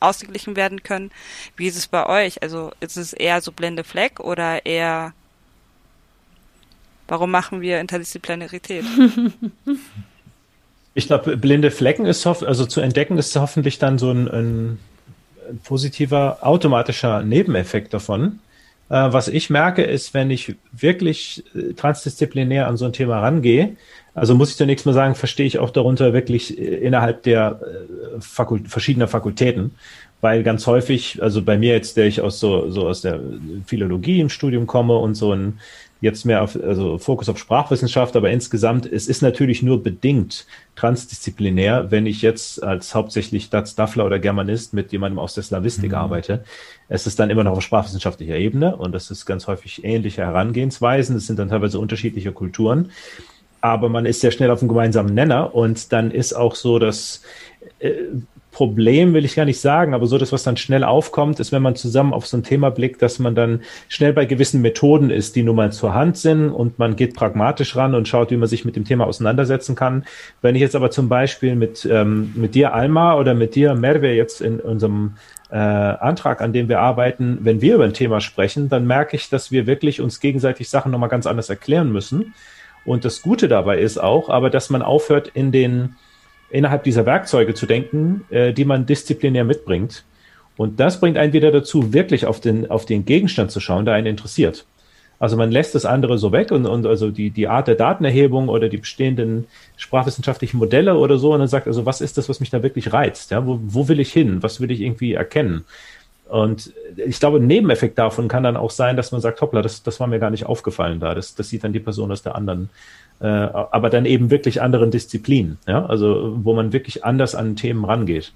ausgeglichen 0.00 0.56
werden 0.56 0.82
können. 0.82 1.10
Wie 1.56 1.66
ist 1.66 1.76
es 1.76 1.88
bei 1.88 2.06
euch? 2.06 2.42
Also 2.42 2.72
ist 2.80 2.96
es 2.96 3.12
eher 3.12 3.40
so 3.40 3.52
blinde 3.52 3.84
Fleck 3.84 4.20
oder 4.20 4.64
eher 4.64 5.12
Warum 7.10 7.32
machen 7.32 7.60
wir 7.60 7.80
Interdisziplinarität? 7.80 8.84
Ich 10.92 11.06
glaube, 11.06 11.36
blinde 11.36 11.70
Flecken 11.70 12.04
ist 12.04 12.26
also 12.26 12.66
zu 12.66 12.80
entdecken 12.80 13.16
ist 13.16 13.34
hoffentlich 13.36 13.78
dann 13.78 13.96
so 13.96 14.10
ein, 14.10 14.26
ein, 14.26 14.78
ein 15.48 15.58
positiver 15.62 16.38
automatischer 16.42 17.22
Nebeneffekt 17.22 17.94
davon. 17.94 18.40
Äh, 18.90 19.12
was 19.12 19.28
ich 19.28 19.48
merke, 19.50 19.82
ist, 19.82 20.12
wenn 20.14 20.30
ich 20.30 20.56
wirklich 20.72 21.44
äh, 21.54 21.72
transdisziplinär 21.74 22.66
an 22.66 22.76
so 22.76 22.84
ein 22.84 22.92
Thema 22.92 23.20
rangehe, 23.20 23.76
also 24.14 24.34
muss 24.34 24.50
ich 24.50 24.56
zunächst 24.56 24.84
mal 24.84 24.92
sagen, 24.92 25.14
verstehe 25.14 25.46
ich 25.46 25.60
auch 25.60 25.70
darunter 25.70 26.12
wirklich 26.12 26.58
äh, 26.58 26.62
innerhalb 26.62 27.22
der 27.22 27.60
äh, 27.62 28.20
Fakult 28.20 28.68
verschiedener 28.68 29.06
Fakultäten, 29.06 29.72
weil 30.20 30.42
ganz 30.42 30.66
häufig, 30.66 31.22
also 31.22 31.40
bei 31.42 31.56
mir 31.56 31.72
jetzt, 31.72 31.96
der 31.96 32.06
ich 32.06 32.20
aus 32.20 32.40
so, 32.40 32.68
so 32.70 32.88
aus 32.88 33.00
der 33.00 33.20
Philologie 33.64 34.20
im 34.20 34.28
Studium 34.28 34.66
komme 34.66 34.96
und 34.96 35.14
so 35.14 35.32
ein 35.32 35.60
jetzt 36.00 36.24
mehr 36.24 36.42
auf, 36.42 36.56
also 36.56 36.98
Fokus 36.98 37.28
auf 37.28 37.38
Sprachwissenschaft, 37.38 38.16
aber 38.16 38.30
insgesamt, 38.30 38.90
es 38.90 39.06
ist 39.06 39.22
natürlich 39.22 39.62
nur 39.62 39.82
bedingt 39.82 40.46
transdisziplinär, 40.76 41.90
wenn 41.90 42.06
ich 42.06 42.22
jetzt 42.22 42.62
als 42.62 42.94
hauptsächlich 42.94 43.50
Dutz 43.50 43.74
Daffler 43.74 44.06
oder 44.06 44.18
Germanist 44.18 44.72
mit 44.72 44.92
jemandem 44.92 45.18
aus 45.18 45.34
der 45.34 45.42
Slavistik 45.42 45.90
mhm. 45.90 45.98
arbeite. 45.98 46.44
Es 46.88 47.06
ist 47.06 47.18
dann 47.18 47.30
immer 47.30 47.44
noch 47.44 47.52
auf 47.52 47.62
sprachwissenschaftlicher 47.62 48.36
Ebene 48.36 48.76
und 48.76 48.92
das 48.92 49.10
ist 49.10 49.26
ganz 49.26 49.46
häufig 49.46 49.84
ähnliche 49.84 50.22
Herangehensweisen. 50.22 51.16
Es 51.16 51.26
sind 51.26 51.38
dann 51.38 51.50
teilweise 51.50 51.78
unterschiedliche 51.78 52.32
Kulturen. 52.32 52.90
Aber 53.60 53.90
man 53.90 54.06
ist 54.06 54.22
sehr 54.22 54.30
schnell 54.30 54.50
auf 54.50 54.60
einem 54.60 54.70
gemeinsamen 54.70 55.12
Nenner 55.12 55.54
und 55.54 55.92
dann 55.92 56.10
ist 56.10 56.32
auch 56.32 56.54
so, 56.54 56.78
dass 56.78 57.22
äh, 57.78 57.92
Problem 58.52 59.14
will 59.14 59.24
ich 59.24 59.36
gar 59.36 59.44
nicht 59.44 59.60
sagen, 59.60 59.94
aber 59.94 60.06
so 60.06 60.18
das, 60.18 60.32
was 60.32 60.42
dann 60.42 60.56
schnell 60.56 60.82
aufkommt, 60.82 61.38
ist, 61.38 61.52
wenn 61.52 61.62
man 61.62 61.76
zusammen 61.76 62.12
auf 62.12 62.26
so 62.26 62.36
ein 62.36 62.42
Thema 62.42 62.70
blickt, 62.70 63.00
dass 63.00 63.20
man 63.20 63.34
dann 63.34 63.62
schnell 63.88 64.12
bei 64.12 64.24
gewissen 64.24 64.60
Methoden 64.60 65.10
ist, 65.10 65.36
die 65.36 65.44
nun 65.44 65.56
mal 65.56 65.72
zur 65.72 65.94
Hand 65.94 66.16
sind 66.16 66.50
und 66.50 66.78
man 66.78 66.96
geht 66.96 67.14
pragmatisch 67.14 67.76
ran 67.76 67.94
und 67.94 68.08
schaut, 68.08 68.30
wie 68.32 68.36
man 68.36 68.48
sich 68.48 68.64
mit 68.64 68.74
dem 68.74 68.84
Thema 68.84 69.06
auseinandersetzen 69.06 69.76
kann. 69.76 70.04
Wenn 70.42 70.56
ich 70.56 70.60
jetzt 70.60 70.74
aber 70.74 70.90
zum 70.90 71.08
Beispiel 71.08 71.54
mit, 71.54 71.88
ähm, 71.90 72.32
mit 72.34 72.56
dir, 72.56 72.74
Alma, 72.74 73.14
oder 73.14 73.34
mit 73.34 73.54
dir, 73.54 73.74
Merve, 73.74 74.12
jetzt 74.12 74.40
in 74.40 74.58
unserem 74.58 75.14
äh, 75.50 75.56
Antrag, 75.56 76.40
an 76.40 76.52
dem 76.52 76.68
wir 76.68 76.80
arbeiten, 76.80 77.38
wenn 77.42 77.60
wir 77.60 77.76
über 77.76 77.84
ein 77.84 77.94
Thema 77.94 78.20
sprechen, 78.20 78.68
dann 78.68 78.86
merke 78.86 79.16
ich, 79.16 79.28
dass 79.30 79.52
wir 79.52 79.66
wirklich 79.66 80.00
uns 80.00 80.18
gegenseitig 80.18 80.68
Sachen 80.68 80.90
nochmal 80.90 81.08
ganz 81.08 81.26
anders 81.26 81.50
erklären 81.50 81.92
müssen. 81.92 82.34
Und 82.84 83.04
das 83.04 83.22
Gute 83.22 83.46
dabei 83.46 83.78
ist 83.78 83.98
auch, 83.98 84.28
aber 84.28 84.50
dass 84.50 84.70
man 84.70 84.82
aufhört, 84.82 85.28
in 85.34 85.52
den 85.52 85.96
innerhalb 86.50 86.84
dieser 86.84 87.06
Werkzeuge 87.06 87.54
zu 87.54 87.66
denken, 87.66 88.24
äh, 88.30 88.52
die 88.52 88.64
man 88.64 88.86
disziplinär 88.86 89.44
mitbringt. 89.44 90.04
Und 90.56 90.78
das 90.78 91.00
bringt 91.00 91.16
einen 91.16 91.32
wieder 91.32 91.52
dazu, 91.52 91.92
wirklich 91.92 92.26
auf 92.26 92.40
den, 92.40 92.70
auf 92.70 92.84
den 92.84 93.04
Gegenstand 93.04 93.50
zu 93.50 93.60
schauen, 93.60 93.84
der 93.84 93.94
einen 93.94 94.06
interessiert. 94.06 94.66
Also 95.18 95.36
man 95.36 95.52
lässt 95.52 95.74
das 95.74 95.84
andere 95.84 96.16
so 96.16 96.32
weg 96.32 96.50
und, 96.50 96.66
und 96.66 96.86
also 96.86 97.10
die, 97.10 97.30
die 97.30 97.46
Art 97.46 97.68
der 97.68 97.74
Datenerhebung 97.74 98.48
oder 98.48 98.70
die 98.70 98.78
bestehenden 98.78 99.46
sprachwissenschaftlichen 99.76 100.58
Modelle 100.58 100.96
oder 100.96 101.18
so 101.18 101.34
und 101.34 101.40
dann 101.40 101.48
sagt, 101.48 101.66
also 101.66 101.84
was 101.84 102.00
ist 102.00 102.16
das, 102.16 102.30
was 102.30 102.40
mich 102.40 102.48
da 102.48 102.62
wirklich 102.62 102.92
reizt? 102.92 103.30
Ja, 103.30 103.46
wo, 103.46 103.60
wo 103.62 103.86
will 103.88 104.00
ich 104.00 104.12
hin? 104.12 104.42
Was 104.42 104.62
will 104.62 104.70
ich 104.70 104.80
irgendwie 104.80 105.12
erkennen? 105.12 105.66
Und 106.30 106.72
ich 106.96 107.20
glaube, 107.20 107.38
ein 107.38 107.46
Nebeneffekt 107.46 107.98
davon 107.98 108.28
kann 108.28 108.44
dann 108.44 108.56
auch 108.56 108.70
sein, 108.70 108.96
dass 108.96 109.12
man 109.12 109.20
sagt, 109.20 109.40
hoppla, 109.40 109.60
das, 109.60 109.82
das 109.82 110.00
war 110.00 110.06
mir 110.06 110.20
gar 110.20 110.30
nicht 110.30 110.46
aufgefallen 110.46 111.00
da. 111.00 111.14
Das, 111.14 111.34
das 111.34 111.50
sieht 111.50 111.64
dann 111.64 111.72
die 111.72 111.80
Person 111.80 112.12
aus 112.12 112.22
der 112.22 112.34
anderen 112.34 112.70
äh, 113.20 113.26
aber 113.26 113.90
dann 113.90 114.06
eben 114.06 114.30
wirklich 114.30 114.62
anderen 114.62 114.90
Disziplinen, 114.90 115.58
ja, 115.66 115.84
also 115.86 116.38
wo 116.42 116.54
man 116.54 116.72
wirklich 116.72 117.04
anders 117.04 117.34
an 117.34 117.56
Themen 117.56 117.84
rangeht. 117.84 118.32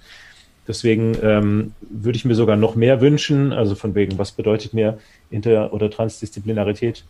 Deswegen 0.66 1.16
ähm, 1.22 1.72
würde 1.80 2.16
ich 2.16 2.24
mir 2.24 2.35
sogar 2.35 2.57
noch 2.57 2.74
mehr 2.74 3.01
wünschen, 3.01 3.53
also 3.53 3.74
von 3.74 3.95
wegen, 3.95 4.18
was 4.18 4.32
bedeutet 4.32 4.72
mir 4.72 4.99
Inter- 5.30 5.72
oder 5.72 5.91
Transdisziplinarität, 5.91 7.05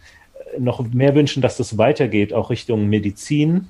äh, 0.54 0.60
noch 0.60 0.80
mehr 0.92 1.14
wünschen, 1.14 1.42
dass 1.42 1.56
das 1.56 1.78
weitergeht, 1.78 2.32
auch 2.32 2.50
Richtung 2.50 2.88
Medizin, 2.88 3.68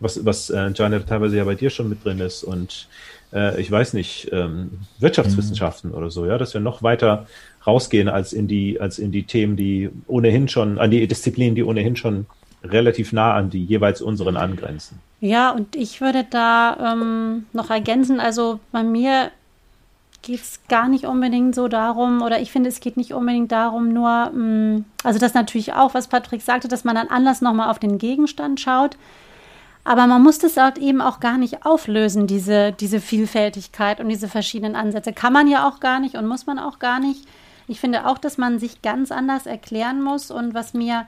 was, 0.00 0.24
was 0.24 0.50
äh, 0.50 0.70
Janet 0.74 1.08
teilweise 1.08 1.36
ja 1.36 1.44
bei 1.44 1.54
dir 1.54 1.70
schon 1.70 1.88
mit 1.88 2.04
drin 2.04 2.20
ist 2.20 2.42
und 2.42 2.88
äh, 3.32 3.60
ich 3.60 3.70
weiß 3.70 3.94
nicht, 3.94 4.28
ähm, 4.32 4.70
Wirtschaftswissenschaften 4.98 5.90
mhm. 5.90 5.96
oder 5.96 6.10
so, 6.10 6.26
ja, 6.26 6.38
dass 6.38 6.54
wir 6.54 6.60
noch 6.60 6.82
weiter 6.82 7.26
rausgehen 7.66 8.08
als 8.08 8.32
in 8.32 8.46
die, 8.46 8.80
als 8.80 8.98
in 8.98 9.12
die 9.12 9.24
Themen, 9.24 9.56
die 9.56 9.90
ohnehin 10.06 10.48
schon, 10.48 10.78
an 10.78 10.90
die 10.90 11.06
Disziplinen, 11.06 11.54
die 11.54 11.64
ohnehin 11.64 11.96
schon 11.96 12.26
relativ 12.62 13.12
nah 13.12 13.34
an 13.34 13.50
die 13.50 13.64
jeweils 13.64 14.02
unseren 14.02 14.36
angrenzen. 14.36 15.00
Ja, 15.20 15.50
und 15.50 15.76
ich 15.76 16.00
würde 16.00 16.24
da 16.28 16.92
ähm, 16.92 17.46
noch 17.52 17.70
ergänzen, 17.70 18.20
also 18.20 18.60
bei 18.72 18.82
mir 18.82 19.30
geht 20.22 20.40
es 20.40 20.60
gar 20.68 20.88
nicht 20.88 21.06
unbedingt 21.06 21.54
so 21.54 21.68
darum, 21.68 22.20
oder 22.20 22.40
ich 22.40 22.50
finde, 22.50 22.68
es 22.68 22.80
geht 22.80 22.96
nicht 22.96 23.14
unbedingt 23.14 23.52
darum, 23.52 23.92
nur, 23.92 24.30
mh, 24.32 24.76
mm, 24.78 24.84
also 25.04 25.18
das 25.18 25.34
natürlich 25.34 25.72
auch, 25.72 25.94
was 25.94 26.08
Patrick 26.08 26.42
sagte, 26.42 26.68
dass 26.68 26.84
man 26.84 26.96
dann 26.96 27.08
anders 27.08 27.40
nochmal 27.40 27.70
auf 27.70 27.78
den 27.78 27.98
Gegenstand 27.98 28.60
schaut. 28.60 28.96
Aber 29.84 30.08
man 30.08 30.20
muss 30.20 30.40
das 30.40 30.56
halt 30.56 30.78
eben 30.78 31.00
auch 31.00 31.20
gar 31.20 31.38
nicht 31.38 31.64
auflösen, 31.64 32.26
diese, 32.26 32.72
diese 32.72 33.00
Vielfältigkeit 33.00 34.00
und 34.00 34.08
diese 34.08 34.26
verschiedenen 34.26 34.74
Ansätze. 34.74 35.12
Kann 35.12 35.32
man 35.32 35.46
ja 35.46 35.68
auch 35.68 35.78
gar 35.78 36.00
nicht 36.00 36.16
und 36.16 36.26
muss 36.26 36.46
man 36.46 36.58
auch 36.58 36.80
gar 36.80 36.98
nicht. 36.98 37.24
Ich 37.68 37.78
finde 37.78 38.04
auch, 38.06 38.18
dass 38.18 38.36
man 38.36 38.58
sich 38.58 38.82
ganz 38.82 39.12
anders 39.12 39.46
erklären 39.46 40.02
muss. 40.02 40.32
Und 40.32 40.54
was 40.54 40.74
mir 40.74 41.06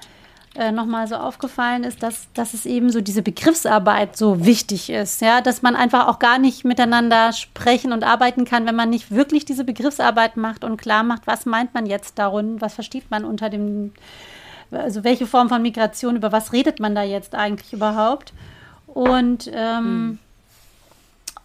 äh, 0.58 0.72
nochmal 0.72 1.06
so 1.06 1.14
aufgefallen 1.14 1.84
ist, 1.84 2.02
dass, 2.02 2.26
dass 2.34 2.52
es 2.52 2.66
eben 2.66 2.90
so 2.90 3.00
diese 3.00 3.22
Begriffsarbeit 3.22 4.16
so 4.16 4.44
wichtig 4.44 4.90
ist, 4.90 5.20
ja, 5.20 5.40
dass 5.40 5.62
man 5.62 5.76
einfach 5.76 6.08
auch 6.08 6.18
gar 6.18 6.40
nicht 6.40 6.64
miteinander 6.64 7.32
sprechen 7.32 7.92
und 7.92 8.02
arbeiten 8.02 8.44
kann, 8.44 8.66
wenn 8.66 8.74
man 8.74 8.90
nicht 8.90 9.12
wirklich 9.12 9.44
diese 9.44 9.62
Begriffsarbeit 9.62 10.36
macht 10.36 10.64
und 10.64 10.76
klar 10.76 11.04
macht, 11.04 11.28
was 11.28 11.46
meint 11.46 11.74
man 11.74 11.86
jetzt 11.86 12.18
darin, 12.18 12.60
was 12.60 12.74
versteht 12.74 13.08
man 13.08 13.24
unter 13.24 13.50
dem, 13.50 13.92
also 14.72 15.04
welche 15.04 15.28
Form 15.28 15.48
von 15.48 15.62
Migration, 15.62 16.16
über 16.16 16.32
was 16.32 16.52
redet 16.52 16.80
man 16.80 16.94
da 16.96 17.04
jetzt 17.04 17.36
eigentlich 17.36 17.72
überhaupt? 17.72 18.32
Und 18.88 19.48
ähm, 19.54 19.84
hm. 19.84 20.18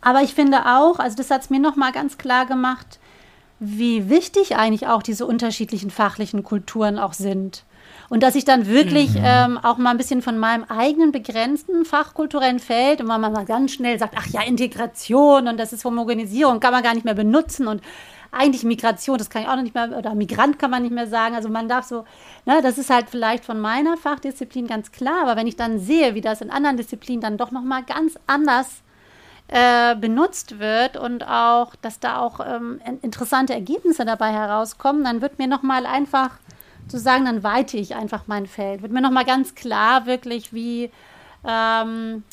aber 0.01 0.23
ich 0.23 0.33
finde 0.33 0.65
auch, 0.65 0.97
also 0.97 1.15
das 1.15 1.29
hat 1.29 1.41
es 1.41 1.49
mir 1.51 1.59
nochmal 1.59 1.91
ganz 1.91 2.17
klar 2.17 2.47
gemacht, 2.47 2.99
wie 3.59 4.09
wichtig 4.09 4.55
eigentlich 4.55 4.87
auch 4.87 5.03
diese 5.03 5.27
unterschiedlichen 5.27 5.91
fachlichen 5.91 6.41
Kulturen 6.41 6.97
auch 6.97 7.13
sind. 7.13 7.63
Und 8.13 8.21
dass 8.21 8.35
ich 8.35 8.45
dann 8.45 8.67
wirklich 8.67 9.15
mhm. 9.15 9.23
ähm, 9.23 9.57
auch 9.57 9.79
mal 9.79 9.89
ein 9.89 9.97
bisschen 9.97 10.21
von 10.21 10.37
meinem 10.37 10.65
eigenen 10.65 11.11
begrenzten 11.11 11.83
fachkulturellen 11.83 12.59
Feld 12.59 13.01
und 13.01 13.07
man 13.07 13.19
mal 13.19 13.43
ganz 13.43 13.71
schnell 13.71 13.97
sagt, 13.97 14.13
ach 14.15 14.27
ja, 14.27 14.43
Integration 14.43 15.47
und 15.47 15.59
das 15.59 15.73
ist 15.73 15.83
Homogenisierung, 15.83 16.59
kann 16.59 16.73
man 16.73 16.83
gar 16.83 16.93
nicht 16.93 17.05
mehr 17.05 17.15
benutzen 17.15 17.67
und 17.67 17.81
eigentlich 18.31 18.63
Migration, 18.65 19.17
das 19.17 19.31
kann 19.31 19.41
ich 19.41 19.47
auch 19.47 19.55
noch 19.55 19.63
nicht 19.63 19.73
mehr, 19.73 19.97
oder 19.97 20.13
Migrant 20.13 20.59
kann 20.59 20.69
man 20.69 20.83
nicht 20.83 20.93
mehr 20.93 21.07
sagen. 21.07 21.33
Also 21.33 21.49
man 21.49 21.67
darf 21.67 21.85
so, 21.85 22.05
ne, 22.45 22.61
das 22.61 22.77
ist 22.77 22.91
halt 22.91 23.09
vielleicht 23.09 23.45
von 23.45 23.59
meiner 23.59 23.97
Fachdisziplin 23.97 24.67
ganz 24.67 24.91
klar, 24.91 25.23
aber 25.23 25.35
wenn 25.35 25.47
ich 25.47 25.55
dann 25.55 25.79
sehe, 25.79 26.13
wie 26.13 26.21
das 26.21 26.41
in 26.41 26.51
anderen 26.51 26.77
Disziplinen 26.77 27.21
dann 27.21 27.37
doch 27.37 27.49
nochmal 27.49 27.81
ganz 27.81 28.13
anders 28.27 28.83
äh, 29.47 29.95
benutzt 29.95 30.59
wird 30.59 30.97
und 30.97 31.27
auch, 31.27 31.75
dass 31.77 31.99
da 31.99 32.19
auch 32.19 32.39
ähm, 32.45 32.79
interessante 33.01 33.55
Ergebnisse 33.55 34.05
dabei 34.05 34.31
herauskommen, 34.31 35.03
dann 35.03 35.23
wird 35.23 35.39
mir 35.39 35.47
nochmal 35.47 35.87
einfach 35.87 36.29
zu 36.87 36.99
sagen, 36.99 37.25
dann 37.25 37.43
weite 37.43 37.77
ich 37.77 37.95
einfach 37.95 38.23
mein 38.27 38.47
Feld. 38.47 38.81
Wird 38.81 38.91
mir 38.91 39.01
nochmal 39.01 39.25
ganz 39.25 39.55
klar, 39.55 40.05
wirklich, 40.05 40.53
wie, 40.53 40.91
ähm, 41.47 42.23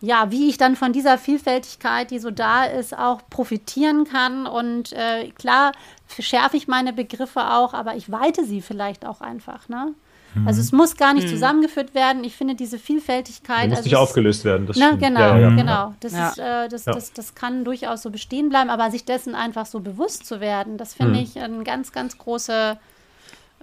ja, 0.00 0.30
wie 0.30 0.48
ich 0.48 0.58
dann 0.58 0.76
von 0.76 0.92
dieser 0.92 1.18
Vielfältigkeit, 1.18 2.10
die 2.10 2.18
so 2.18 2.30
da 2.30 2.64
ist, 2.64 2.96
auch 2.96 3.22
profitieren 3.30 4.04
kann. 4.04 4.46
Und 4.46 4.92
äh, 4.92 5.30
klar 5.30 5.72
schärfe 6.18 6.56
ich 6.56 6.68
meine 6.68 6.92
Begriffe 6.92 7.50
auch, 7.50 7.74
aber 7.74 7.96
ich 7.96 8.10
weite 8.10 8.44
sie 8.44 8.60
vielleicht 8.60 9.06
auch 9.06 9.20
einfach. 9.20 9.68
Ne? 9.68 9.94
Mhm. 10.34 10.48
Also 10.48 10.60
es 10.60 10.72
muss 10.72 10.96
gar 10.96 11.14
nicht 11.14 11.26
mhm. 11.26 11.32
zusammengeführt 11.32 11.94
werden. 11.94 12.24
Ich 12.24 12.36
finde 12.36 12.54
diese 12.54 12.78
Vielfältigkeit. 12.78 13.64
Die 13.64 13.68
muss 13.68 13.78
also 13.78 13.88
nicht 13.88 13.96
aufgelöst 13.96 14.44
werden. 14.44 14.66
Das 14.66 14.76
ne, 14.76 14.96
genau, 14.98 15.20
ja, 15.20 15.38
ja. 15.38 15.50
genau. 15.50 15.94
Das, 16.00 16.12
ja. 16.12 16.28
Ist, 16.28 16.38
äh, 16.38 16.68
das, 16.68 16.84
das, 16.84 17.12
das 17.12 17.34
kann 17.34 17.64
durchaus 17.64 18.02
so 18.02 18.10
bestehen 18.10 18.48
bleiben, 18.48 18.70
aber 18.70 18.90
sich 18.90 19.04
dessen 19.04 19.34
einfach 19.34 19.66
so 19.66 19.80
bewusst 19.80 20.26
zu 20.26 20.40
werden, 20.40 20.76
das 20.76 20.94
finde 20.94 21.14
mhm. 21.14 21.24
ich 21.24 21.38
eine 21.38 21.64
ganz, 21.64 21.92
ganz 21.92 22.18
große 22.18 22.78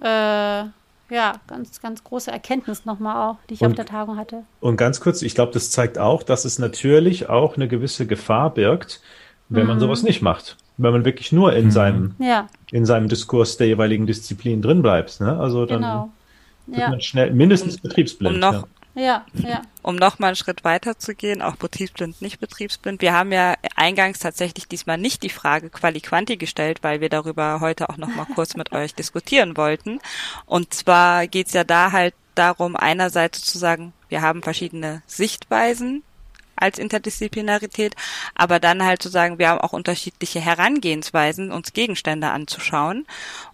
äh, 0.02 0.64
ja, 1.12 1.34
ganz, 1.46 1.80
ganz 1.80 2.02
große 2.04 2.30
Erkenntnis 2.30 2.84
nochmal 2.84 3.30
auch, 3.30 3.36
die 3.48 3.54
ich 3.54 3.60
und, 3.60 3.68
auf 3.68 3.74
der 3.74 3.86
Tagung 3.86 4.16
hatte. 4.16 4.44
Und 4.60 4.76
ganz 4.76 5.00
kurz, 5.00 5.22
ich 5.22 5.34
glaube, 5.34 5.52
das 5.52 5.70
zeigt 5.70 5.98
auch, 5.98 6.22
dass 6.22 6.44
es 6.44 6.58
natürlich 6.58 7.28
auch 7.28 7.56
eine 7.56 7.68
gewisse 7.68 8.06
Gefahr 8.06 8.52
birgt, 8.54 9.00
wenn 9.48 9.64
mhm. 9.64 9.68
man 9.68 9.80
sowas 9.80 10.02
nicht 10.02 10.22
macht. 10.22 10.56
Wenn 10.78 10.92
man 10.92 11.04
wirklich 11.04 11.30
nur 11.32 11.52
in 11.52 11.66
mhm. 11.66 11.70
seinem, 11.70 12.14
ja. 12.18 12.46
in 12.70 12.86
seinem 12.86 13.08
Diskurs 13.08 13.58
der 13.58 13.66
jeweiligen 13.66 14.06
Disziplin 14.06 14.62
drin 14.62 14.80
bleibt. 14.80 15.20
Ne? 15.20 15.38
Also 15.38 15.66
dann 15.66 15.82
genau. 15.82 16.10
wird 16.66 16.80
ja. 16.80 16.88
man 16.88 17.00
schnell 17.02 17.32
mindestens 17.32 17.78
betriebsblind. 17.78 18.34
Um 18.34 18.40
noch, 18.40 18.52
ja. 18.52 18.64
Ja, 18.94 19.24
ja. 19.34 19.62
Um 19.80 19.96
noch 19.96 20.18
mal 20.18 20.28
einen 20.28 20.36
Schritt 20.36 20.64
weiter 20.64 20.98
zu 20.98 21.14
gehen, 21.14 21.40
auch 21.40 21.56
betriebsblind, 21.56 22.20
nicht 22.20 22.40
betriebsblind. 22.40 23.00
Wir 23.00 23.14
haben 23.14 23.32
ja 23.32 23.54
eingangs 23.74 24.18
tatsächlich 24.18 24.68
diesmal 24.68 24.98
nicht 24.98 25.22
die 25.22 25.30
Frage 25.30 25.70
Quali-Quanti 25.70 26.36
gestellt, 26.36 26.80
weil 26.82 27.00
wir 27.00 27.08
darüber 27.08 27.60
heute 27.60 27.88
auch 27.88 27.96
noch 27.96 28.08
mal 28.08 28.26
kurz 28.34 28.54
mit 28.54 28.72
euch 28.72 28.94
diskutieren 28.94 29.56
wollten. 29.56 29.98
Und 30.44 30.74
zwar 30.74 31.26
geht's 31.26 31.54
ja 31.54 31.64
da 31.64 31.92
halt 31.92 32.14
darum, 32.34 32.76
einerseits 32.76 33.40
sozusagen, 33.40 33.94
wir 34.08 34.20
haben 34.20 34.42
verschiedene 34.42 35.02
Sichtweisen 35.06 36.02
als 36.54 36.78
Interdisziplinarität, 36.78 37.96
aber 38.34 38.60
dann 38.60 38.84
halt 38.84 39.02
zu 39.02 39.08
sagen, 39.08 39.38
wir 39.38 39.48
haben 39.48 39.60
auch 39.60 39.72
unterschiedliche 39.72 40.40
Herangehensweisen, 40.40 41.50
uns 41.50 41.72
Gegenstände 41.72 42.28
anzuschauen. 42.28 43.06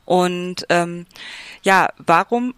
Und 0.04 0.66
ähm, 0.68 1.06
ja, 1.62 1.88
warum 1.98 2.54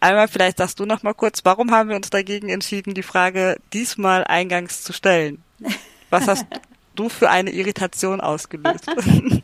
Einmal 0.00 0.28
vielleicht 0.28 0.58
sagst 0.58 0.78
du 0.78 0.86
noch 0.86 1.02
mal 1.02 1.14
kurz, 1.14 1.40
warum 1.44 1.70
haben 1.70 1.88
wir 1.88 1.96
uns 1.96 2.10
dagegen 2.10 2.48
entschieden, 2.48 2.94
die 2.94 3.02
Frage 3.02 3.56
diesmal 3.72 4.24
eingangs 4.24 4.82
zu 4.82 4.92
stellen? 4.92 5.42
Was 6.10 6.28
hast 6.28 6.46
du 6.94 7.08
für 7.08 7.30
eine 7.30 7.50
Irritation 7.50 8.20
ausgelöst? 8.20 8.86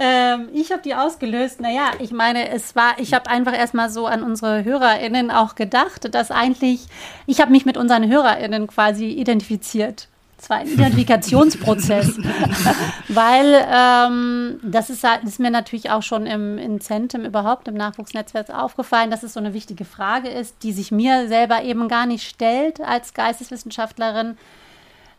Ähm, 0.00 0.48
ich 0.54 0.70
habe 0.70 0.80
die 0.80 0.94
ausgelöst. 0.94 1.60
Naja, 1.60 1.90
ich 1.98 2.12
meine, 2.12 2.50
es 2.50 2.76
war, 2.76 3.00
ich 3.00 3.14
habe 3.14 3.28
einfach 3.28 3.52
erstmal 3.52 3.90
so 3.90 4.06
an 4.06 4.22
unsere 4.22 4.64
HörerInnen 4.64 5.32
auch 5.32 5.56
gedacht, 5.56 6.14
dass 6.14 6.30
eigentlich, 6.30 6.86
ich 7.26 7.40
habe 7.40 7.50
mich 7.50 7.66
mit 7.66 7.76
unseren 7.76 8.08
HörerInnen 8.08 8.68
quasi 8.68 9.06
identifiziert. 9.06 10.06
Ein 10.48 10.68
Identifikationsprozess, 10.68 12.16
weil 13.08 13.66
ähm, 13.70 14.60
das 14.62 14.88
ist, 14.88 15.04
halt, 15.04 15.24
ist 15.24 15.40
mir 15.40 15.50
natürlich 15.50 15.90
auch 15.90 16.02
schon 16.02 16.26
im 16.26 16.58
Incentum 16.58 17.24
überhaupt 17.24 17.68
im 17.68 17.74
Nachwuchsnetzwerk 17.74 18.50
aufgefallen, 18.50 19.10
dass 19.10 19.22
es 19.22 19.34
so 19.34 19.40
eine 19.40 19.52
wichtige 19.52 19.84
Frage 19.84 20.28
ist, 20.28 20.62
die 20.62 20.72
sich 20.72 20.92
mir 20.92 21.28
selber 21.28 21.62
eben 21.62 21.88
gar 21.88 22.06
nicht 22.06 22.26
stellt 22.26 22.80
als 22.80 23.14
Geisteswissenschaftlerin. 23.14 24.38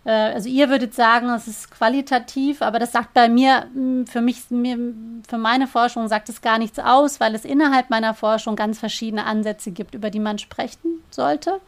Äh, 0.06 0.12
also 0.12 0.50
ihr 0.50 0.70
würdet 0.70 0.96
sagen, 0.96 1.30
es 1.30 1.48
ist 1.48 1.70
qualitativ, 1.72 2.62
aber 2.62 2.80
das 2.80 2.92
sagt 2.92 3.14
bei 3.14 3.30
mir, 3.30 3.68
hm, 3.74 4.08
für 4.08 4.22
mich, 4.22 4.42
für 4.44 5.38
meine 5.38 5.68
Forschung 5.68 6.08
sagt 6.08 6.30
es 6.30 6.42
gar 6.42 6.58
nichts 6.58 6.80
aus, 6.80 7.20
weil 7.20 7.36
es 7.36 7.46
innerhalb 7.46 7.90
meiner 7.90 8.14
Forschung 8.14 8.56
ganz 8.56 8.80
verschiedene 8.80 9.26
Ansätze 9.26 9.72
gibt, 9.72 9.96
über 9.96 10.10
die 10.10 10.20
man 10.20 10.40
sprechen 10.40 11.04
sollte. 11.12 11.60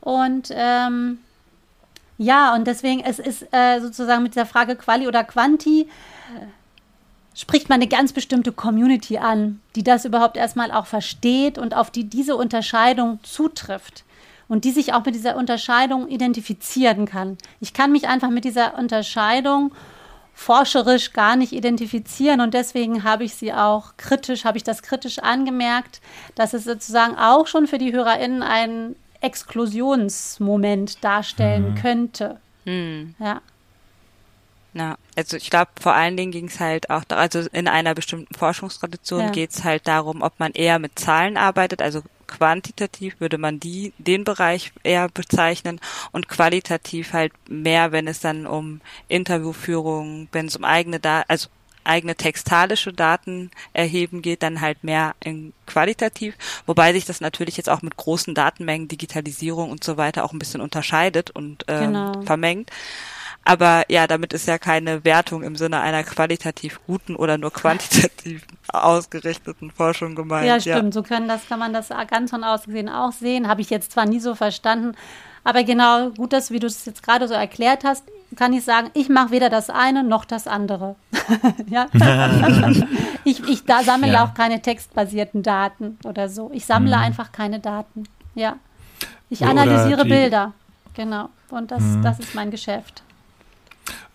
Und 0.00 0.50
ähm, 0.52 1.18
ja, 2.18 2.54
und 2.54 2.66
deswegen, 2.66 3.00
es 3.00 3.20
ist 3.20 3.46
äh, 3.52 3.80
sozusagen 3.80 4.24
mit 4.24 4.34
dieser 4.34 4.46
Frage 4.46 4.74
Quali 4.74 5.06
oder 5.06 5.22
Quanti, 5.22 5.82
äh, 5.82 6.46
spricht 7.34 7.68
man 7.68 7.76
eine 7.76 7.86
ganz 7.86 8.12
bestimmte 8.12 8.50
Community 8.50 9.18
an, 9.18 9.60
die 9.76 9.84
das 9.84 10.04
überhaupt 10.04 10.36
erstmal 10.36 10.72
auch 10.72 10.86
versteht 10.86 11.56
und 11.56 11.74
auf 11.74 11.92
die 11.92 12.04
diese 12.04 12.34
Unterscheidung 12.34 13.20
zutrifft 13.22 14.04
und 14.48 14.64
die 14.64 14.72
sich 14.72 14.92
auch 14.92 15.04
mit 15.04 15.14
dieser 15.14 15.36
Unterscheidung 15.36 16.08
identifizieren 16.08 17.06
kann. 17.06 17.38
Ich 17.60 17.72
kann 17.72 17.92
mich 17.92 18.08
einfach 18.08 18.30
mit 18.30 18.44
dieser 18.44 18.76
Unterscheidung 18.76 19.72
forscherisch 20.34 21.12
gar 21.12 21.36
nicht 21.36 21.52
identifizieren 21.52 22.40
und 22.40 22.54
deswegen 22.54 23.04
habe 23.04 23.22
ich 23.22 23.34
sie 23.34 23.52
auch 23.52 23.96
kritisch, 23.96 24.44
habe 24.44 24.56
ich 24.56 24.64
das 24.64 24.82
kritisch 24.82 25.20
angemerkt, 25.20 26.00
dass 26.34 26.54
es 26.54 26.64
sozusagen 26.64 27.16
auch 27.16 27.46
schon 27.46 27.68
für 27.68 27.78
die 27.78 27.92
HörerInnen 27.92 28.42
ein 28.42 28.96
Exklusionsmoment 29.20 31.02
darstellen 31.02 31.70
mhm. 31.70 31.74
könnte. 31.76 32.40
Mhm. 32.64 33.14
Ja. 33.18 33.40
Ja, 34.74 34.96
also 35.16 35.36
ich 35.36 35.50
glaube, 35.50 35.70
vor 35.80 35.94
allen 35.94 36.16
Dingen 36.16 36.30
ging 36.30 36.46
es 36.46 36.60
halt 36.60 36.90
auch, 36.90 37.02
also 37.08 37.40
in 37.52 37.66
einer 37.66 37.94
bestimmten 37.94 38.34
Forschungstradition 38.34 39.20
ja. 39.22 39.30
geht 39.30 39.50
es 39.50 39.64
halt 39.64 39.88
darum, 39.88 40.22
ob 40.22 40.38
man 40.38 40.52
eher 40.52 40.78
mit 40.78 40.98
Zahlen 40.98 41.36
arbeitet, 41.36 41.82
also 41.82 42.02
quantitativ 42.28 43.18
würde 43.18 43.38
man 43.38 43.58
die, 43.58 43.92
den 43.98 44.22
Bereich 44.22 44.72
eher 44.84 45.08
bezeichnen 45.08 45.80
und 46.12 46.28
qualitativ 46.28 47.14
halt 47.14 47.32
mehr, 47.48 47.90
wenn 47.90 48.06
es 48.06 48.20
dann 48.20 48.46
um 48.46 48.80
Interviewführung, 49.08 50.28
wenn 50.30 50.46
es 50.46 50.56
um 50.56 50.64
eigene 50.64 51.00
Daten, 51.00 51.28
also 51.28 51.48
eigene 51.88 52.14
textalische 52.14 52.92
Daten 52.92 53.50
erheben 53.72 54.22
geht, 54.22 54.42
dann 54.42 54.60
halt 54.60 54.84
mehr 54.84 55.14
in 55.22 55.52
qualitativ, 55.66 56.36
wobei 56.66 56.92
sich 56.92 57.04
das 57.04 57.20
natürlich 57.20 57.56
jetzt 57.56 57.68
auch 57.68 57.82
mit 57.82 57.96
großen 57.96 58.34
Datenmengen, 58.34 58.88
Digitalisierung 58.88 59.70
und 59.70 59.82
so 59.84 59.96
weiter 59.96 60.24
auch 60.24 60.32
ein 60.32 60.38
bisschen 60.38 60.60
unterscheidet 60.60 61.30
und 61.30 61.64
ähm, 61.68 61.92
genau. 61.92 62.22
vermengt. 62.22 62.70
Aber 63.44 63.84
ja, 63.88 64.06
damit 64.06 64.34
ist 64.34 64.46
ja 64.46 64.58
keine 64.58 65.04
Wertung 65.04 65.42
im 65.42 65.56
Sinne 65.56 65.80
einer 65.80 66.04
qualitativ 66.04 66.80
guten 66.86 67.16
oder 67.16 67.38
nur 67.38 67.50
quantitativ 67.50 68.42
ausgerichteten 68.68 69.70
Forschung 69.70 70.14
gemeint. 70.14 70.46
Ja, 70.46 70.60
stimmt. 70.60 70.94
Ja. 70.94 71.00
So 71.00 71.02
können 71.02 71.28
das, 71.28 71.48
kann 71.48 71.58
man 71.58 71.72
das 71.72 71.88
ganz 72.10 72.30
von 72.30 72.44
außen 72.44 72.66
gesehen 72.66 72.90
auch 72.90 73.12
sehen. 73.12 73.48
Habe 73.48 73.62
ich 73.62 73.70
jetzt 73.70 73.92
zwar 73.92 74.04
nie 74.04 74.20
so 74.20 74.34
verstanden, 74.34 74.94
aber 75.44 75.64
genau, 75.64 76.10
gut, 76.10 76.34
dass 76.34 76.50
wie 76.50 76.58
du 76.58 76.66
es 76.66 76.84
jetzt 76.84 77.02
gerade 77.02 77.26
so 77.26 77.32
erklärt 77.32 77.84
hast, 77.84 78.04
kann 78.36 78.52
ich 78.52 78.64
sagen, 78.64 78.90
ich 78.94 79.08
mache 79.08 79.30
weder 79.30 79.50
das 79.50 79.70
eine 79.70 80.04
noch 80.04 80.24
das 80.24 80.46
andere. 80.46 80.96
ja? 81.68 81.86
ich, 83.24 83.48
ich 83.48 83.64
da 83.64 83.82
sammle 83.82 84.12
ja. 84.12 84.24
auch 84.24 84.34
keine 84.34 84.60
textbasierten 84.60 85.42
Daten 85.42 85.98
oder 86.04 86.28
so. 86.28 86.50
Ich 86.52 86.66
sammle 86.66 86.96
mhm. 86.96 87.02
einfach 87.02 87.32
keine 87.32 87.60
Daten. 87.60 88.04
Ja. 88.34 88.56
Ich 89.30 89.44
analysiere 89.44 90.04
Bilder. 90.04 90.52
Genau. 90.94 91.28
Und 91.50 91.70
das, 91.70 91.82
mhm. 91.82 92.02
das 92.02 92.18
ist 92.18 92.34
mein 92.34 92.50
Geschäft. 92.50 93.02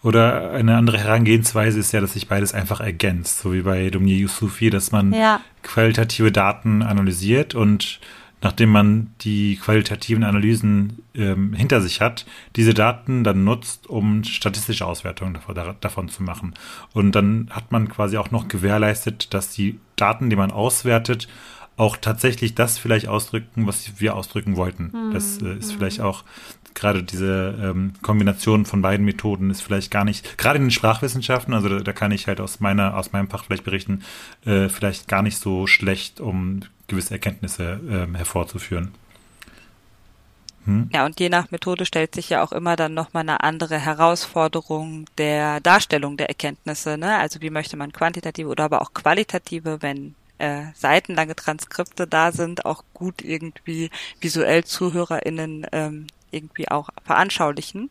Oder 0.04 0.52
eine 0.52 0.76
andere 0.76 1.00
Herangehensweise 1.00 1.80
ist 1.80 1.94
ja, 1.94 2.02
dass 2.02 2.14
sich 2.14 2.28
beides 2.28 2.54
einfach 2.54 2.82
ergänzt, 2.82 3.40
so 3.40 3.54
wie 3.54 3.62
bei 3.62 3.90
Dominier 3.90 4.18
Yusufi, 4.18 4.70
dass 4.70 4.92
man 4.92 5.14
ja. 5.14 5.40
qualitative 5.64 6.32
Daten 6.32 6.82
analysiert 6.82 7.56
und 7.56 8.02
nachdem 8.44 8.70
man 8.70 9.14
die 9.22 9.56
qualitativen 9.56 10.24
Analysen 10.24 11.02
ähm, 11.16 11.54
hinter 11.54 11.82
sich 11.82 12.02
hat, 12.02 12.26
diese 12.56 12.74
Daten 12.74 13.24
dann 13.24 13.44
nutzt, 13.46 13.88
um 13.88 14.24
statistische 14.26 14.86
Auswertungen 14.86 15.34
davon, 15.34 15.76
davon, 15.80 16.10
zu 16.10 16.22
machen. 16.22 16.54
Und 16.94 17.14
dann 17.14 17.48
hat 17.50 17.72
man 17.72 17.88
quasi 17.88 18.18
auch 18.18 18.32
noch 18.32 18.50
gewährleistet, 18.50 19.34
dass 19.34 19.52
die 19.52 19.80
Daten, 19.96 20.30
die 20.30 20.36
man 20.36 20.52
auswertet, 20.52 21.30
auch 21.78 21.98
tatsächlich 21.98 22.54
das 22.54 22.78
vielleicht 22.78 23.08
ausdrücken, 23.08 23.66
was 23.66 24.00
wir 24.00 24.16
ausdrücken 24.16 24.58
wollten. 24.58 24.92
Mhm. 24.94 25.14
Das 25.14 25.42
äh, 25.42 25.56
ist 25.56 25.72
mhm. 25.72 25.78
vielleicht 25.78 26.02
auch 26.02 26.24
gerade 26.76 27.04
diese 27.04 27.58
ähm, 27.62 27.94
Kombination 28.02 28.66
von 28.66 28.82
beiden 28.82 29.06
Methoden 29.06 29.50
ist 29.50 29.62
vielleicht 29.62 29.92
gar 29.92 30.06
nicht, 30.06 30.38
gerade 30.38 30.58
in 30.58 30.66
den 30.66 30.72
Sprachwissenschaften, 30.72 31.54
also 31.54 31.70
da, 31.70 31.80
da 31.80 31.94
kann 31.94 32.12
ich 32.12 32.28
halt 32.28 32.40
aus 32.40 32.60
meiner, 32.60 32.98
aus 32.98 33.12
meinem 33.12 33.30
Fach 33.30 33.46
vielleicht 33.46 33.64
berichten, 33.64 34.04
äh, 34.46 34.70
vielleicht 34.70 35.08
gar 35.08 35.22
nicht 35.22 35.38
so 35.38 35.68
schlecht, 35.68 36.20
um 36.20 36.62
gewisse 36.88 37.14
Erkenntnisse 37.14 37.80
ähm, 37.90 38.16
hervorzuführen. 38.16 38.92
Hm? 40.66 40.90
Ja, 40.94 41.06
und 41.06 41.20
je 41.20 41.30
nach 41.30 41.52
Methode 41.52 41.86
stellt 41.86 42.16
sich 42.16 42.30
ja 42.30 42.44
auch 42.44 42.52
immer 42.52 42.76
dann 42.76 42.94
nochmal 42.94 43.22
eine 43.22 43.42
andere 43.42 43.78
Herausforderung 43.78 45.06
der 45.18 45.60
Darstellung 45.60 46.18
der 46.18 46.30
Erkenntnisse. 46.30 46.98
Ne? 46.98 47.18
Also 47.18 47.42
wie 47.42 47.50
möchte 47.50 47.76
man 47.76 47.92
quantitative 47.92 48.48
oder 48.48 48.66
aber 48.66 48.82
auch 48.82 48.94
qualitative, 48.94 49.82
wenn 49.82 50.16
äh, 50.38 50.66
seitenlange 50.76 51.36
Transkripte 51.36 52.08
da 52.08 52.32
sind, 52.32 52.66
auch 52.66 52.84
gut 52.94 53.22
irgendwie 53.22 53.90
visuell 54.22 54.64
ZuhörerInnen 54.64 55.68
ähm, 55.72 56.08
irgendwie 56.34 56.70
auch 56.70 56.90
veranschaulichen. 57.04 57.90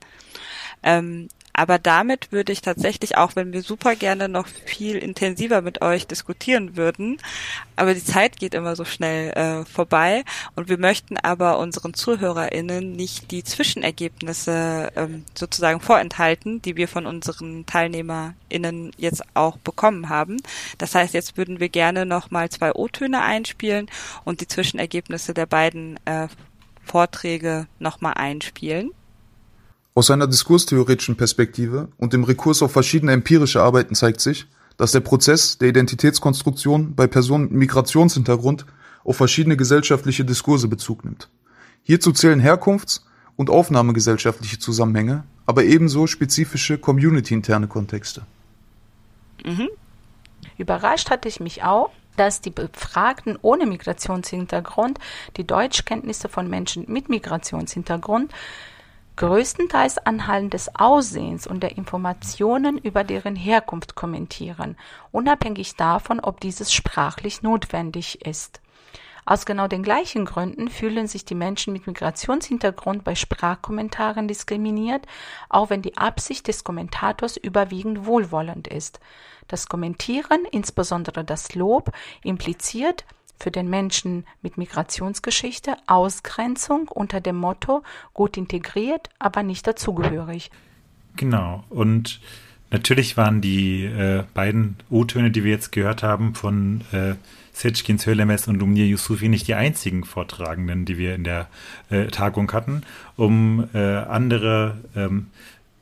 Ähm, 0.82 1.28
aber 1.54 1.78
damit 1.78 2.32
würde 2.32 2.52
ich 2.52 2.62
tatsächlich, 2.62 3.18
auch 3.18 3.36
wenn 3.36 3.52
wir 3.52 3.62
super 3.62 3.94
gerne 3.94 4.28
noch 4.28 4.46
viel 4.46 4.96
intensiver 4.96 5.60
mit 5.60 5.82
euch 5.82 6.06
diskutieren 6.06 6.76
würden, 6.76 7.18
aber 7.76 7.92
die 7.92 8.04
Zeit 8.04 8.38
geht 8.38 8.54
immer 8.54 8.74
so 8.74 8.84
schnell 8.86 9.30
äh, 9.32 9.64
vorbei 9.66 10.24
und 10.56 10.70
wir 10.70 10.78
möchten 10.78 11.18
aber 11.18 11.58
unseren 11.58 11.92
ZuhörerInnen 11.92 12.92
nicht 12.92 13.30
die 13.30 13.44
Zwischenergebnisse 13.44 14.92
ähm, 14.96 15.24
sozusagen 15.34 15.80
vorenthalten, 15.80 16.62
die 16.62 16.76
wir 16.76 16.88
von 16.88 17.04
unseren 17.04 17.66
TeilnehmerInnen 17.66 18.92
jetzt 18.96 19.22
auch 19.34 19.58
bekommen 19.58 20.08
haben. 20.08 20.38
Das 20.78 20.94
heißt, 20.94 21.12
jetzt 21.12 21.36
würden 21.36 21.60
wir 21.60 21.68
gerne 21.68 22.06
nochmal 22.06 22.48
zwei 22.48 22.72
O-Töne 22.72 23.20
einspielen 23.20 23.90
und 24.24 24.40
die 24.40 24.48
Zwischenergebnisse 24.48 25.34
der 25.34 25.46
beiden 25.46 25.98
äh, 26.06 26.28
Vorträge 26.82 27.66
nochmal 27.78 28.14
einspielen. 28.14 28.90
Aus 29.94 30.10
einer 30.10 30.26
diskurstheoretischen 30.26 31.16
Perspektive 31.16 31.88
und 31.98 32.12
dem 32.12 32.24
Rekurs 32.24 32.62
auf 32.62 32.72
verschiedene 32.72 33.12
empirische 33.12 33.62
Arbeiten 33.62 33.94
zeigt 33.94 34.20
sich, 34.20 34.46
dass 34.76 34.92
der 34.92 35.00
Prozess 35.00 35.58
der 35.58 35.68
Identitätskonstruktion 35.68 36.94
bei 36.94 37.06
Personen 37.06 37.44
mit 37.44 37.52
Migrationshintergrund 37.52 38.64
auf 39.04 39.16
verschiedene 39.16 39.56
gesellschaftliche 39.56 40.24
Diskurse 40.24 40.68
Bezug 40.68 41.04
nimmt. 41.04 41.28
Hierzu 41.82 42.12
zählen 42.12 42.40
Herkunfts- 42.40 43.02
und 43.36 43.50
aufnahmegesellschaftliche 43.50 44.58
Zusammenhänge, 44.58 45.24
aber 45.46 45.64
ebenso 45.64 46.06
spezifische 46.06 46.78
community-interne 46.78 47.66
Kontexte. 47.66 48.22
Mhm. 49.44 49.68
Überrascht 50.58 51.10
hatte 51.10 51.28
ich 51.28 51.40
mich 51.40 51.64
auch, 51.64 51.90
dass 52.16 52.40
die 52.40 52.50
Befragten 52.50 53.38
ohne 53.42 53.66
Migrationshintergrund 53.66 54.98
die 55.36 55.46
Deutschkenntnisse 55.46 56.28
von 56.28 56.48
Menschen 56.48 56.84
mit 56.88 57.08
Migrationshintergrund 57.08 58.32
größtenteils 59.16 59.98
anhand 59.98 60.54
des 60.54 60.74
Aussehens 60.74 61.46
und 61.46 61.62
der 61.62 61.76
Informationen 61.76 62.78
über 62.78 63.04
deren 63.04 63.36
Herkunft 63.36 63.94
kommentieren, 63.94 64.76
unabhängig 65.10 65.76
davon, 65.76 66.20
ob 66.20 66.40
dieses 66.40 66.72
sprachlich 66.72 67.42
notwendig 67.42 68.24
ist. 68.24 68.61
Aus 69.24 69.46
genau 69.46 69.68
den 69.68 69.82
gleichen 69.82 70.24
Gründen 70.24 70.68
fühlen 70.68 71.06
sich 71.06 71.24
die 71.24 71.36
Menschen 71.36 71.72
mit 71.72 71.86
Migrationshintergrund 71.86 73.04
bei 73.04 73.14
Sprachkommentaren 73.14 74.26
diskriminiert, 74.26 75.06
auch 75.48 75.70
wenn 75.70 75.82
die 75.82 75.96
Absicht 75.96 76.48
des 76.48 76.64
Kommentators 76.64 77.36
überwiegend 77.36 78.04
wohlwollend 78.04 78.66
ist. 78.66 78.98
Das 79.46 79.68
Kommentieren, 79.68 80.44
insbesondere 80.50 81.24
das 81.24 81.54
Lob, 81.54 81.92
impliziert 82.24 83.04
für 83.38 83.50
den 83.50 83.68
Menschen 83.68 84.24
mit 84.40 84.58
Migrationsgeschichte 84.58 85.76
Ausgrenzung 85.86 86.88
unter 86.88 87.20
dem 87.20 87.36
Motto 87.36 87.82
gut 88.14 88.36
integriert, 88.36 89.08
aber 89.18 89.42
nicht 89.42 89.66
dazugehörig. 89.66 90.50
Genau. 91.16 91.64
Und 91.68 92.20
Natürlich 92.72 93.18
waren 93.18 93.42
die 93.42 93.84
äh, 93.84 94.24
beiden 94.32 94.76
O-Töne, 94.88 95.30
die 95.30 95.44
wir 95.44 95.50
jetzt 95.50 95.72
gehört 95.72 96.02
haben, 96.02 96.34
von 96.34 96.80
äh, 96.90 97.16
Seçkin 97.52 97.98
Söylemez 97.98 98.48
und 98.48 98.58
Lumnia 98.58 98.84
Yusufi 98.84 99.28
nicht 99.28 99.46
die 99.46 99.54
einzigen 99.54 100.04
Vortragenden, 100.04 100.84
die 100.84 100.98
wir 100.98 101.14
in 101.14 101.24
der 101.24 101.48
äh, 101.90 102.06
Tagung 102.06 102.50
hatten. 102.52 102.82
Um 103.16 103.68
äh, 103.74 103.78
andere 103.78 104.78
ähm, 104.96 105.26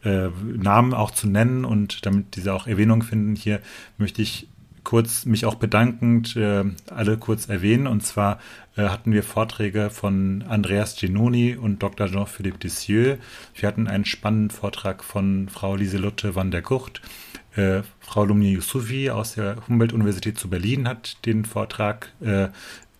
äh, 0.04 0.28
Namen 0.56 0.94
auch 0.94 1.10
zu 1.10 1.28
nennen 1.28 1.64
und 1.64 2.04
damit 2.06 2.36
diese 2.36 2.54
auch 2.54 2.66
Erwähnung 2.66 3.02
finden, 3.02 3.36
hier 3.36 3.60
möchte 3.98 4.22
ich 4.22 4.48
kurz 4.82 5.26
mich 5.26 5.44
auch 5.44 5.56
bedankend 5.56 6.36
äh, 6.36 6.64
alle 6.88 7.18
kurz 7.18 7.48
erwähnen. 7.48 7.86
Und 7.86 8.04
zwar 8.04 8.38
äh, 8.76 8.88
hatten 8.88 9.12
wir 9.12 9.22
Vorträge 9.22 9.90
von 9.90 10.42
Andreas 10.48 10.96
Genoni 10.96 11.54
und 11.54 11.82
Dr. 11.82 12.08
Jean-Philippe 12.08 12.58
Dessieux. 12.58 13.18
Wir 13.54 13.68
hatten 13.68 13.86
einen 13.86 14.04
spannenden 14.04 14.50
Vortrag 14.50 15.04
von 15.04 15.48
Frau 15.48 15.76
Lieselotte 15.76 16.34
van 16.34 16.50
der 16.50 16.62
Gucht. 16.62 17.02
Äh, 17.56 17.82
Frau 18.00 18.24
Lumni 18.24 18.52
Yusufi 18.52 19.10
aus 19.10 19.34
der 19.34 19.56
Humboldt-Universität 19.66 20.38
zu 20.38 20.48
Berlin 20.48 20.86
hat 20.86 21.24
den 21.26 21.44
Vortrag 21.44 22.12
äh, 22.20 22.48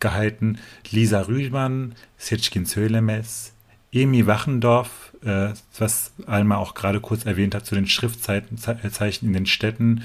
gehalten. 0.00 0.58
Lisa 0.90 1.22
Rühlmann, 1.22 1.94
Sitschkin 2.18 2.66
Zölemes, 2.66 3.52
Emi 3.92 4.26
Wachendorf, 4.26 5.12
äh, 5.24 5.50
was 5.78 6.12
Alma 6.26 6.56
auch 6.56 6.74
gerade 6.74 7.00
kurz 7.00 7.26
erwähnt 7.26 7.54
hat, 7.54 7.66
zu 7.66 7.74
den 7.74 7.86
Schriftzeichen 7.86 8.58
äh, 8.66 9.26
in 9.26 9.32
den 9.32 9.46
Städten. 9.46 10.02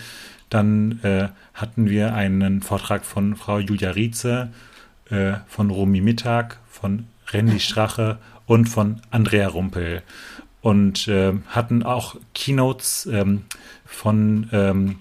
Dann 0.50 1.00
äh, 1.04 1.30
hatten 1.54 1.90
wir 1.90 2.14
einen 2.14 2.62
Vortrag 2.62 3.04
von 3.06 3.36
Frau 3.36 3.60
Julia 3.60 3.92
Rietze, 3.92 4.52
von 5.48 5.70
Romy 5.70 6.02
Mittag, 6.02 6.58
von 6.68 7.06
Randy 7.32 7.60
Strache 7.60 8.18
und 8.48 8.66
von 8.66 9.02
Andrea 9.12 9.48
Rumpel. 9.48 10.02
Und 10.66 11.08
äh, 11.08 11.34
hatten 11.50 11.84
auch 11.84 12.16
Keynotes 12.34 13.06
ähm, 13.06 13.44
von 13.86 14.50
ähm, 14.52 14.96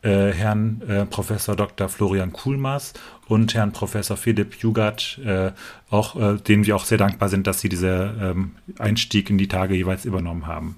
äh, 0.00 0.32
Herrn 0.32 0.80
äh, 0.88 1.04
Professor 1.04 1.54
Dr. 1.54 1.90
Florian 1.90 2.32
Kuhlmaß 2.32 2.94
und 3.28 3.52
Herrn 3.52 3.72
Professor 3.72 4.16
Philipp 4.16 4.54
Jugert, 4.62 5.20
äh, 5.22 5.52
auch, 5.90 6.16
äh, 6.16 6.38
denen 6.38 6.64
wir 6.64 6.74
auch 6.74 6.86
sehr 6.86 6.96
dankbar 6.96 7.28
sind, 7.28 7.46
dass 7.46 7.60
sie 7.60 7.68
diesen 7.68 7.90
ähm, 8.18 8.50
Einstieg 8.78 9.28
in 9.28 9.36
die 9.36 9.46
Tage 9.46 9.74
jeweils 9.74 10.06
übernommen 10.06 10.46
haben. 10.46 10.76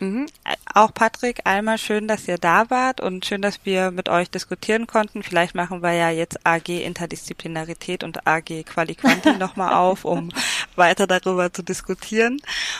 Mhm. 0.00 0.26
Auch 0.74 0.94
Patrick, 0.94 1.42
einmal 1.44 1.76
schön, 1.76 2.08
dass 2.08 2.26
ihr 2.26 2.38
da 2.38 2.70
wart 2.70 3.02
und 3.02 3.26
schön, 3.26 3.42
dass 3.42 3.60
wir 3.64 3.90
mit 3.90 4.08
euch 4.08 4.30
diskutieren 4.30 4.86
konnten. 4.86 5.22
Vielleicht 5.22 5.54
machen 5.54 5.82
wir 5.82 5.92
ja 5.92 6.08
jetzt 6.08 6.46
AG 6.46 6.68
Interdisziplinarität 6.68 8.02
und 8.02 8.26
AG 8.26 8.64
Quali-Quanti 8.64 9.32
nochmal 9.38 9.74
auf, 9.74 10.06
um 10.06 10.30
weiter 10.74 11.06
darüber 11.06 11.52
zu 11.52 11.62
diskutieren. 11.62 12.38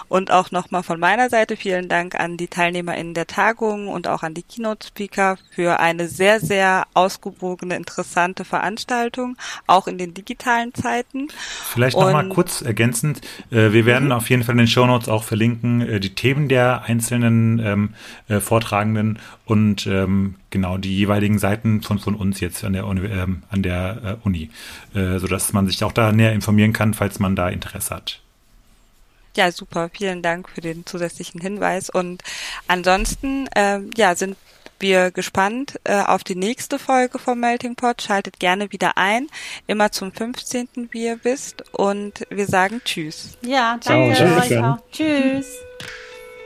Und 0.08 0.30
auch 0.30 0.50
nochmal 0.50 0.82
von 0.82 0.98
meiner 0.98 1.28
Seite 1.28 1.56
vielen 1.56 1.90
Dank 1.90 2.14
an 2.18 2.38
die 2.38 2.48
TeilnehmerInnen 2.48 3.12
der 3.12 3.26
Tagung 3.26 3.88
und 3.88 4.08
auch 4.08 4.22
an 4.22 4.32
die 4.32 4.42
Keynote-Speaker 4.42 5.36
für 5.50 5.78
eine 5.78 6.08
sehr, 6.08 6.40
sehr 6.40 6.84
ausgewogene, 6.94 7.76
interessante 7.76 8.46
Veranstaltung, 8.46 9.36
auch 9.66 9.86
in 9.86 9.98
den 9.98 10.14
digitalen 10.14 10.72
Zeiten. 10.72 11.28
Vielleicht 11.72 11.96
nochmal 11.96 12.30
kurz 12.30 12.62
ergänzend. 12.62 13.20
Äh, 13.50 13.72
wir 13.72 13.84
werden 13.84 14.06
mhm. 14.06 14.12
auf 14.12 14.30
jeden 14.30 14.44
Fall 14.44 14.54
in 14.54 14.58
den 14.58 14.68
Show 14.68 14.86
Notes 14.86 15.10
auch 15.10 15.24
verlinken, 15.24 15.82
äh, 15.82 16.00
die 16.00 16.14
Themen 16.14 16.48
der 16.48 16.84
einzelnen 16.84 17.01
einzelnen 17.02 17.58
ähm, 17.58 17.94
äh, 18.28 18.40
Vortragenden 18.40 19.18
und 19.44 19.86
ähm, 19.86 20.36
genau 20.50 20.78
die 20.78 20.96
jeweiligen 20.96 21.38
Seiten 21.38 21.82
von, 21.82 21.98
von 21.98 22.14
uns 22.14 22.40
jetzt 22.40 22.64
an 22.64 22.72
der, 22.72 22.86
Uni, 22.86 23.06
ähm, 23.06 23.42
an 23.50 23.62
der 23.62 24.18
äh, 24.22 24.26
Uni, 24.26 24.50
äh, 24.94 25.18
sodass 25.18 25.52
man 25.52 25.66
sich 25.66 25.82
auch 25.82 25.92
da 25.92 26.12
näher 26.12 26.32
informieren 26.32 26.72
kann, 26.72 26.94
falls 26.94 27.18
man 27.18 27.34
da 27.34 27.48
Interesse 27.48 27.94
hat. 27.94 28.20
Ja, 29.36 29.50
super. 29.50 29.90
Vielen 29.92 30.22
Dank 30.22 30.48
für 30.48 30.60
den 30.60 30.84
zusätzlichen 30.84 31.40
Hinweis. 31.40 31.88
Und 31.88 32.22
ansonsten, 32.68 33.48
ähm, 33.56 33.90
ja, 33.96 34.14
sind 34.14 34.36
wir 34.78 35.10
gespannt 35.10 35.80
äh, 35.84 36.02
auf 36.02 36.22
die 36.22 36.34
nächste 36.34 36.78
Folge 36.78 37.18
vom 37.18 37.40
Melting 37.40 37.76
Pot. 37.76 38.02
Schaltet 38.02 38.38
gerne 38.40 38.72
wieder 38.72 38.98
ein. 38.98 39.28
Immer 39.66 39.90
zum 39.90 40.12
15. 40.12 40.90
wie 40.90 41.06
ihr 41.06 41.20
wisst. 41.22 41.64
Und 41.72 42.26
wir 42.28 42.46
sagen 42.46 42.82
Tschüss. 42.84 43.38
Ja, 43.40 43.78
danke 43.82 44.14
Ciao, 44.14 44.38
euch 44.38 44.58
auch. 44.58 44.78
Tschüss. 44.92 45.46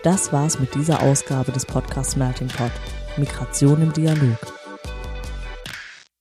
Das 0.06 0.32
war's 0.32 0.60
mit 0.60 0.72
dieser 0.76 1.02
Ausgabe 1.02 1.50
des 1.50 1.66
Podcasts 1.66 2.14
Melting 2.14 2.46
Pot. 2.46 2.70
Migration 3.16 3.82
im 3.82 3.92
Dialog. 3.92 4.38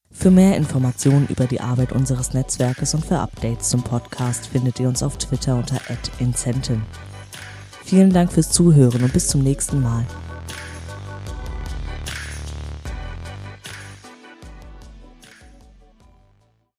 Für 0.09 0.31
mehr 0.31 0.57
Informationen 0.57 1.27
über 1.27 1.45
die 1.45 1.61
Arbeit 1.61 1.91
unseres 1.91 2.33
Netzwerkes 2.33 2.95
und 2.95 3.05
für 3.05 3.19
Updates 3.19 3.69
zum 3.69 3.83
Podcast 3.83 4.47
findet 4.47 4.79
ihr 4.79 4.87
uns 4.87 5.03
auf 5.03 5.19
Twitter 5.19 5.55
unter 5.55 5.79
@incenten. 6.17 6.81
Vielen 7.83 8.11
Dank 8.11 8.33
fürs 8.33 8.49
Zuhören 8.49 9.03
und 9.03 9.13
bis 9.13 9.27
zum 9.27 9.43
nächsten 9.43 9.83
Mal. 9.83 10.07